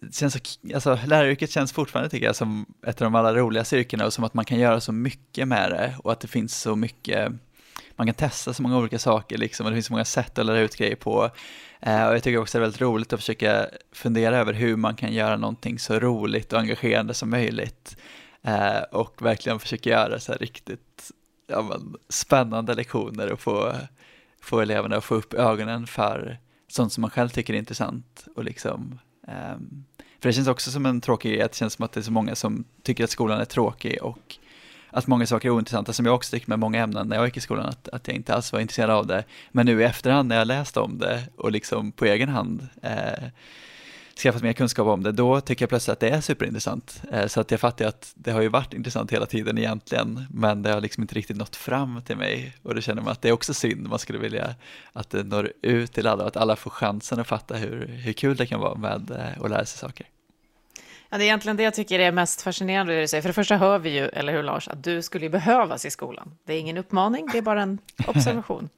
det 0.00 0.14
känns 0.14 0.32
så, 0.32 0.40
alltså, 0.74 0.98
läraryrket 1.06 1.50
känns 1.50 1.72
fortfarande 1.72 2.10
tycker 2.10 2.26
jag 2.26 2.36
som 2.36 2.66
ett 2.86 3.02
av 3.02 3.04
de 3.04 3.14
allra 3.14 3.34
roligaste 3.34 3.76
yrkena 3.76 4.06
och 4.06 4.12
som 4.12 4.24
att 4.24 4.34
man 4.34 4.44
kan 4.44 4.58
göra 4.58 4.80
så 4.80 4.92
mycket 4.92 5.48
med 5.48 5.70
det 5.70 5.94
och 5.98 6.12
att 6.12 6.20
det 6.20 6.28
finns 6.28 6.60
så 6.60 6.76
mycket, 6.76 7.32
man 7.98 8.06
kan 8.06 8.14
testa 8.14 8.52
så 8.52 8.62
många 8.62 8.78
olika 8.78 8.98
saker 8.98 9.38
liksom 9.38 9.66
och 9.66 9.72
det 9.72 9.76
finns 9.76 9.86
så 9.86 9.92
många 9.92 10.04
sätt 10.04 10.38
att 10.38 10.46
lära 10.46 10.60
ut 10.60 10.76
grejer 10.76 10.96
på. 10.96 11.30
Eh, 11.80 12.06
och 12.06 12.14
jag 12.14 12.22
tycker 12.22 12.38
också 12.38 12.58
det 12.58 12.62
är 12.62 12.62
väldigt 12.62 12.80
roligt 12.80 13.12
att 13.12 13.20
försöka 13.20 13.66
fundera 13.92 14.36
över 14.36 14.52
hur 14.52 14.76
man 14.76 14.96
kan 14.96 15.12
göra 15.12 15.36
någonting 15.36 15.78
så 15.78 15.98
roligt 15.98 16.52
och 16.52 16.58
engagerande 16.58 17.14
som 17.14 17.30
möjligt 17.30 17.96
eh, 18.42 18.80
och 18.92 19.22
verkligen 19.22 19.58
försöka 19.58 19.90
göra 19.90 20.20
så 20.20 20.32
här 20.32 20.38
riktigt 20.38 21.10
ja, 21.46 21.62
men, 21.62 21.94
spännande 22.08 22.74
lektioner 22.74 23.32
och 23.32 23.40
få, 23.40 23.72
få 24.42 24.60
eleverna 24.60 24.96
att 24.96 25.04
få 25.04 25.14
upp 25.14 25.34
ögonen 25.34 25.86
för 25.86 26.38
sånt 26.68 26.92
som 26.92 27.00
man 27.00 27.10
själv 27.10 27.28
tycker 27.28 27.54
är 27.54 27.58
intressant 27.58 28.26
och 28.36 28.44
liksom 28.44 28.98
ehm, 29.28 29.84
för 30.20 30.28
det 30.28 30.32
känns 30.32 30.48
också 30.48 30.70
som 30.70 30.86
en 30.86 31.00
tråkig 31.00 31.32
grej, 31.32 31.42
att 31.42 31.52
det 31.52 31.58
känns 31.58 31.72
som 31.72 31.84
att 31.84 31.92
det 31.92 32.00
är 32.00 32.02
så 32.02 32.12
många 32.12 32.34
som 32.34 32.64
tycker 32.82 33.04
att 33.04 33.10
skolan 33.10 33.40
är 33.40 33.44
tråkig 33.44 34.02
och 34.02 34.38
att 34.90 35.06
många 35.06 35.26
saker 35.26 35.48
är 35.48 35.52
ointressanta, 35.52 35.92
som 35.92 36.06
jag 36.06 36.14
också 36.14 36.30
tyckte 36.30 36.50
med 36.50 36.58
många 36.58 36.82
ämnen 36.82 37.08
när 37.08 37.16
jag 37.16 37.24
gick 37.24 37.36
i 37.36 37.40
skolan, 37.40 37.66
att, 37.66 37.88
att 37.88 38.08
jag 38.08 38.16
inte 38.16 38.34
alls 38.34 38.52
var 38.52 38.60
intresserad 38.60 38.90
av 38.90 39.06
det. 39.06 39.24
Men 39.52 39.66
nu 39.66 39.80
i 39.80 39.84
efterhand 39.84 40.28
när 40.28 40.36
jag 40.36 40.46
läst 40.46 40.76
om 40.76 40.98
det 40.98 41.22
och 41.36 41.52
liksom 41.52 41.92
på 41.92 42.04
egen 42.04 42.28
hand 42.28 42.68
eh, 42.82 43.28
skaffat 44.18 44.42
mer 44.42 44.52
kunskap 44.52 44.86
om 44.86 45.02
det, 45.02 45.12
då 45.12 45.40
tycker 45.40 45.62
jag 45.62 45.68
plötsligt 45.68 45.92
att 45.92 46.00
det 46.00 46.10
är 46.10 46.20
superintressant. 46.20 47.02
Eh, 47.12 47.26
så 47.26 47.40
att 47.40 47.50
jag 47.50 47.60
fattar 47.60 47.84
ju 47.84 47.88
att 47.88 48.12
det 48.14 48.32
har 48.32 48.40
ju 48.40 48.48
varit 48.48 48.74
intressant 48.74 49.12
hela 49.12 49.26
tiden 49.26 49.58
egentligen, 49.58 50.26
men 50.30 50.62
det 50.62 50.72
har 50.72 50.80
liksom 50.80 51.02
inte 51.02 51.14
riktigt 51.14 51.36
nått 51.36 51.56
fram 51.56 52.02
till 52.02 52.16
mig. 52.16 52.56
Och 52.62 52.74
då 52.74 52.80
känner 52.80 53.02
man 53.02 53.12
att 53.12 53.22
det 53.22 53.28
är 53.28 53.32
också 53.32 53.54
synd, 53.54 53.88
man 53.88 53.98
skulle 53.98 54.18
vilja 54.18 54.54
att 54.92 55.10
det 55.10 55.22
når 55.22 55.52
ut 55.62 55.92
till 55.92 56.06
alla, 56.06 56.24
att 56.24 56.36
alla 56.36 56.56
får 56.56 56.70
chansen 56.70 57.20
att 57.20 57.26
fatta 57.26 57.54
hur, 57.54 57.86
hur 57.86 58.12
kul 58.12 58.36
det 58.36 58.46
kan 58.46 58.60
vara 58.60 58.74
med 58.74 59.10
eh, 59.10 59.42
att 59.44 59.50
lära 59.50 59.64
sig 59.64 59.78
saker. 59.78 60.06
Ja, 61.10 61.18
det 61.18 61.24
är 61.24 61.26
egentligen 61.26 61.56
det 61.56 61.62
jag 61.62 61.74
tycker 61.74 61.98
är 61.98 62.12
mest 62.12 62.42
fascinerande 62.42 62.94
i 62.94 63.06
det. 63.06 63.22
För 63.22 63.28
det 63.28 63.32
första 63.32 63.56
hör 63.56 63.78
vi 63.78 63.90
ju, 63.90 64.08
eller 64.08 64.32
hur 64.32 64.42
Lars, 64.42 64.68
att 64.68 64.84
du 64.84 65.02
skulle 65.02 65.28
behövas 65.28 65.84
i 65.84 65.90
skolan. 65.90 66.34
Det 66.44 66.52
är 66.52 66.60
ingen 66.60 66.78
uppmaning, 66.78 67.26
det 67.32 67.38
är 67.38 67.42
bara 67.42 67.62
en 67.62 67.78
observation. 68.06 68.68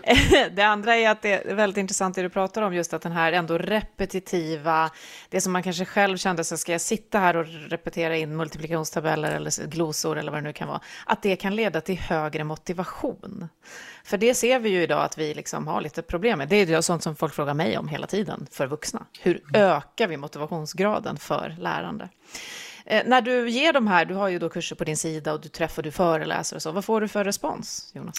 det 0.52 0.62
andra 0.62 0.96
är 0.96 1.10
att 1.10 1.22
det 1.22 1.50
är 1.50 1.54
väldigt 1.54 1.76
intressant 1.76 2.14
det 2.14 2.22
du 2.22 2.28
pratar 2.28 2.62
om, 2.62 2.74
just 2.74 2.94
att 2.94 3.02
den 3.02 3.12
här 3.12 3.32
ändå 3.32 3.58
repetitiva, 3.58 4.90
det 5.28 5.40
som 5.40 5.52
man 5.52 5.62
kanske 5.62 5.84
själv 5.84 6.16
kände, 6.16 6.44
så 6.44 6.56
ska 6.56 6.72
jag 6.72 6.80
sitta 6.80 7.18
här 7.18 7.36
och 7.36 7.46
repetera 7.46 8.16
in 8.16 8.36
multiplikationstabeller 8.36 9.32
eller 9.32 9.66
glosor 9.66 10.18
eller 10.18 10.32
vad 10.32 10.42
det 10.42 10.48
nu 10.48 10.52
kan 10.52 10.68
vara, 10.68 10.80
att 11.06 11.22
det 11.22 11.36
kan 11.36 11.56
leda 11.56 11.80
till 11.80 11.98
högre 11.98 12.44
motivation. 12.44 13.48
För 14.04 14.18
det 14.18 14.34
ser 14.34 14.58
vi 14.58 14.68
ju 14.68 14.82
idag 14.82 15.04
att 15.04 15.18
vi 15.18 15.34
liksom 15.34 15.66
har 15.66 15.80
lite 15.80 16.02
problem 16.02 16.38
med. 16.38 16.48
Det 16.48 16.56
är 16.56 16.66
ju 16.66 16.82
sånt 16.82 17.02
som 17.02 17.16
folk 17.16 17.34
frågar 17.34 17.54
mig 17.54 17.78
om 17.78 17.88
hela 17.88 18.06
tiden 18.06 18.46
för 18.50 18.66
vuxna. 18.66 19.06
Hur 19.20 19.42
ökar 19.54 20.08
vi 20.08 20.16
motivationsgraden 20.16 21.16
för 21.16 21.56
lärande? 21.58 22.08
Eh, 22.86 23.02
när 23.06 23.20
du 23.20 23.50
ger 23.50 23.72
de 23.72 23.86
här, 23.86 24.04
du 24.04 24.14
har 24.14 24.28
ju 24.28 24.38
då 24.38 24.48
kurser 24.48 24.76
på 24.76 24.84
din 24.84 24.96
sida 24.96 25.32
och 25.32 25.40
du 25.40 25.48
träffar, 25.48 25.82
du 25.82 25.90
föreläser 25.90 26.56
och 26.56 26.62
så, 26.62 26.72
vad 26.72 26.84
får 26.84 27.00
du 27.00 27.08
för 27.08 27.24
respons, 27.24 27.92
Jonas? 27.94 28.16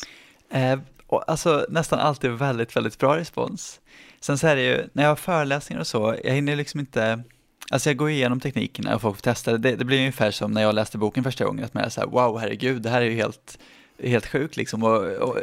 Eh, 0.52 0.80
alltså 1.28 1.66
nästan 1.70 2.00
alltid 2.00 2.32
väldigt, 2.32 2.76
väldigt 2.76 2.98
bra 2.98 3.18
respons. 3.18 3.80
Sen 4.20 4.38
så 4.38 4.48
är 4.48 4.56
det 4.56 4.62
ju, 4.62 4.90
när 4.94 5.04
jag 5.04 5.10
har 5.10 5.16
föreläsningar 5.16 5.80
och 5.80 5.88
så, 5.88 6.16
jag 6.24 6.34
hinner 6.34 6.56
liksom 6.56 6.80
inte, 6.80 7.24
alltså 7.72 7.90
jag 7.90 7.98
går 7.98 8.10
igenom 8.10 8.40
teknikerna 8.40 8.96
och 8.96 9.02
folk 9.02 9.16
får 9.16 9.22
testa 9.22 9.58
det. 9.58 9.76
Det 9.76 9.86
blir 9.86 9.98
ungefär 9.98 10.32
som 10.32 10.52
när 10.52 10.62
jag 10.62 10.76
läste 10.76 10.98
boken 10.98 11.24
första 11.24 11.46
gången, 11.46 11.66
att 11.66 11.74
man 11.74 11.84
är 11.84 11.90
så 11.90 12.02
här, 12.02 12.08
wow, 12.08 12.40
herregud, 12.40 12.82
det 12.82 12.90
här 12.90 13.02
är 13.02 13.06
ju 13.06 13.16
helt, 13.16 13.60
helt 14.04 14.28
sjuk 14.28 14.58
liksom. 14.58 14.84
Och, 14.84 15.06
och 15.06 15.38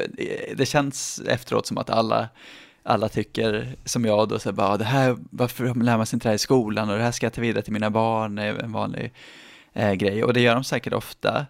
det 0.57 0.67
känns 0.67 1.21
efteråt 1.27 1.67
som 1.67 1.79
att 1.79 1.91
alla, 1.91 2.29
alla 2.83 3.09
tycker 3.09 3.77
som 3.85 4.05
jag 4.05 4.29
då, 4.29 4.39
så 4.39 4.49
här, 4.49 4.55
bara, 4.55 4.69
ah, 4.69 4.77
det 4.77 4.85
här, 4.85 5.17
varför 5.31 5.75
lär 5.75 5.97
man 5.97 6.07
sig 6.07 6.17
inte 6.17 6.29
det 6.29 6.31
här 6.31 6.35
i 6.35 6.39
skolan 6.39 6.91
och 6.91 6.97
det 6.97 7.03
här 7.03 7.13
ska 7.13 7.27
jag 7.27 7.33
ta 7.33 7.41
vidare 7.41 7.63
till 7.63 7.73
mina 7.73 7.91
barn, 7.91 8.39
är 8.39 8.55
en 8.55 8.73
vanlig 8.73 9.13
eh, 9.73 9.93
grej. 9.93 10.25
Och 10.25 10.33
det 10.33 10.41
gör 10.41 10.55
de 10.55 10.65
säkert 10.65 10.93
ofta. 10.93 11.47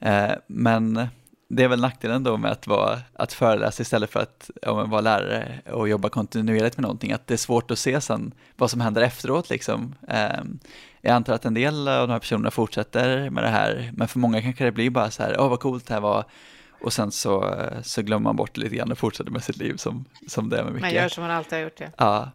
Eh, 0.00 0.32
men 0.46 1.08
det 1.48 1.64
är 1.64 1.68
väl 1.68 1.80
nackdelen 1.80 2.22
då 2.22 2.36
med 2.36 2.52
att, 2.52 2.66
vara, 2.66 2.98
att 3.12 3.32
föreläsa 3.32 3.82
istället 3.82 4.10
för 4.10 4.20
att 4.20 4.50
ja, 4.62 4.84
vara 4.84 5.00
lärare 5.00 5.60
och 5.72 5.88
jobba 5.88 6.08
kontinuerligt 6.08 6.76
med 6.76 6.82
någonting, 6.82 7.12
att 7.12 7.26
det 7.26 7.34
är 7.34 7.38
svårt 7.38 7.70
att 7.70 7.78
se 7.78 8.00
sen 8.00 8.34
vad 8.56 8.70
som 8.70 8.80
händer 8.80 9.02
efteråt. 9.02 9.50
Liksom. 9.50 9.94
Eh, 10.08 10.42
jag 11.06 11.14
antar 11.14 11.34
att 11.34 11.44
en 11.44 11.54
del 11.54 11.88
av 11.88 12.08
de 12.08 12.12
här 12.12 12.18
personerna 12.18 12.50
fortsätter 12.50 13.30
med 13.30 13.44
det 13.44 13.50
här, 13.50 13.90
men 13.94 14.08
för 14.08 14.18
många 14.18 14.42
kanske 14.42 14.64
det 14.64 14.72
blir 14.72 14.90
bara 14.90 15.10
så 15.10 15.22
här, 15.22 15.36
åh 15.40 15.48
vad 15.48 15.60
coolt 15.60 15.86
det 15.86 15.94
här 15.94 16.00
var, 16.00 16.24
och 16.80 16.92
sen 16.92 17.12
så, 17.12 17.54
så 17.82 18.02
glömmer 18.02 18.24
man 18.24 18.36
bort 18.36 18.54
det 18.54 18.60
lite 18.60 18.76
grann 18.76 18.92
och 18.92 18.98
fortsätter 18.98 19.30
med 19.30 19.44
sitt 19.44 19.56
liv 19.56 19.76
som, 19.76 20.04
som 20.28 20.48
det 20.48 20.58
är 20.58 20.64
med 20.64 20.72
mycket. 20.72 20.82
Man 20.82 20.94
gör 20.94 21.08
som 21.08 21.22
man 21.22 21.30
alltid 21.30 21.52
har 21.52 21.62
gjort 21.62 21.78
det. 21.78 21.92
Ja. 21.96 22.30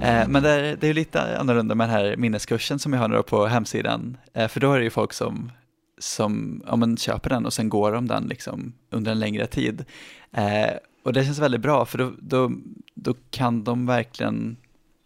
Eh, 0.00 0.28
men 0.28 0.42
det 0.42 0.50
är, 0.50 0.76
det 0.76 0.88
är 0.88 0.94
lite 0.94 1.38
annorlunda 1.38 1.74
med 1.74 1.88
den 1.88 1.96
här 1.96 2.16
minneskursen 2.16 2.78
som 2.78 2.92
jag 2.92 3.00
har 3.00 3.08
nu 3.08 3.22
på 3.22 3.46
hemsidan. 3.46 4.16
Eh, 4.34 4.48
för 4.48 4.60
då 4.60 4.72
är 4.72 4.78
det 4.78 4.84
ju 4.84 4.90
folk 4.90 5.12
som, 5.12 5.52
som 5.98 6.62
ja, 6.66 6.76
men 6.76 6.96
köper 6.96 7.30
den 7.30 7.46
och 7.46 7.52
sen 7.52 7.68
går 7.68 7.92
de 7.92 8.08
den 8.08 8.26
liksom 8.26 8.72
under 8.90 9.12
en 9.12 9.18
längre 9.18 9.46
tid. 9.46 9.84
Eh, 10.32 10.70
och 11.06 11.12
det 11.12 11.24
känns 11.24 11.38
väldigt 11.38 11.60
bra 11.60 11.84
för 11.84 11.98
då, 11.98 12.12
då, 12.18 12.52
då 12.94 13.14
kan 13.30 13.64
de 13.64 13.86
verkligen 13.86 14.56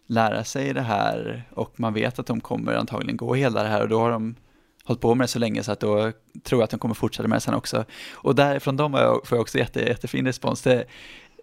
lära 0.07 0.43
sig 0.43 0.73
det 0.73 0.81
här 0.81 1.43
och 1.51 1.79
man 1.79 1.93
vet 1.93 2.19
att 2.19 2.25
de 2.25 2.41
kommer 2.41 2.73
antagligen 2.73 3.17
gå 3.17 3.33
hela 3.33 3.63
det 3.63 3.69
här 3.69 3.81
och 3.81 3.89
då 3.89 3.99
har 3.99 4.11
de 4.11 4.35
hållit 4.83 5.01
på 5.01 5.15
med 5.15 5.23
det 5.23 5.27
så 5.27 5.39
länge 5.39 5.63
så 5.63 5.71
att 5.71 5.79
då 5.79 6.11
tror 6.43 6.61
jag 6.61 6.63
att 6.63 6.69
de 6.69 6.79
kommer 6.79 6.95
fortsätta 6.95 7.27
med 7.27 7.35
det 7.35 7.41
sen 7.41 7.53
också. 7.53 7.85
Och 8.11 8.35
därifrån 8.35 8.77
dem 8.77 8.91
får 9.25 9.37
jag 9.37 9.41
också 9.41 9.57
jätte, 9.57 9.79
jättefin 9.79 10.25
respons. 10.25 10.61
Det, 10.61 10.85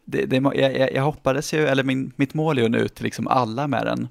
det, 0.05 0.27
det, 0.27 0.37
jag, 0.55 0.93
jag 0.95 1.03
hoppades 1.03 1.55
ju, 1.55 1.67
eller 1.67 1.85
min, 1.85 2.13
mitt 2.17 2.35
mål 2.35 2.59
är 2.59 2.65
att 2.65 2.71
nå 2.71 2.79
ut 2.79 2.95
till 2.95 3.05
liksom 3.05 3.29
alla 3.29 3.69
med 3.69 3.87
den. 3.87 4.09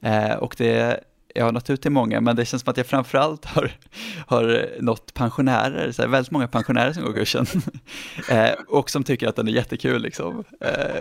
Eh, 0.00 0.34
och 0.34 0.54
det, 0.58 1.00
jag 1.34 1.44
har 1.44 1.52
nått 1.52 1.70
ut 1.70 1.82
till 1.82 1.90
många, 1.90 2.20
men 2.20 2.36
det 2.36 2.44
känns 2.44 2.62
som 2.62 2.70
att 2.70 2.76
jag 2.76 2.86
framförallt 2.86 3.44
har, 3.44 3.72
har 4.26 4.70
nått 4.80 5.14
pensionärer, 5.14 5.92
så 5.92 6.02
här, 6.02 6.08
väldigt 6.08 6.30
många 6.30 6.48
pensionärer 6.48 6.92
som 6.92 7.02
går 7.02 7.12
kursen. 7.12 7.46
eh, 8.30 8.52
och 8.68 8.90
som 8.90 9.04
tycker 9.04 9.28
att 9.28 9.36
den 9.36 9.48
är 9.48 9.52
jättekul. 9.52 10.02
Liksom. 10.02 10.44
Eh, 10.60 11.00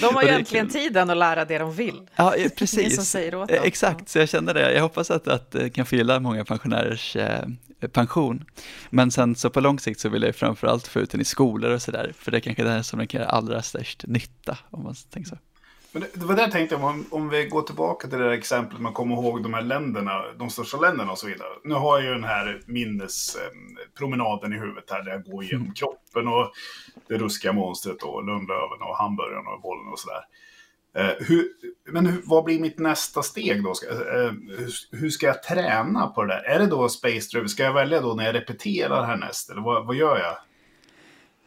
de 0.00 0.14
har 0.14 0.22
ju 0.22 0.28
äntligen 0.28 0.68
tiden 0.68 1.10
att 1.10 1.16
lära 1.16 1.44
det 1.44 1.58
de 1.58 1.74
vill. 1.74 2.00
Ja, 2.16 2.34
precis. 2.58 3.12
Dem. 3.30 3.46
Exakt, 3.48 4.08
så 4.08 4.18
jag 4.18 4.28
känner 4.28 4.54
det. 4.54 4.72
Jag 4.72 4.82
hoppas 4.82 5.10
att, 5.10 5.28
att 5.28 5.50
det 5.50 5.70
kan 5.70 5.86
fylla 5.86 6.20
många 6.20 6.44
pensionärers 6.44 7.16
eh, 7.16 7.44
pension. 7.92 8.44
Men 8.90 9.10
sen 9.10 9.34
så 9.34 9.50
på 9.50 9.60
lång 9.60 9.78
sikt 9.78 10.00
så 10.00 10.08
vill 10.08 10.22
jag 10.22 10.36
framförallt 10.36 10.86
få 10.86 11.00
ut 11.00 11.10
den 11.10 11.20
i 11.20 11.24
skolor 11.24 11.70
och 11.70 11.82
sådär, 11.82 12.12
för 12.18 12.30
det 12.30 12.38
är 12.38 12.40
kanske 12.40 12.64
det 12.64 12.84
som 12.84 12.98
den 12.98 13.08
kan 13.08 13.20
göra 13.20 13.30
allra 13.30 13.62
störst 13.62 14.04
nytta, 14.06 14.58
om 14.70 14.82
man 14.82 14.94
tänker 15.10 15.28
så. 15.30 15.36
Men 15.96 16.02
det, 16.02 16.20
det 16.20 16.26
var 16.26 16.34
det 16.34 16.42
jag 16.42 16.52
tänkte, 16.52 16.76
om, 16.76 17.06
om 17.10 17.28
vi 17.28 17.46
går 17.46 17.62
tillbaka 17.62 18.08
till 18.08 18.18
det 18.18 18.24
där 18.24 18.32
exemplet, 18.32 18.80
man 18.80 18.92
kommer 18.92 19.14
ihåg 19.14 19.42
de 19.42 19.54
här 19.54 19.62
länderna, 19.62 20.22
de 20.38 20.50
största 20.50 20.76
länderna 20.76 21.12
och 21.12 21.18
så 21.18 21.26
vidare. 21.26 21.48
Nu 21.64 21.74
har 21.74 21.98
jag 21.98 22.06
ju 22.06 22.14
den 22.14 22.24
här 22.24 22.60
minnespromenaden 22.66 24.52
i 24.52 24.58
huvudet 24.58 24.90
här, 24.90 25.02
där 25.02 25.10
jag 25.10 25.24
går 25.24 25.44
igenom 25.44 25.62
mm. 25.62 25.74
kroppen 25.74 26.28
och 26.28 26.52
det 27.08 27.18
ruskiga 27.18 27.52
monstret 27.52 28.02
och 28.02 28.24
Lundlöven 28.24 28.82
och 28.82 28.96
hamburgaren 28.96 29.46
och 29.46 29.60
bollen 29.60 29.92
och 29.92 29.98
sådär. 29.98 30.24
Eh, 30.96 31.26
hur, 31.26 31.48
men 31.90 32.06
hur, 32.06 32.22
vad 32.24 32.44
blir 32.44 32.60
mitt 32.60 32.78
nästa 32.78 33.22
steg 33.22 33.64
då? 33.64 33.74
Ska, 33.74 33.90
eh, 33.90 34.32
hur, 34.58 34.96
hur, 34.96 35.10
ska 35.10 35.26
jag 35.26 35.42
träna 35.42 36.06
på 36.06 36.24
det 36.24 36.34
där? 36.34 36.42
Är 36.42 36.58
det 36.58 36.66
då 36.66 36.88
Space 36.88 37.28
Drive? 37.32 37.48
Ska 37.48 37.62
jag 37.62 37.74
välja 37.74 38.00
då 38.00 38.14
när 38.14 38.24
jag 38.24 38.34
repeterar 38.34 39.04
härnäst? 39.04 39.50
Eller 39.50 39.62
vad, 39.62 39.86
vad 39.86 39.96
gör 39.96 40.18
jag? 40.18 40.36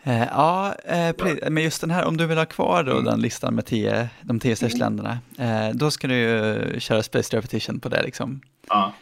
Eh, 0.04 0.24
ja, 0.24 0.76
eh, 0.86 1.16
men 1.50 1.64
just 1.64 1.82
den 1.82 1.92
här, 1.92 2.06
om 2.06 2.18
du 2.18 2.26
vill 2.26 2.38
ha 2.38 2.46
kvar 2.46 2.84
då 2.84 2.92
mm. 2.92 3.04
den 3.04 3.22
listan 3.22 3.56
med 3.56 3.66
tio, 3.66 4.10
de 4.22 4.40
tio 4.40 4.56
största 4.56 4.86
mm. 4.86 4.96
länderna, 4.96 5.20
eh, 5.38 5.76
då 5.76 5.92
ska 5.92 6.08
du 6.08 6.16
ju 6.16 6.80
köra 6.80 7.04
Space 7.04 7.38
Repetition 7.38 7.80
på 7.80 7.90
det 7.90 8.02
liksom. 8.02 8.42
Ja. 8.70 8.94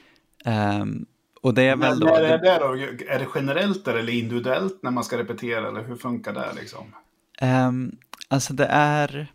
Ehm, 0.45 1.05
och 1.41 1.53
det 1.53 1.61
är 1.61 1.75
men, 1.75 1.89
väl 1.89 1.99
då... 1.99 2.07
Är 2.07 2.21
det, 2.21 2.37
det 2.37 2.59
då? 2.59 2.73
Är 3.13 3.19
det 3.19 3.27
generellt 3.35 3.87
eller 3.87 4.13
individuellt 4.13 4.79
när 4.83 4.91
man 4.91 5.03
ska 5.03 5.17
repetera, 5.17 5.67
eller 5.67 5.83
hur 5.83 5.95
funkar 5.95 6.33
det 6.33 6.53
liksom? 6.55 6.95
Um, 7.41 7.97
alltså 8.27 8.53
det 8.53 8.65
är, 8.65 9.27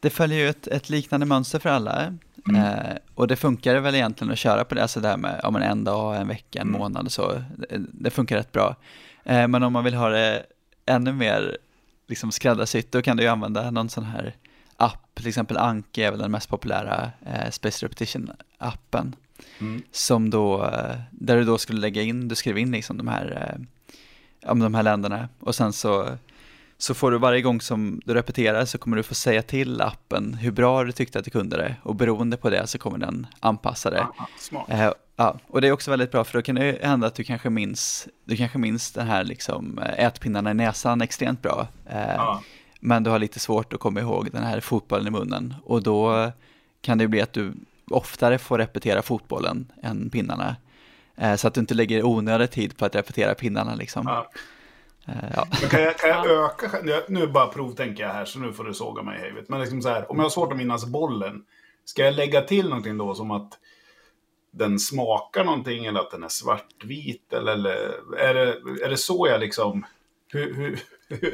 det 0.00 0.10
följer 0.10 0.38
ju 0.38 0.48
ett, 0.48 0.66
ett 0.66 0.90
liknande 0.90 1.26
mönster 1.26 1.58
för 1.58 1.70
alla. 1.70 2.14
Mm. 2.48 2.98
Och 3.14 3.28
det 3.28 3.36
funkar 3.36 3.80
väl 3.80 3.94
egentligen 3.94 4.32
att 4.32 4.38
köra 4.38 4.64
på 4.64 4.74
det, 4.74 4.82
alltså 4.82 5.00
där 5.00 5.16
med 5.16 5.40
ja, 5.42 5.60
en 5.60 5.84
dag, 5.84 6.16
en 6.16 6.28
vecka, 6.28 6.60
en 6.60 6.68
mm. 6.68 6.80
månad 6.80 7.06
och 7.06 7.12
så. 7.12 7.42
Det, 7.56 7.82
det 7.92 8.10
funkar 8.10 8.36
rätt 8.36 8.52
bra. 8.52 8.76
Men 9.24 9.62
om 9.62 9.72
man 9.72 9.84
vill 9.84 9.94
ha 9.94 10.08
det 10.08 10.46
ännu 10.86 11.12
mer 11.12 11.58
liksom 12.06 12.32
skräddarsytt, 12.32 12.92
då 12.92 13.02
kan 13.02 13.16
du 13.16 13.22
ju 13.22 13.28
använda 13.28 13.70
någon 13.70 13.88
sån 13.88 14.04
här 14.04 14.34
app, 14.76 15.14
till 15.14 15.28
exempel 15.28 15.56
Anki 15.56 16.02
är 16.02 16.10
väl 16.10 16.20
den 16.20 16.30
mest 16.30 16.48
populära 16.48 17.10
eh, 17.26 17.50
Space 17.50 17.86
Repetition-appen. 17.86 19.12
Mm. 19.58 19.82
Som 19.90 20.30
då, 20.30 20.64
eh, 20.64 20.96
där 21.10 21.36
du 21.36 21.44
då 21.44 21.58
skulle 21.58 21.80
lägga 21.80 22.02
in, 22.02 22.28
du 22.28 22.34
skriver 22.34 22.60
in 22.60 22.72
liksom 22.72 22.96
de 22.96 23.08
här, 23.08 23.56
eh, 24.42 24.50
om 24.50 24.58
de 24.58 24.74
här 24.74 24.82
länderna 24.82 25.28
och 25.40 25.54
sen 25.54 25.72
så 25.72 26.18
så 26.78 26.94
får 26.94 27.10
du 27.10 27.18
varje 27.18 27.42
gång 27.42 27.60
som 27.60 28.00
du 28.04 28.14
repeterar 28.14 28.64
så 28.64 28.78
kommer 28.78 28.96
du 28.96 29.02
få 29.02 29.14
säga 29.14 29.42
till 29.42 29.80
appen 29.80 30.34
hur 30.34 30.50
bra 30.50 30.84
du 30.84 30.92
tyckte 30.92 31.18
att 31.18 31.24
du 31.24 31.30
kunde 31.30 31.56
det 31.56 31.76
och 31.82 31.94
beroende 31.94 32.36
på 32.36 32.50
det 32.50 32.66
så 32.66 32.78
kommer 32.78 32.98
den 32.98 33.26
anpassa 33.40 33.90
det. 33.90 34.06
Smart. 34.38 34.70
Eh, 34.70 34.90
ja, 35.16 35.38
och 35.46 35.60
det 35.60 35.68
är 35.68 35.72
också 35.72 35.90
väldigt 35.90 36.10
bra 36.10 36.24
för 36.24 36.38
då 36.38 36.42
kan 36.42 36.54
det 36.54 36.78
hända 36.82 37.06
att 37.06 37.14
du 37.14 37.24
kanske 37.24 37.50
minns, 37.50 38.08
du 38.24 38.36
kanske 38.36 38.58
minns 38.58 38.92
den 38.92 39.06
här 39.06 39.24
liksom 39.24 39.78
eh, 39.78 40.04
ätpinnarna 40.04 40.50
i 40.50 40.54
näsan 40.54 41.02
extremt 41.02 41.42
bra. 41.42 41.68
Eh, 41.86 42.40
men 42.80 43.02
du 43.02 43.10
har 43.10 43.18
lite 43.18 43.40
svårt 43.40 43.72
att 43.72 43.80
komma 43.80 44.00
ihåg 44.00 44.28
den 44.32 44.44
här 44.44 44.60
fotbollen 44.60 45.06
i 45.06 45.10
munnen 45.10 45.54
och 45.64 45.82
då 45.82 46.32
kan 46.80 46.98
det 46.98 47.08
bli 47.08 47.20
att 47.20 47.32
du 47.32 47.52
oftare 47.90 48.38
får 48.38 48.58
repetera 48.58 49.02
fotbollen 49.02 49.72
än 49.82 50.10
pinnarna. 50.10 50.56
Eh, 51.16 51.36
så 51.36 51.48
att 51.48 51.54
du 51.54 51.60
inte 51.60 51.74
lägger 51.74 52.04
onödig 52.04 52.50
tid 52.50 52.76
på 52.76 52.84
att 52.84 52.94
repetera 52.94 53.34
pinnarna 53.34 53.74
liksom. 53.74 54.06
Ja. 54.06 54.30
Eh, 55.06 55.14
ja. 55.36 55.46
Kan 55.70 55.82
jag, 55.82 55.98
kan 55.98 56.10
jag 56.10 56.26
öka... 56.26 56.70
Nu 57.08 57.26
bara 57.26 57.46
provtänker 57.46 58.02
jag 58.02 58.10
här, 58.10 58.24
så 58.24 58.38
nu 58.38 58.52
får 58.52 58.64
du 58.64 58.74
såga 58.74 59.02
mig 59.02 59.28
i 59.28 59.44
Men 59.48 59.60
liksom 59.60 59.82
så 59.82 59.88
här, 59.88 60.10
om 60.10 60.16
jag 60.16 60.24
har 60.24 60.30
svårt 60.30 60.52
att 60.52 60.58
minnas 60.58 60.86
bollen, 60.86 61.42
ska 61.84 62.04
jag 62.04 62.14
lägga 62.14 62.42
till 62.42 62.68
någonting 62.68 62.98
då 62.98 63.14
som 63.14 63.30
att 63.30 63.52
den 64.50 64.78
smakar 64.78 65.44
någonting 65.44 65.86
eller 65.86 66.00
att 66.00 66.10
den 66.10 66.22
är 66.22 66.28
svartvit? 66.28 67.32
Eller, 67.32 67.52
eller 67.52 67.70
är, 68.16 68.34
det, 68.34 68.84
är 68.84 68.90
det 68.90 68.96
så 68.96 69.28
jag 69.28 69.40
liksom... 69.40 69.86
Hur, 70.28 70.54
hur, 70.54 70.78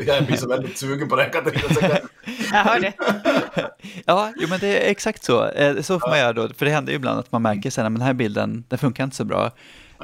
jag 0.07 0.27
blir 0.27 0.37
så 0.37 0.49
väldigt 0.49 0.79
sugen 0.79 1.09
på 1.09 1.17
det 1.17 1.25
Katarina. 1.25 1.99
Jag 2.53 2.65
hör 2.65 2.81
det. 2.81 2.93
ja, 4.07 4.33
jo, 4.37 4.49
men 4.49 4.61
det 4.61 4.87
är 4.87 4.91
exakt 4.91 5.25
så. 5.25 5.49
Eh, 5.49 5.81
så 5.81 6.01
får 6.01 6.09
man 6.09 6.19
göra 6.19 6.33
då, 6.33 6.49
för 6.49 6.67
det 6.67 6.73
händer 6.73 6.93
ju 6.93 6.97
ibland 6.97 7.21
att 7.21 7.33
man 7.33 7.43
märker 7.43 7.71
sen 7.71 7.87
att 7.87 7.93
den 7.93 8.03
här 8.03 8.13
bilden, 8.13 8.65
den 8.69 8.79
funkar 8.79 9.05
inte 9.05 9.17
så 9.17 9.25
bra. 9.25 9.51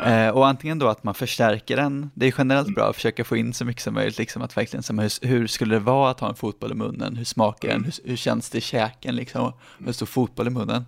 Eh, 0.07 0.29
och 0.29 0.47
antingen 0.47 0.79
då 0.79 0.89
att 0.89 1.05
man 1.05 1.15
förstärker 1.15 1.77
den, 1.77 2.11
det 2.15 2.27
är 2.27 2.35
generellt 2.39 2.75
bra 2.75 2.89
att 2.89 2.97
försöka 2.97 3.25
få 3.25 3.37
in 3.37 3.55
så 3.55 3.65
mycket 3.65 3.83
som 3.83 3.95
möjligt, 3.95 4.19
liksom 4.19 4.43
att 4.43 4.57
verkligen, 4.57 4.83
som, 4.83 4.99
hur, 4.99 5.27
hur 5.27 5.47
skulle 5.47 5.75
det 5.75 5.81
vara 5.81 6.11
att 6.11 6.21
ha 6.21 6.29
en 6.29 6.35
fotboll 6.35 6.73
i 6.73 6.75
munnen, 6.75 7.17
hur 7.17 7.25
smakar 7.25 7.69
den, 7.69 7.85
hur, 7.85 7.95
hur 8.05 8.17
känns 8.17 8.51
det 8.51 8.59
i 8.59 8.61
käken 8.61 9.17
liksom, 9.17 9.53
hur 9.85 9.93
står 9.93 10.07
fotboll 10.07 10.47
i 10.47 10.51
munnen. 10.51 10.87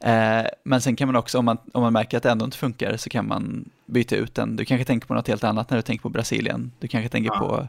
Eh, 0.00 0.46
men 0.64 0.80
sen 0.80 0.96
kan 0.96 1.08
man 1.08 1.16
också, 1.16 1.38
om 1.38 1.44
man, 1.44 1.58
om 1.72 1.82
man 1.82 1.92
märker 1.92 2.16
att 2.16 2.22
det 2.22 2.30
ändå 2.30 2.44
inte 2.44 2.56
funkar, 2.56 2.96
så 2.96 3.10
kan 3.10 3.28
man 3.28 3.70
byta 3.86 4.16
ut 4.16 4.34
den. 4.34 4.56
Du 4.56 4.64
kanske 4.64 4.84
tänker 4.84 5.06
på 5.06 5.14
något 5.14 5.28
helt 5.28 5.44
annat 5.44 5.70
när 5.70 5.76
du 5.76 5.82
tänker 5.82 6.02
på 6.02 6.08
Brasilien. 6.08 6.72
Du 6.78 6.88
kanske 6.88 7.08
tänker 7.08 7.30
ja. 7.34 7.38
på, 7.38 7.68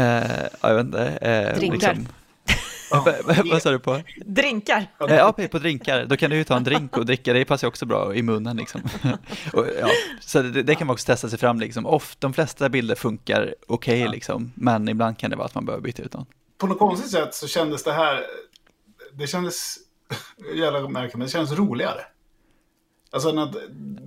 eh, 0.00 0.46
jag 0.62 0.74
vet 0.74 0.86
inte. 0.86 1.08
Eh, 1.08 1.56
Drinkar. 1.56 1.94
Liksom, 1.94 2.06
Vad 3.50 3.62
sa 3.62 3.70
du 3.70 3.78
på? 3.78 4.02
Drinkar. 4.26 4.86
Ja, 4.98 5.32
på 5.32 5.58
drinkar. 5.58 6.04
Då 6.04 6.16
kan 6.16 6.30
du 6.30 6.36
ju 6.36 6.44
ta 6.44 6.56
en 6.56 6.64
drink 6.64 6.96
och 6.96 7.06
dricka, 7.06 7.32
det 7.32 7.44
passar 7.44 7.66
ju 7.66 7.68
också 7.68 7.86
bra 7.86 8.14
i 8.14 8.22
munnen 8.22 8.56
liksom. 8.56 8.80
Och, 9.52 9.66
ja, 9.80 9.88
så 10.20 10.42
det, 10.42 10.62
det 10.62 10.74
kan 10.74 10.86
man 10.86 10.94
också 10.94 11.06
testa 11.06 11.28
sig 11.28 11.38
fram 11.38 11.60
liksom. 11.60 11.86
Ofta, 11.86 12.18
de 12.20 12.32
flesta 12.32 12.68
bilder 12.68 12.94
funkar 12.94 13.54
okej 13.66 14.08
liksom, 14.08 14.52
men 14.54 14.88
ibland 14.88 15.18
kan 15.18 15.30
det 15.30 15.36
vara 15.36 15.46
att 15.46 15.54
man 15.54 15.64
behöver 15.64 15.82
byta 15.82 16.02
ut 16.02 16.12
dem. 16.12 16.26
På 16.58 16.66
något 16.66 16.78
konstigt 16.78 17.10
sätt 17.10 17.34
så 17.34 17.48
kändes 17.48 17.84
det 17.84 17.92
här, 17.92 18.20
det 19.12 19.26
kändes, 19.26 19.76
jävla 20.54 20.88
märkligt, 20.88 21.14
men 21.14 21.26
det 21.26 21.32
kändes 21.32 21.52
roligare. 21.52 22.00
Alltså 23.10 23.32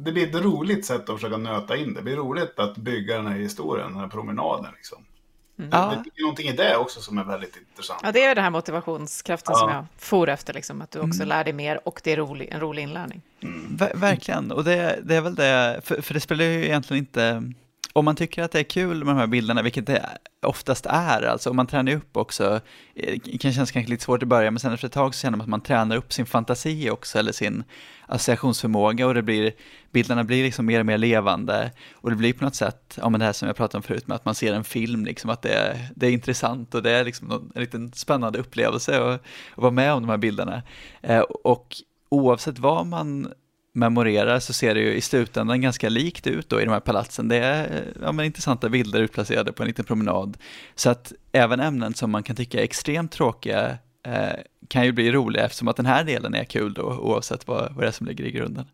det 0.06 0.12
blir 0.12 0.28
ett 0.28 0.44
roligt 0.44 0.86
sätt 0.86 1.10
att 1.10 1.16
försöka 1.16 1.38
nöta 1.38 1.78
in 1.78 1.94
det. 1.94 2.00
Det 2.00 2.04
blir 2.04 2.16
roligt 2.16 2.60
att 2.60 2.78
bygga 2.78 3.18
den 3.18 3.28
här 3.28 3.38
historien, 3.38 3.92
den 3.92 4.00
här 4.00 4.08
promenaden 4.08 4.74
liksom. 4.76 5.06
Ja. 5.56 5.64
Det 6.03 6.20
är 6.20 6.22
någonting 6.22 6.47
i 6.47 6.53
det 6.53 6.76
också 6.78 7.01
som 7.01 7.18
är 7.18 7.24
väldigt 7.24 7.58
intressant. 7.70 7.99
Ja, 8.03 8.12
det 8.12 8.24
är 8.24 8.30
ju 8.30 8.36
den 8.36 8.43
här 8.43 8.51
motivationskraften 8.51 9.53
Ja. 9.56 9.60
som 9.60 9.70
jag 9.70 9.86
for 9.97 10.30
efter, 10.30 10.53
liksom, 10.53 10.82
att 10.82 10.91
du 10.91 10.99
också 10.99 11.26
lär 11.26 11.43
dig 11.43 11.53
mer 11.53 11.88
och 11.88 12.01
det 12.03 12.12
är 12.12 12.18
rolig, 12.18 12.49
en 12.51 12.60
rolig 12.60 12.84
inlärning. 12.84 13.22
Ver 13.70 13.91
verkligen, 13.95 14.51
och 14.51 14.64
det, 14.64 14.99
det 15.03 15.16
är 15.16 15.22
väl 15.22 15.36
det, 15.36 15.82
för, 15.84 16.01
för 16.01 16.14
det 16.14 16.20
spelar 16.20 16.45
ju 16.45 16.66
egentligen 16.66 17.03
inte, 17.03 17.51
om 17.94 18.06
man 18.06 18.16
tycker 18.16 18.44
att 18.44 18.52
det 18.52 18.60
är 18.60 18.64
kul 18.64 19.04
med 19.04 19.16
de 19.16 19.20
här 19.20 19.28
bilderna, 19.28 19.62
vilket 19.62 19.88
det 19.88 20.10
oftast 20.42 20.86
är, 20.86 21.22
alltså 21.22 21.50
om 21.50 21.56
man 21.56 21.68
tränar 21.68 21.92
upp 21.92 22.18
också, 22.18 22.60
eh, 22.96 23.20
det 23.24 23.38
kan 23.38 23.54
kännas 23.54 23.72
kanske 23.72 23.90
lite 23.90 24.04
svårt 24.04 24.24
i 24.24 24.26
början, 24.26 24.54
men 24.54 24.60
sen 24.60 24.74
efter 24.74 24.88
ett 24.88 24.94
tag 24.94 25.16
så 25.16 25.22
känner 25.22 25.38
man 25.38 25.46
att 25.46 25.50
man 25.50 25.62
tränar 25.62 25.96
upp 25.96 26.14
sin 26.14 26.26
fantasi 26.26 26.90
också, 26.90 27.20
eller 27.20 27.32
sin 27.32 27.64
associationsförmåga, 28.08 29.08
och 29.08 29.14
det 29.14 29.22
blir, 29.22 29.54
bilderna 29.92 30.24
blir 30.24 30.44
liksom 30.44 30.66
mer 30.66 30.80
och 30.80 30.86
mer 30.86 30.98
levande, 30.98 31.72
och 31.94 32.10
det 32.10 32.16
blir 32.16 32.34
på 32.34 32.44
något 32.44 32.56
sätt, 32.56 32.98
ja 33.02 33.10
men 33.10 33.20
det 33.20 33.26
här 33.26 33.34
som 33.34 33.48
jag 33.48 33.58
pratade 33.58 33.78
om 33.78 33.84
förut, 33.84 34.08
med 34.08 34.16
att 34.16 34.26
man 34.26 34.36
ser 34.36 34.54
en 34.54 34.64
film, 34.64 35.06
liksom 35.06 35.30
att 35.30 35.42
det 35.42 35.54
är, 35.54 35.90
det 35.96 36.08
är 36.08 36.12
intressant, 36.12 36.76
och 36.76 36.84
det 36.84 36.92
är 36.92 37.06
liksom 37.06 37.28
någon, 37.28 37.52
en 37.56 37.62
liten 37.62 37.94
spännande 37.94 38.40
upplevelse 38.40 39.00
att, 39.02 39.14
att 39.14 39.22
vara 39.56 39.72
med 39.72 39.94
om 39.94 40.02
de 40.02 40.10
här 40.10 40.18
bilderna. 40.18 40.62
Eh, 41.02 41.20
och 41.22 41.76
oavsett 42.10 42.60
vad 42.60 42.86
man 42.86 43.34
memorerar 43.76 44.40
så 44.40 44.54
ser 44.54 44.76
det 44.76 44.82
ju 44.82 44.94
i 44.94 45.02
slutändan 45.02 45.62
ganska 45.62 45.90
likt 45.90 46.28
ut 46.28 46.50
då 46.50 46.62
i 46.62 46.66
de 46.66 46.72
här 46.72 46.80
palatsen. 46.80 47.28
Det 47.28 47.38
är 47.38 47.84
ja, 48.02 48.12
men 48.12 48.26
intressanta 48.26 48.70
bilder 48.70 49.02
utplacerade 49.02 49.54
på 49.54 49.64
en 49.64 49.68
liten 49.68 49.86
promenad. 49.86 50.38
Så 50.76 50.90
att 50.90 51.14
även 51.32 51.60
ämnen 51.60 51.94
som 51.94 52.12
man 52.12 52.24
kan 52.24 52.36
tycka 52.36 52.60
är 52.60 52.64
extremt 52.64 53.12
tråkiga 53.12 53.78
eh, 54.08 54.40
kan 54.68 54.86
ju 54.86 54.92
bli 54.92 55.12
roliga 55.12 55.46
eftersom 55.46 55.68
att 55.68 55.76
den 55.76 55.86
här 55.86 56.04
delen 56.04 56.34
är 56.34 56.44
kul 56.44 56.74
då 56.74 56.84
oavsett 56.84 57.48
vad, 57.48 57.74
vad 57.74 57.84
det 57.84 57.88
är 57.88 57.92
som 57.92 58.08
ligger 58.08 58.24
i 58.24 58.32
grunden. 58.32 58.66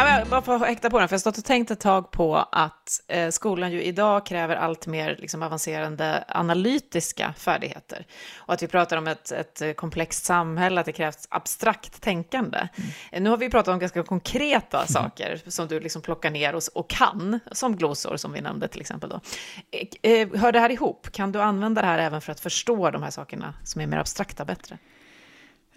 Ja, 0.00 0.24
bara 0.30 0.42
för 0.42 0.54
att 0.54 0.66
häkta 0.66 0.90
på 0.90 0.98
den, 0.98 1.08
för 1.08 1.14
jag 1.14 1.18
har 1.18 1.20
stått 1.20 1.38
och 1.38 1.44
tänkt 1.44 1.70
ett 1.70 1.80
tag 1.80 2.10
på 2.10 2.36
att 2.36 3.00
eh, 3.08 3.30
skolan 3.30 3.72
ju 3.72 3.82
idag 3.82 4.26
kräver 4.26 4.56
allt 4.56 4.86
mer 4.86 5.16
liksom, 5.18 5.42
avancerande 5.42 6.24
analytiska 6.28 7.34
färdigheter. 7.38 8.06
Och 8.36 8.54
att 8.54 8.62
vi 8.62 8.66
pratar 8.66 8.96
om 8.96 9.06
ett, 9.06 9.32
ett 9.32 9.76
komplext 9.76 10.24
samhälle, 10.24 10.80
att 10.80 10.86
det 10.86 10.92
krävs 10.92 11.26
abstrakt 11.30 12.00
tänkande. 12.02 12.68
Eh, 13.12 13.22
Nu 13.22 13.30
har 13.30 13.36
vi 13.36 13.50
pratat 13.50 13.72
om 13.72 13.78
ganska 13.78 14.02
konkreta 14.02 14.86
saker 14.86 15.40
som 15.46 15.68
du 15.68 15.80
liksom 15.80 16.02
plockar 16.02 16.30
ner 16.30 16.54
och, 16.54 16.62
och 16.74 16.90
kan, 16.90 17.40
som 17.52 17.76
glosor 17.76 18.16
som 18.16 18.32
vi 18.32 18.40
nämnde 18.40 18.68
till 18.68 18.80
exempel. 18.80 19.10
Då. 19.10 19.20
Eh, 19.70 20.12
eh, 20.12 20.28
hör 20.34 20.52
det 20.52 20.60
här 20.60 20.70
ihop? 20.70 21.12
Kan 21.12 21.32
du 21.32 21.40
använda 21.40 21.80
det 21.80 21.86
här 21.86 21.98
även 21.98 22.20
för 22.20 22.32
att 22.32 22.40
förstå 22.40 22.90
de 22.90 23.02
här 23.02 23.10
sakerna 23.10 23.54
som 23.64 23.80
är 23.80 23.86
mer 23.86 23.98
abstrakta 23.98 24.44
bättre? 24.44 24.78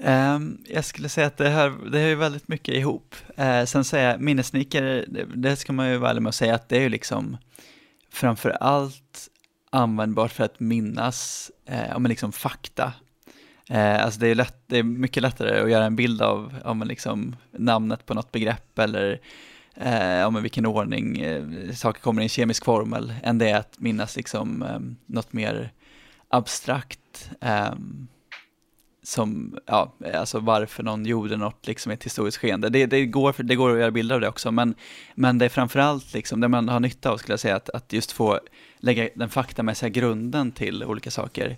Ehm, 0.06 0.58
jag 0.66 0.86
skulle 0.86 1.10
säga 1.10 1.28
att 1.28 1.38
det 1.38 1.49
hör, 1.49 1.89
det 1.91 1.99
hör 1.99 2.08
ju 2.08 2.16
väldigt 2.16 2.47
mycket 2.47 2.76
ihop. 2.76 3.16
Uh, 3.39 3.66
sen 3.66 3.84
säger 3.84 4.12
jag, 4.12 5.06
det, 5.08 5.26
det 5.36 5.56
ska 5.56 5.74
man 5.74 5.89
ju 5.89 5.97
vara 5.97 6.10
ärlig 6.10 6.22
med 6.22 6.30
att 6.30 6.36
säga 6.36 6.56
att 6.56 6.70
det 6.70 6.78
är 6.78 6.82
ju 6.82 6.89
liksom 6.89 7.38
framför 8.12 8.49
allt 8.49 9.30
användbart 9.70 10.32
för 10.32 10.43
att 10.43 10.60
minnas 10.60 11.51
uh, 11.72 11.95
om 11.95 12.06
liksom 12.06 12.32
fakta. 12.32 12.93
Uh, 13.72 14.04
alltså 14.04 14.20
det 14.20 14.28
är, 14.28 14.36
lätt, 14.36 14.58
det 14.68 14.78
är 14.78 14.84
mycket 14.84 15.24
lättare 15.24 15.62
att 15.62 15.72
göra 15.72 15.86
en 15.86 15.95
bild 15.95 16.22
av 16.22 16.54
om 16.66 16.78
man 16.78 16.88
liksom 16.88 17.36
namnet 17.51 18.06
på 18.06 18.14
något 18.14 18.32
begrepp 18.32 18.80
eller 18.80 19.20
uh, 19.86 20.28
om 20.28 20.41
vilken 20.41 20.66
ordning 20.66 21.26
uh, 21.26 21.72
saker 21.74 22.01
kommer 22.01 22.22
i 22.22 22.26
en 22.26 22.30
kemisk 22.30 22.66
formel 22.66 23.14
än 23.24 23.38
det 23.38 23.49
är 23.49 23.58
att 23.58 23.80
minnas 23.80 24.16
liksom, 24.16 24.64
um, 24.76 24.95
något 25.06 25.34
mer 25.34 25.72
abstrakt. 26.30 27.30
Um, 27.41 28.08
som, 29.04 29.60
ja, 29.66 29.93
alltså 30.14 30.39
varför 30.39 30.84
någon 30.84 31.06
gjorde 31.06 31.38
något 31.38 31.68
liksom 31.68 31.91
ett 31.91 32.04
historiskt 32.04 32.38
skeende. 32.38 32.70
Det, 32.70 32.86
det, 32.86 33.06
går, 33.06 33.36
det 33.38 33.56
går 33.56 33.74
att 33.74 33.80
göra 33.80 33.91
bilder 33.91 34.16
av 34.16 34.22
det 34.22 34.28
också, 34.28 34.51
men, 34.51 34.76
men 35.16 35.38
det 35.38 35.45
är 35.45 35.49
framförallt 35.49 36.14
liksom, 36.14 36.39
det 36.39 36.47
man 36.47 36.70
har 36.70 36.80
nytta 36.80 37.12
av 37.12 37.18
skulle 37.18 37.34
jag 37.34 37.39
säga, 37.39 37.56
att, 37.56 37.70
att 37.70 37.93
just 37.93 38.12
få 38.12 38.39
lägga 38.78 39.10
den 39.16 39.30
faktamässiga 39.30 39.89
grunden 39.89 40.51
till 40.51 40.84
olika 40.84 41.12
saker. 41.12 41.58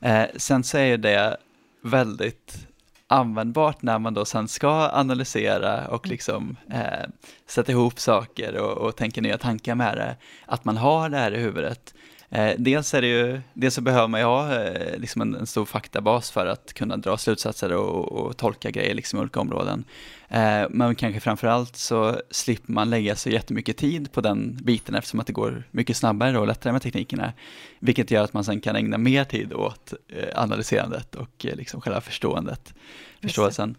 Eh, 0.00 0.24
sen 0.36 0.64
så 0.64 0.78
är 0.78 0.96
det 0.96 1.36
väldigt 1.82 2.66
användbart 3.06 3.82
när 3.82 3.98
man 3.98 4.14
då 4.14 4.24
sen 4.24 4.48
ska 4.48 4.90
analysera 4.92 5.88
och 5.88 6.06
liksom 6.06 6.56
eh, 6.70 7.08
sätta 7.46 7.72
ihop 7.72 8.00
saker 8.00 8.56
och, 8.56 8.78
och 8.78 8.96
tänka 8.96 9.20
nya 9.20 9.38
tankar 9.38 9.74
med 9.74 9.96
det, 9.96 10.16
att 10.46 10.64
man 10.64 10.76
har 10.76 11.08
det 11.08 11.16
här 11.16 11.34
i 11.34 11.40
huvudet. 11.40 11.94
Eh, 12.30 12.54
dels, 12.58 12.94
är 12.94 13.00
det 13.00 13.06
ju, 13.06 13.40
dels 13.54 13.74
så 13.74 13.80
behöver 13.80 14.08
man 14.08 14.20
ju 14.20 14.26
ha 14.26 14.62
eh, 14.62 14.98
liksom 14.98 15.22
en, 15.22 15.34
en, 15.34 15.46
stor 15.46 15.64
faktabas 15.64 16.30
för 16.30 16.46
att 16.46 16.72
kunna 16.72 16.96
dra 16.96 17.16
slutsatser 17.16 17.72
och, 17.72 18.12
och 18.12 18.36
tolka 18.36 18.70
grejer 18.70 18.94
liksom 18.94 19.18
i 19.18 19.22
olika 19.22 19.40
områden. 19.40 19.84
Eh, 20.28 20.62
men 20.70 20.94
kanske 20.94 21.20
framförallt 21.20 21.76
så 21.76 22.20
slipper 22.30 22.72
man 22.72 22.90
lägga 22.90 23.16
så 23.16 23.30
jättemycket 23.30 23.76
tid 23.76 24.12
på 24.12 24.20
den 24.20 24.58
biten 24.62 24.94
eftersom 24.94 25.20
att 25.20 25.26
det 25.26 25.32
går 25.32 25.64
mycket 25.70 25.96
snabbare 25.96 26.38
och 26.38 26.46
lättare 26.46 26.72
med 26.72 26.82
teknikerna. 26.82 27.32
Vilket 27.78 28.10
gör 28.10 28.24
att 28.24 28.32
man 28.32 28.44
sen 28.44 28.60
kan 28.60 28.76
ägna 28.76 28.98
mer 28.98 29.24
tid 29.24 29.52
åt 29.52 29.92
analyserandet 30.34 31.14
och 31.14 31.30
liksom 31.44 31.80
själva 31.80 32.00
förståendet, 32.00 32.74
förståelsen. 33.22 33.76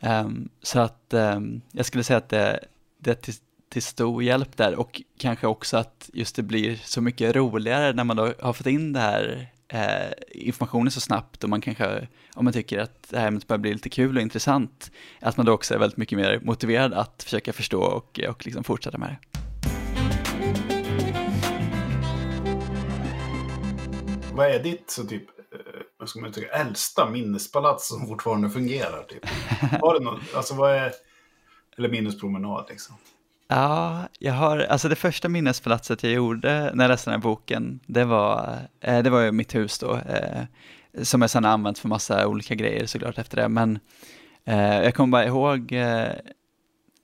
Um, 0.00 0.48
så 0.62 0.80
att 0.80 1.04
um, 1.10 1.60
jag 1.72 1.86
skulle 1.86 2.04
säga 2.04 2.16
att 2.16 2.28
det, 2.28 2.60
det 2.98 3.14
till, 3.14 3.34
till 3.76 3.82
stor 3.82 4.22
hjälp 4.22 4.56
där 4.56 4.74
och 4.74 5.02
kanske 5.18 5.46
också 5.46 5.76
att 5.76 6.10
just 6.12 6.36
det 6.36 6.42
blir 6.42 6.76
så 6.76 7.00
mycket 7.00 7.36
roligare 7.36 7.92
när 7.92 8.04
man 8.04 8.16
då 8.16 8.32
har 8.40 8.52
fått 8.52 8.66
in 8.66 8.92
det 8.92 9.00
här 9.00 9.48
eh, 9.68 10.12
informationen 10.30 10.90
så 10.90 11.00
snabbt 11.00 11.44
och 11.44 11.50
man 11.50 11.60
kanske, 11.60 12.08
om 12.34 12.44
man 12.44 12.52
tycker 12.52 12.78
att 12.78 13.08
det 13.10 13.18
här 13.18 13.28
ämnet 13.28 13.46
börjar 13.46 13.58
bli 13.58 13.72
lite 13.72 13.88
kul 13.88 14.16
och 14.16 14.22
intressant, 14.22 14.90
att 15.20 15.36
man 15.36 15.46
då 15.46 15.52
också 15.52 15.74
är 15.74 15.78
väldigt 15.78 15.96
mycket 15.96 16.18
mer 16.18 16.40
motiverad 16.42 16.94
att 16.94 17.22
försöka 17.22 17.52
förstå 17.52 17.80
och, 17.80 18.20
och 18.28 18.46
liksom 18.46 18.64
fortsätta 18.64 18.98
med 18.98 19.08
det. 19.08 19.18
Vad 24.32 24.46
är 24.46 24.62
ditt 24.62 24.90
så 24.90 25.04
typ, 25.04 25.28
eh, 25.28 25.58
vad 25.98 26.08
ska 26.08 26.20
man 26.20 26.32
tycka, 26.32 26.48
äldsta 26.48 27.10
minnespalats 27.10 27.88
som 27.88 28.06
fortfarande 28.06 28.50
fungerar? 28.50 29.02
Typ? 29.02 29.26
Har 29.80 29.98
du 29.98 30.04
något, 30.04 30.34
alltså 30.34 30.54
vad 30.54 30.74
är, 30.74 30.92
eller 31.78 31.88
minnespromenad 31.88 32.66
liksom? 32.68 32.96
Ja, 33.48 34.08
jag 34.18 34.32
har, 34.32 34.58
alltså 34.58 34.88
det 34.88 34.96
första 34.96 35.28
minnespalatset 35.28 36.02
jag 36.02 36.12
gjorde 36.12 36.70
när 36.74 36.84
jag 36.84 36.88
läste 36.88 37.10
den 37.10 37.20
här 37.20 37.24
boken, 37.24 37.80
det 37.86 38.04
var, 38.04 38.58
eh, 38.80 39.02
det 39.02 39.10
var 39.10 39.20
ju 39.20 39.32
mitt 39.32 39.54
hus 39.54 39.78
då, 39.78 39.94
eh, 39.94 40.42
som 41.02 41.20
jag 41.20 41.30
sedan 41.30 41.44
har 41.44 41.50
använt 41.50 41.78
för 41.78 41.88
massa 41.88 42.26
olika 42.26 42.54
grejer 42.54 42.86
såklart 42.86 43.18
efter 43.18 43.36
det, 43.36 43.48
men 43.48 43.78
eh, 44.44 44.82
jag 44.82 44.94
kommer 44.94 45.12
bara 45.12 45.26
ihåg, 45.26 45.66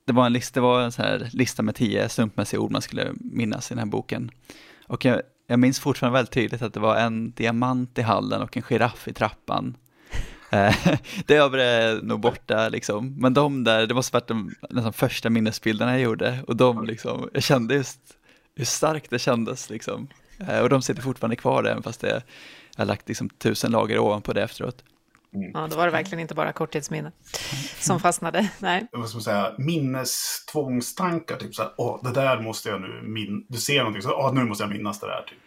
det 0.05 0.13
var 0.13 0.27
en 0.27 0.33
lista, 0.33 0.61
det 0.61 0.67
var 0.67 0.83
en 0.83 0.93
sån 0.93 1.05
här 1.05 1.29
lista 1.33 1.63
med 1.63 1.75
tio 1.75 2.09
slumpmässiga 2.09 2.61
ord 2.61 2.71
man 2.71 2.83
skulle 2.83 3.13
minnas 3.15 3.71
i 3.71 3.75
den 3.75 3.79
här 3.79 3.91
boken. 3.91 4.31
Och 4.87 5.05
jag, 5.05 5.23
jag 5.47 5.59
minns 5.59 5.81
fortfarande 5.81 6.19
väldigt 6.19 6.35
tydligt 6.35 6.63
att 6.63 6.75
det 6.75 6.81
var 6.81 6.97
en 6.97 7.33
diamant 7.33 7.99
i 7.99 8.03
hallen 8.03 8.43
och 8.43 8.57
en 8.57 8.63
giraff 8.63 9.09
i 9.09 9.13
trappan. 9.13 9.77
det 11.27 11.35
övriga 11.35 11.67
är 11.67 12.03
nog 12.03 12.21
borta 12.21 12.69
liksom. 12.69 13.15
Men 13.19 13.35
de 13.35 13.65
där, 13.65 13.87
det 13.87 13.95
måste 13.95 14.17
varit 14.17 14.29
de 14.29 14.55
nästan 14.71 14.93
första 14.93 15.31
minnesbilderna 15.31 15.93
jag 15.93 16.01
gjorde. 16.01 16.39
Och 16.47 16.57
de 16.57 16.85
liksom, 16.85 17.31
jag 17.33 17.43
kände 17.43 17.75
just 17.75 18.01
hur 18.55 18.65
starkt 18.65 19.11
det 19.11 19.19
kändes 19.19 19.71
liksom. 19.71 20.09
Och 20.63 20.69
de 20.69 20.83
sitter 20.83 21.03
fortfarande 21.03 21.37
kvar 21.37 21.65
även 21.65 21.83
fast 21.83 22.01
det, 22.01 22.09
jag 22.09 22.23
har 22.77 22.87
lagt 22.87 23.09
liksom 23.09 23.29
tusen 23.29 23.71
lager 23.71 23.99
ovanpå 23.99 24.33
det 24.33 24.43
efteråt. 24.43 24.85
Mm. 25.35 25.51
Ja, 25.55 25.67
då 25.71 25.77
var 25.77 25.85
det 25.87 25.93
verkligen 25.93 26.21
inte 26.21 26.35
bara 26.35 26.53
korttidsminne 26.53 27.13
som 27.81 28.01
fastnade. 28.01 28.49
Nej. 28.59 28.87
Vad 28.93 29.09
ska 29.09 29.17
man 29.17 29.23
säga, 29.23 29.55
minnestvångstankar. 29.59 31.37
Typ 31.37 31.55
så 31.55 31.63
här, 31.63 31.73
åh, 31.77 32.01
det 32.03 32.13
där 32.13 32.41
måste 32.41 32.69
jag 32.69 32.81
nu 32.81 33.03
minnas. 33.03 33.45
Du 33.49 33.59
ser 33.59 33.79
någonting, 33.79 34.03
så 34.03 34.13
åh, 34.13 34.35
nu 34.35 34.45
måste 34.45 34.65
jag 34.65 34.71
minnas 34.71 35.01
det 35.01 35.07
där. 35.07 35.25
Typ. 35.29 35.39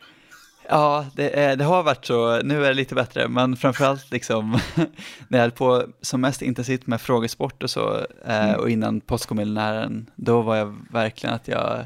Ja, 0.70 1.06
det, 1.16 1.40
är, 1.40 1.56
det, 1.56 1.64
har 1.64 1.84
varit 1.84 2.06
så. 2.06 2.42
Nu 2.42 2.66
är 2.66 2.68
det 2.68 2.74
lite 2.74 2.96
bättre, 2.96 3.28
men 3.28 3.56
framförallt 3.56 4.12
liksom 4.12 4.52
när 5.28 5.38
jag 5.38 5.40
höll 5.40 5.52
på 5.52 5.84
som 6.02 6.22
mest 6.22 6.42
intensivt 6.42 6.88
med 6.88 7.02
frågesport 7.02 7.64
och 7.64 7.70
så 7.70 8.06
mm. 8.26 8.56
och 8.60 8.70
innan 8.70 9.02
postkommunären, 9.02 10.10
då 10.16 10.42
var 10.42 10.56
jag 10.56 10.76
verkligen 10.92 11.36
att 11.36 11.48
jag 11.48 11.80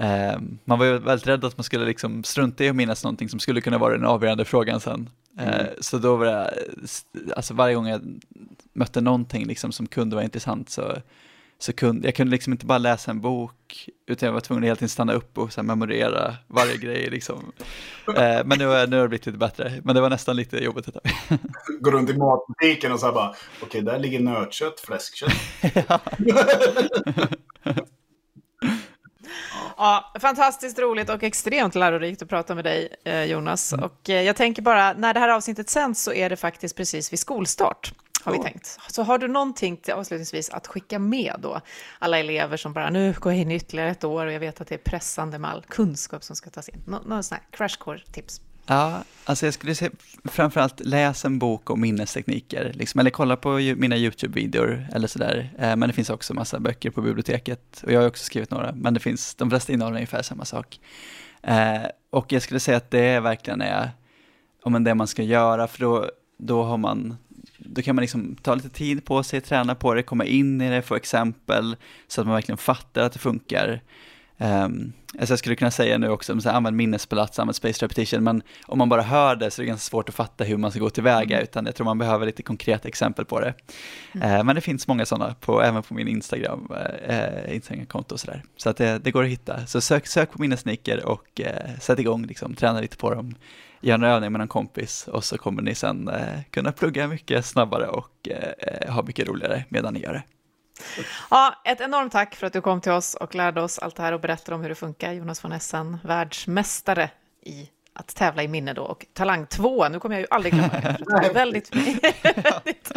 eh, 0.00 0.40
man 0.64 0.78
var 0.78 0.86
ju 0.86 0.98
väldigt 0.98 1.26
rädd 1.26 1.44
att 1.44 1.56
man 1.56 1.64
skulle 1.64 1.84
liksom 1.84 2.24
strunta 2.24 2.64
i 2.64 2.68
att 2.68 2.76
minnas 2.76 3.04
någonting 3.04 3.28
som 3.28 3.40
skulle 3.40 3.60
kunna 3.60 3.78
vara 3.78 3.92
den 3.92 4.06
avgörande 4.06 4.44
frågan 4.44 4.80
sen. 4.80 5.10
Mm. 5.38 5.54
Eh, 5.54 5.66
så 5.80 5.98
då 5.98 6.16
var 6.16 6.26
det, 6.26 6.54
alltså 7.36 7.54
varje 7.54 7.74
gång 7.74 7.86
jag 7.86 8.20
mötte 8.72 9.00
någonting 9.00 9.46
liksom 9.46 9.72
som 9.72 9.86
kunde 9.86 10.16
vara 10.16 10.24
intressant 10.24 10.70
så, 10.70 10.96
så 11.62 11.72
kunde 11.72 12.08
jag 12.08 12.14
kunde 12.14 12.30
liksom 12.30 12.52
inte 12.52 12.66
bara 12.66 12.78
läsa 12.78 13.10
en 13.10 13.20
bok, 13.20 13.88
utan 14.06 14.26
jag 14.26 14.32
var 14.32 14.40
tvungen 14.40 14.62
att 14.64 14.66
hela 14.66 14.76
tiden 14.76 14.88
stanna 14.88 15.12
upp 15.12 15.38
och 15.38 15.52
så 15.52 15.60
här, 15.60 15.66
memorera 15.66 16.34
varje 16.48 16.76
grej. 16.76 17.10
Liksom. 17.10 17.52
Eh, 18.16 18.40
men 18.44 18.58
nu, 18.58 18.66
har- 18.66 18.86
nu 18.86 18.96
har 18.96 19.02
det 19.02 19.08
blivit 19.08 19.26
lite 19.26 19.38
bättre, 19.38 19.80
men 19.84 19.94
det 19.94 20.00
var 20.00 20.10
nästan 20.10 20.36
lite 20.36 20.64
jobbigt 20.64 20.88
ett 20.88 20.94
tag. 20.94 21.02
Går 21.80 21.90
runt 21.92 22.10
i 22.10 22.16
matbutiken 22.16 22.92
och 22.92 23.00
så 23.00 23.06
här 23.06 23.12
bara, 23.12 23.34
okej, 23.62 23.82
där 23.82 23.98
ligger 23.98 24.20
nötkött, 24.20 24.80
fläskkött. 24.80 25.32
Ja, 29.76 30.12
fantastiskt 30.20 30.78
roligt 30.78 31.10
och 31.10 31.22
extremt 31.22 31.74
lärorikt 31.74 32.22
att 32.22 32.28
prata 32.28 32.54
med 32.54 32.64
dig, 32.64 32.88
eh, 33.04 33.24
Jonas. 33.24 33.72
Och 33.72 34.10
eh, 34.10 34.22
jag 34.22 34.36
tänker 34.36 34.62
bara, 34.62 34.92
när 34.92 35.14
det 35.14 35.20
här 35.20 35.28
avsnittet 35.28 35.70
sänds 35.70 36.02
så 36.02 36.12
är 36.12 36.30
det 36.30 36.36
faktiskt 36.36 36.76
precis 36.76 37.12
vid 37.12 37.18
skolstart, 37.18 37.92
har 38.22 38.32
vi 38.32 38.38
tänkt. 38.38 38.78
Så 38.88 39.02
har 39.02 39.18
du 39.18 39.28
någonting 39.28 39.76
till 39.76 39.94
avslutningsvis 39.94 40.50
att 40.50 40.66
skicka 40.66 40.98
med 40.98 41.34
då? 41.38 41.60
Alla 41.98 42.18
elever 42.18 42.56
som 42.56 42.72
bara, 42.72 42.90
nu 42.90 43.14
går 43.20 43.32
jag 43.32 43.40
in 43.40 43.50
ytterligare 43.50 43.90
ett 43.90 44.04
år 44.04 44.26
och 44.26 44.32
jag 44.32 44.40
vet 44.40 44.60
att 44.60 44.68
det 44.68 44.74
är 44.74 44.78
pressande 44.78 45.38
med 45.38 45.50
all 45.50 45.62
kunskap 45.62 46.24
som 46.24 46.36
ska 46.36 46.50
tas 46.50 46.68
in. 46.68 46.82
Nå 46.86 47.00
några 47.06 47.22
sådana 47.22 47.42
här 47.42 47.56
crash 47.56 47.78
course-tips. 47.78 48.40
Ja, 48.66 49.04
alltså 49.24 49.46
jag 49.46 49.54
skulle 49.54 49.74
säga 49.74 49.90
framförallt 50.24 50.80
läs 50.80 51.24
en 51.24 51.38
bok 51.38 51.70
om 51.70 51.80
minnestekniker, 51.80 52.72
liksom, 52.74 53.00
eller 53.00 53.10
kolla 53.10 53.36
på 53.36 53.50
mina 53.76 53.96
YouTube-videor 53.96 54.86
eller 54.92 55.08
sådär. 55.08 55.50
Eh, 55.58 55.76
men 55.76 55.80
det 55.80 55.92
finns 55.92 56.10
också 56.10 56.34
massa 56.34 56.60
böcker 56.60 56.90
på 56.90 57.02
biblioteket 57.02 57.82
och 57.86 57.92
jag 57.92 58.00
har 58.00 58.08
också 58.08 58.24
skrivit 58.24 58.50
några, 58.50 58.72
men 58.72 58.94
det 58.94 59.00
finns, 59.00 59.34
de 59.34 59.50
flesta 59.50 59.72
innehåller 59.72 59.96
ungefär 59.96 60.22
samma 60.22 60.44
sak. 60.44 60.80
Eh, 61.42 61.82
och 62.10 62.32
jag 62.32 62.42
skulle 62.42 62.60
säga 62.60 62.76
att 62.76 62.90
det 62.90 63.20
verkligen 63.20 63.60
är 63.60 63.90
om 64.62 64.84
det 64.84 64.94
man 64.94 65.06
ska 65.06 65.22
göra, 65.22 65.68
för 65.68 65.80
då, 65.80 66.10
då 66.38 66.62
har 66.62 66.76
man 66.76 67.16
då 67.64 67.82
kan 67.82 67.96
man 67.96 68.02
liksom 68.02 68.36
ta 68.42 68.54
lite 68.54 68.68
tid 68.68 69.04
på 69.04 69.22
sig, 69.22 69.40
träna 69.40 69.74
på 69.74 69.94
det, 69.94 70.02
komma 70.02 70.24
in 70.24 70.60
i 70.60 70.70
det, 70.70 70.82
få 70.82 70.94
exempel, 70.94 71.76
så 72.08 72.20
att 72.20 72.26
man 72.26 72.34
verkligen 72.34 72.58
fattar 72.58 73.02
att 73.02 73.12
det 73.12 73.18
funkar. 73.18 73.80
Um, 74.38 74.92
alltså 75.18 75.32
jag 75.32 75.38
skulle 75.38 75.56
kunna 75.56 75.70
säga 75.70 75.98
nu 75.98 76.08
också, 76.08 76.40
så 76.40 76.48
här, 76.48 76.56
använd 76.56 76.76
minnespalats, 76.76 77.38
använd 77.38 77.56
space 77.56 77.84
repetition, 77.84 78.24
men 78.24 78.42
om 78.66 78.78
man 78.78 78.88
bara 78.88 79.02
hör 79.02 79.36
det 79.36 79.50
så 79.50 79.62
är 79.62 79.64
det 79.64 79.68
ganska 79.68 79.90
svårt 79.90 80.08
att 80.08 80.14
fatta 80.14 80.44
hur 80.44 80.56
man 80.56 80.70
ska 80.70 80.80
gå 80.80 80.90
tillväga, 80.90 81.40
utan 81.40 81.66
jag 81.66 81.74
tror 81.74 81.84
man 81.84 81.98
behöver 81.98 82.26
lite 82.26 82.42
konkreta 82.42 82.88
exempel 82.88 83.24
på 83.24 83.40
det. 83.40 83.54
Eh, 84.14 84.44
men 84.44 84.54
det 84.54 84.60
finns 84.60 84.88
många 84.88 85.06
sådana, 85.06 85.34
på, 85.34 85.62
även 85.62 85.82
på 85.82 85.94
min 85.94 86.08
Instagram, 86.08 86.68
uh, 86.70 87.54
Instagram-konto 87.54 88.14
och 88.14 88.20
sådär. 88.20 88.42
Så 88.56 88.70
att 88.70 88.76
det, 88.76 88.98
det 88.98 89.10
går 89.10 89.24
att 89.24 89.30
hitta. 89.30 89.66
Så 89.66 89.80
sök, 89.80 90.06
sök 90.06 90.32
på 90.32 90.40
minnesnicker 90.40 91.06
och 91.06 91.40
eh, 91.40 91.78
sätt 91.80 91.98
igång, 91.98 92.26
liksom, 92.26 92.54
träna 92.54 92.80
lite 92.80 92.96
på 92.96 93.14
dem. 93.14 93.34
Gör 93.84 93.94
en 93.94 94.02
övning 94.04 94.32
med 94.32 94.38
någon 94.38 94.48
kompis 94.48 95.08
och 95.08 95.24
så 95.24 95.38
kommer 95.38 95.62
ni 95.62 95.74
sen 95.74 96.08
eh, 96.08 96.40
kunna 96.50 96.72
plugga 96.72 97.08
mycket 97.08 97.46
snabbare 97.46 97.86
och 97.86 98.28
eh, 98.28 98.92
ha 98.92 99.02
mycket 99.02 99.28
roligare 99.28 99.64
medan 99.68 99.94
ni 99.94 100.00
gör 100.00 100.12
det. 100.12 100.22
Ja, 101.30 101.62
ett 101.64 101.80
enormt 101.80 102.12
tack 102.12 102.34
för 102.34 102.46
att 102.46 102.52
du 102.52 102.60
kom 102.60 102.80
till 102.80 102.92
oss 102.92 103.14
och 103.14 103.34
lärde 103.34 103.62
oss 103.62 103.78
allt 103.78 103.96
det 103.96 104.02
här 104.02 104.12
och 104.12 104.20
berättade 104.20 104.54
om 104.54 104.62
hur 104.62 104.68
det 104.68 104.74
funkar. 104.74 105.12
Jonas 105.12 105.44
von 105.44 105.52
Essen, 105.52 105.98
världsmästare 106.04 107.10
i 107.44 107.68
att 107.94 108.14
tävla 108.14 108.42
i 108.42 108.48
minne 108.48 108.72
då 108.72 108.82
och 108.82 109.06
talang 109.12 109.46
två. 109.46 109.88
Nu 109.88 110.00
kommer 110.00 110.14
jag 110.14 110.20
ju 110.20 110.26
aldrig 110.30 110.54
glömma 110.54 110.68
det. 110.68 110.80
för 110.80 111.20
Det 111.20 111.26
är 111.26 111.34
väldigt, 111.34 111.74
väldigt 111.74 112.92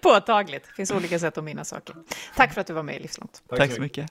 påtagligt. 0.00 0.64
Det 0.66 0.72
finns 0.72 0.90
olika 0.90 1.18
sätt 1.18 1.38
att 1.38 1.44
minnas 1.44 1.68
saker. 1.68 1.96
Tack 2.36 2.54
för 2.54 2.60
att 2.60 2.66
du 2.66 2.72
var 2.72 2.82
med 2.82 2.96
i 2.96 2.98
Livslångt. 2.98 3.42
Tack 3.56 3.72
så 3.72 3.80
mycket. 3.80 4.10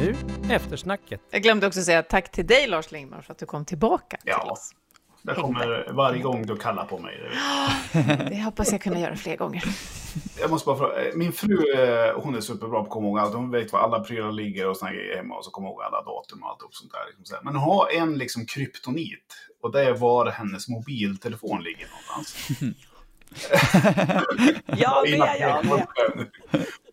Nu 0.00 0.14
eftersnacket. 0.54 1.20
Jag 1.30 1.42
glömde 1.42 1.66
också 1.66 1.82
säga 1.82 2.02
tack 2.02 2.30
till 2.32 2.46
dig 2.46 2.66
Lars 2.66 2.90
Lingmar 2.92 3.20
för 3.20 3.32
att 3.32 3.38
du 3.38 3.46
kom 3.46 3.64
tillbaka 3.64 4.16
till 4.16 4.28
Ja. 4.30 4.50
oss. 4.52 4.70
Det 5.22 5.34
kommer 5.34 5.92
varje 5.92 6.22
gång 6.22 6.46
du 6.46 6.56
kallar 6.56 6.84
på 6.84 6.98
mig. 6.98 7.20
det 7.92 8.34
jag. 8.34 8.42
Hoppas 8.44 8.72
jag 8.72 8.80
kunna 8.82 9.00
göra 9.00 9.16
fler 9.16 9.36
gånger. 9.36 9.64
Jag 10.40 10.50
måste 10.50 10.66
bara 10.66 10.76
fråga, 10.76 11.04
eh, 11.08 11.14
min 11.14 11.32
fru 11.32 11.72
eh, 11.74 12.20
hon 12.20 12.34
är 12.36 12.40
superbra 12.40 12.78
på 12.78 12.84
att 12.84 12.90
komma 12.90 13.06
ihåg 13.08 13.18
allt. 13.18 13.34
Hon 13.34 13.50
vet 13.50 13.72
var 13.72 13.80
alla 13.80 14.00
prylar 14.00 14.32
ligger 14.32 14.68
och 14.68 14.76
såna 14.76 14.92
grejer 14.92 15.16
hemma 15.16 15.34
och 15.36 15.44
så 15.44 15.50
kommer 15.50 15.68
ihåg 15.68 15.82
alla 15.82 16.02
datum 16.02 16.42
och 16.42 16.48
allt 16.48 16.62
och 16.62 16.74
sånt 16.74 16.92
där. 16.92 17.18
Liksom. 17.18 17.36
Men 17.42 17.56
hon 17.56 17.62
har 17.76 17.88
en 17.90 18.18
liksom 18.18 18.46
kryptonit 18.46 19.34
och 19.62 19.72
det 19.72 19.84
är 19.84 19.92
var 19.92 20.30
hennes 20.30 20.68
mobiltelefon 20.68 21.62
ligger 21.62 21.86
någonstans. 21.90 22.48
Ja, 24.66 25.02
det 25.06 25.14
är 25.16 25.40
jag 25.40 25.64
med. 25.64 25.86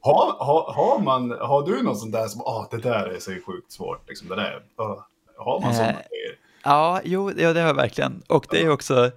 Har, 0.02 0.36
har, 0.40 0.74
har, 0.74 1.00
man, 1.00 1.32
har 1.32 1.66
du 1.66 1.84
något 1.84 2.00
sånt 2.00 2.12
där 2.12 2.28
som, 2.28 2.42
ah 2.42 2.68
det 2.72 2.78
där 2.78 3.06
är 3.16 3.20
så 3.20 3.32
sjukt 3.32 3.72
svårt, 3.72 4.08
liksom 4.08 4.28
det 4.28 4.36
där. 4.36 4.64
ah, 4.76 5.08
har 5.38 5.62
man 5.62 5.74
sådana 5.74 5.92
Eh, 5.92 5.96
grejer? 5.96 6.38
Ja, 6.64 7.02
jo, 7.04 7.32
ja, 7.38 7.54
det 7.54 7.60
har 7.60 7.68
jag 7.68 7.74
verkligen. 7.76 8.22
Och 8.28 8.46
det 8.50 8.62
är 8.62 8.70
också, 8.70 9.12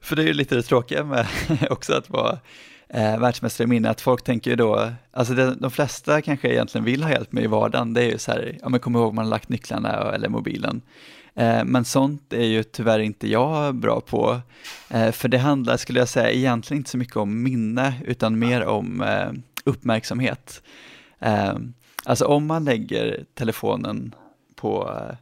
för 0.00 0.16
det 0.16 0.22
är 0.22 0.26
ju 0.26 0.32
lite 0.32 0.54
det 0.54 0.62
tråkiga 0.62 1.04
med 1.04 1.26
också 1.70 1.94
att 1.94 2.10
vara 2.10 2.38
eh, 2.88 3.18
världsmästare 3.18 3.64
i 3.64 3.68
minne, 3.68 3.90
att 3.90 4.00
folk 4.00 4.24
tänker 4.24 4.50
ju 4.50 4.56
då, 4.56 4.90
alltså 5.12 5.34
det, 5.34 5.54
de 5.54 5.70
flesta 5.70 6.22
kanske 6.22 6.48
egentligen 6.48 6.84
vill 6.84 7.02
ha 7.02 7.10
hjälp 7.10 7.32
med 7.32 7.44
i 7.44 7.46
vardagen, 7.46 7.94
det 7.94 8.02
är 8.02 8.10
ju 8.10 8.18
så 8.18 8.32
här, 8.32 8.58
ja 8.62 8.68
men 8.68 8.80
kom 8.80 8.96
ihåg 8.96 9.14
man 9.14 9.24
har 9.24 9.30
lagt 9.30 9.48
nycklarna 9.48 10.12
eller 10.12 10.28
mobilen. 10.28 10.82
Eh, 11.34 11.64
men 11.64 11.84
sånt 11.84 12.32
är 12.32 12.44
ju 12.46 12.62
tyvärr 12.62 12.98
inte 12.98 13.28
jag 13.30 13.74
bra 13.74 14.00
på, 14.00 14.40
eh, 14.90 15.10
för 15.10 15.28
det 15.28 15.38
handlar, 15.38 15.76
skulle 15.76 15.98
jag 15.98 16.08
säga, 16.08 16.30
egentligen 16.30 16.80
inte 16.80 16.90
så 16.90 16.98
mycket 16.98 17.16
om 17.16 17.42
minne, 17.42 17.94
utan 18.06 18.38
mer 18.38 18.64
om 18.64 19.02
eh, 19.02 19.32
uppmärksamhet. 19.64 20.62
Eh, 21.20 21.54
alltså 22.04 22.24
om 22.24 22.46
man 22.46 22.64
lägger 22.64 23.24
telefonen 23.34 24.14
på 24.54 24.90
eh, 24.90 25.16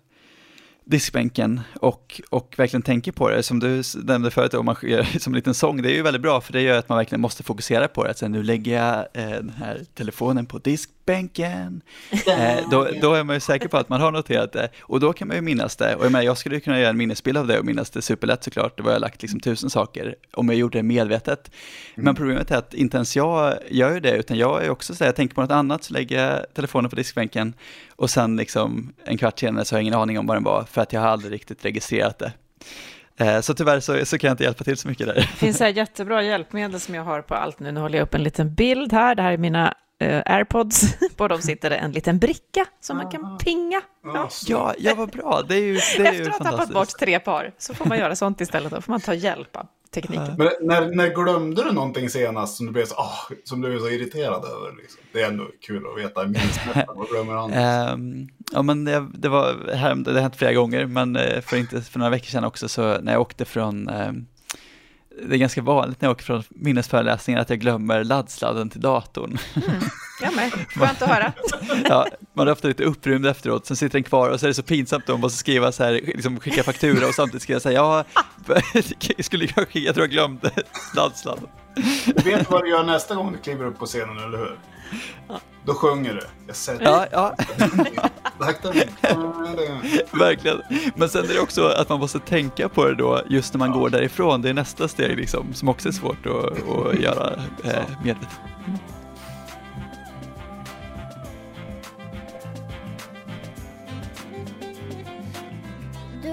diskbänken 0.84 1.60
och, 1.80 2.20
och 2.30 2.54
verkligen 2.56 2.82
tänker 2.82 3.12
på 3.12 3.30
det. 3.30 3.42
Som 3.42 3.60
du 3.60 3.82
nämnde 4.04 4.30
förut, 4.30 4.54
om 4.54 4.66
man 4.66 4.76
gör 4.82 5.02
som 5.18 5.32
en 5.32 5.36
liten 5.36 5.54
sång, 5.54 5.82
det 5.82 5.92
är 5.92 5.94
ju 5.94 6.02
väldigt 6.02 6.22
bra 6.22 6.40
för 6.40 6.52
det 6.52 6.60
gör 6.60 6.78
att 6.78 6.88
man 6.88 6.98
verkligen 6.98 7.20
måste 7.20 7.42
fokusera 7.42 7.88
på 7.88 8.04
det. 8.04 8.10
Att 8.10 8.18
säga, 8.18 8.28
nu 8.28 8.42
lägger 8.42 8.84
jag 8.84 8.96
eh, 9.12 9.30
den 9.30 9.52
här 9.58 9.80
telefonen 9.94 10.46
på 10.46 10.58
diskbänken. 11.06 11.82
Eh, 12.26 12.70
då, 12.70 12.88
då 13.00 13.14
är 13.14 13.24
man 13.24 13.36
ju 13.36 13.40
säker 13.40 13.68
på 13.68 13.76
att 13.76 13.88
man 13.88 14.00
har 14.00 14.12
noterat 14.12 14.52
det 14.52 14.68
och 14.80 15.00
då 15.00 15.12
kan 15.12 15.28
man 15.28 15.36
ju 15.36 15.40
minnas 15.40 15.76
det. 15.76 15.94
Och 15.96 16.04
jag, 16.04 16.12
menar, 16.12 16.24
jag 16.24 16.38
skulle 16.38 16.54
ju 16.54 16.60
kunna 16.60 16.78
göra 16.78 16.90
en 16.90 16.96
minnesbild 16.96 17.38
av 17.38 17.46
det 17.46 17.58
och 17.58 17.64
minnas 17.64 17.90
det 17.90 18.02
superlätt 18.02 18.44
såklart. 18.44 18.76
Det 18.76 18.82
var 18.82 18.92
jag 18.92 19.00
lagt 19.00 19.22
liksom 19.22 19.40
tusen 19.40 19.70
saker 19.70 20.14
om 20.32 20.48
jag 20.48 20.56
gjorde 20.58 20.78
det 20.78 20.82
medvetet. 20.82 21.50
Men 21.94 22.14
problemet 22.14 22.50
är 22.50 22.56
att 22.56 22.74
inte 22.74 22.96
ens 22.96 23.16
jag 23.16 23.54
gör 23.70 23.92
ju 23.92 24.00
det, 24.00 24.16
utan 24.16 24.38
jag 24.38 24.64
är 24.64 24.70
också 24.70 24.94
så 24.94 25.04
här, 25.04 25.08
jag 25.08 25.16
tänker 25.16 25.34
på 25.34 25.40
något 25.40 25.50
annat, 25.50 25.84
så 25.84 25.92
lägger 25.92 26.28
jag 26.28 26.46
telefonen 26.54 26.90
på 26.90 26.96
diskbänken 26.96 27.54
och 27.96 28.10
sen 28.10 28.36
liksom 28.36 28.92
en 29.04 29.18
kvart 29.18 29.38
senare 29.38 29.64
så 29.64 29.74
har 29.74 29.78
jag 29.78 29.82
ingen 29.82 29.94
aning 29.94 30.18
om 30.18 30.26
vad 30.26 30.36
den 30.36 30.44
var, 30.44 30.64
för 30.70 30.80
att 30.82 30.92
jag 30.92 31.00
har 31.00 31.08
aldrig 31.08 31.32
riktigt 31.32 31.64
registrerat 31.64 32.18
det. 32.18 32.32
Eh, 33.16 33.40
Så 33.40 33.54
tyvärr 33.54 33.80
så, 33.80 34.06
så 34.06 34.18
kan 34.18 34.28
jag 34.28 34.34
inte 34.34 34.44
hjälpa 34.44 34.64
till 34.64 34.76
så 34.76 34.88
mycket 34.88 35.06
där. 35.06 35.14
Det 35.14 35.22
finns 35.22 35.60
här 35.60 35.68
jättebra 35.76 36.22
hjälpmedel 36.22 36.80
som 36.80 36.94
jag 36.94 37.02
har 37.04 37.22
på 37.22 37.34
allt 37.34 37.60
nu. 37.60 37.72
Nu 37.72 37.80
håller 37.80 37.98
jag 37.98 38.04
upp 38.04 38.14
en 38.14 38.22
liten 38.22 38.54
bild 38.54 38.92
här. 38.92 39.14
Det 39.14 39.22
här 39.22 39.32
är 39.32 39.36
mina 39.38 39.74
airpods. 40.26 40.94
På 41.16 41.28
dem 41.28 41.42
sitter 41.42 41.70
det 41.70 41.76
en 41.76 41.92
liten 41.92 42.18
bricka 42.18 42.66
som 42.80 42.96
man 42.96 43.10
kan 43.10 43.38
pinga. 43.38 43.80
Ja. 44.04 44.28
Ja, 44.46 44.74
ja 44.78 44.94
vad 44.94 45.10
bra, 45.10 45.42
det 45.48 45.54
är 45.54 45.60
ju, 45.60 45.78
det 45.96 46.06
är 46.06 46.12
ju 46.12 46.20
Efter 46.20 46.30
att 46.30 46.38
ha 46.38 46.50
tappat 46.50 46.74
bort 46.74 46.88
tre 46.88 47.18
par 47.18 47.54
så 47.58 47.74
får 47.74 47.84
man 47.84 47.98
göra 47.98 48.16
sånt 48.16 48.40
istället. 48.40 48.72
Då 48.72 48.80
får 48.80 48.92
man 48.92 49.00
ta 49.00 49.14
hjälp 49.14 49.56
av 49.56 49.66
tekniken. 49.94 50.34
Men 50.38 50.48
när, 50.60 50.94
när 50.94 51.08
glömde 51.08 51.64
du 51.64 51.72
någonting 51.72 52.10
senast 52.10 52.56
som 52.56 52.66
du 52.66 52.72
blev 52.72 52.84
så, 52.84 52.94
ah, 52.94 53.28
som 53.44 53.60
du 53.60 53.74
är 53.74 53.78
så 53.78 53.88
irriterad 53.88 54.44
över? 54.44 54.76
Liksom? 54.82 55.00
Det 55.12 55.22
är 55.22 55.28
ändå 55.28 55.46
kul 55.66 55.84
att 55.86 56.04
veta 56.04 56.24
minnesmätaren. 56.24 56.86
Vad 56.96 57.08
glömmer 57.08 57.32
han? 57.32 57.52
Ehm, 57.52 58.28
ja, 58.52 58.62
men 58.62 58.84
det, 58.84 59.06
det, 59.14 59.28
var, 59.28 59.74
här, 59.74 59.94
det 59.94 60.12
har 60.12 60.20
hänt 60.20 60.36
flera 60.36 60.52
gånger, 60.52 60.86
men 60.86 61.16
eh, 61.16 61.40
för, 61.40 61.56
inte, 61.56 61.82
för 61.82 61.98
några 61.98 62.10
veckor 62.10 62.26
sedan 62.26 62.44
också, 62.44 62.68
så 62.68 63.00
när 63.00 63.12
jag 63.12 63.20
åkte 63.20 63.44
från, 63.44 63.88
ehm, 63.88 64.26
det 65.28 65.36
är 65.36 65.38
ganska 65.38 65.62
vanligt 65.62 66.00
när 66.00 66.08
jag 66.08 66.12
åker 66.12 66.24
från 66.24 66.42
minnesföreläsningar 66.48 67.40
att 67.40 67.50
jag 67.50 67.60
glömmer 67.60 68.04
laddsladden 68.04 68.70
till 68.70 68.80
datorn. 68.80 69.38
Jag 70.22 70.36
med. 70.36 70.52
Skönt 70.68 71.02
att 71.02 71.08
höra. 71.08 71.32
ja, 71.88 72.06
man 72.34 72.48
är 72.48 72.52
ofta 72.52 72.68
lite 72.68 72.84
upprymd 72.84 73.26
efteråt, 73.26 73.66
sen 73.66 73.76
sitter 73.76 73.92
den 73.92 74.04
kvar 74.04 74.30
och 74.30 74.40
så 74.40 74.46
är 74.46 74.48
det 74.48 74.54
så 74.54 74.62
pinsamt 74.62 75.08
om 75.08 75.12
man 75.14 75.20
måste 75.20 75.38
skriva 75.38 75.72
så 75.72 75.84
här, 75.84 75.92
liksom 75.92 76.40
skicka 76.40 76.62
faktura 76.62 77.06
och 77.06 77.14
samtidigt 77.14 77.42
skriva 77.42 77.60
så 77.60 77.68
här, 77.68 77.76
ja, 77.76 78.04
jag 79.16 79.24
skulle 79.24 79.48
jag, 79.56 79.66
jag 79.72 79.94
tror 79.94 80.06
jag 80.06 80.10
glömde 80.10 80.50
laddsladden. 80.96 81.48
Du 82.06 82.22
vet 82.30 82.50
vad 82.50 82.62
du 82.62 82.70
gör 82.70 82.84
nästa 82.84 83.14
gång 83.14 83.32
du 83.32 83.38
kliver 83.38 83.64
upp 83.64 83.78
på 83.78 83.86
scenen, 83.86 84.18
eller 84.18 84.38
hur? 84.38 84.58
Då 85.64 85.74
sjunger 85.74 86.14
du. 86.14 86.20
Jag 86.46 86.56
sätter 86.56 86.84
Ja, 86.84 87.06
ja, 87.12 87.34
verkligen. 90.12 90.62
Men 90.94 91.08
sen 91.08 91.24
är 91.24 91.28
det 91.34 91.40
också 91.40 91.66
att 91.66 91.88
man 91.88 92.00
måste 92.00 92.18
tänka 92.18 92.68
på 92.68 92.84
det 92.84 92.94
då, 92.94 93.20
just 93.28 93.54
när 93.54 93.58
man 93.58 93.70
går 93.72 93.90
därifrån. 93.90 94.42
Det 94.42 94.48
är 94.48 94.54
nästa 94.54 94.88
steg 94.88 95.16
liksom, 95.16 95.54
som 95.54 95.68
också 95.68 95.88
är 95.88 95.92
svårt 95.92 96.26
att, 96.26 96.68
att 96.68 97.00
göra 97.00 97.32
eh, 97.64 97.82
medvetet. 98.04 98.40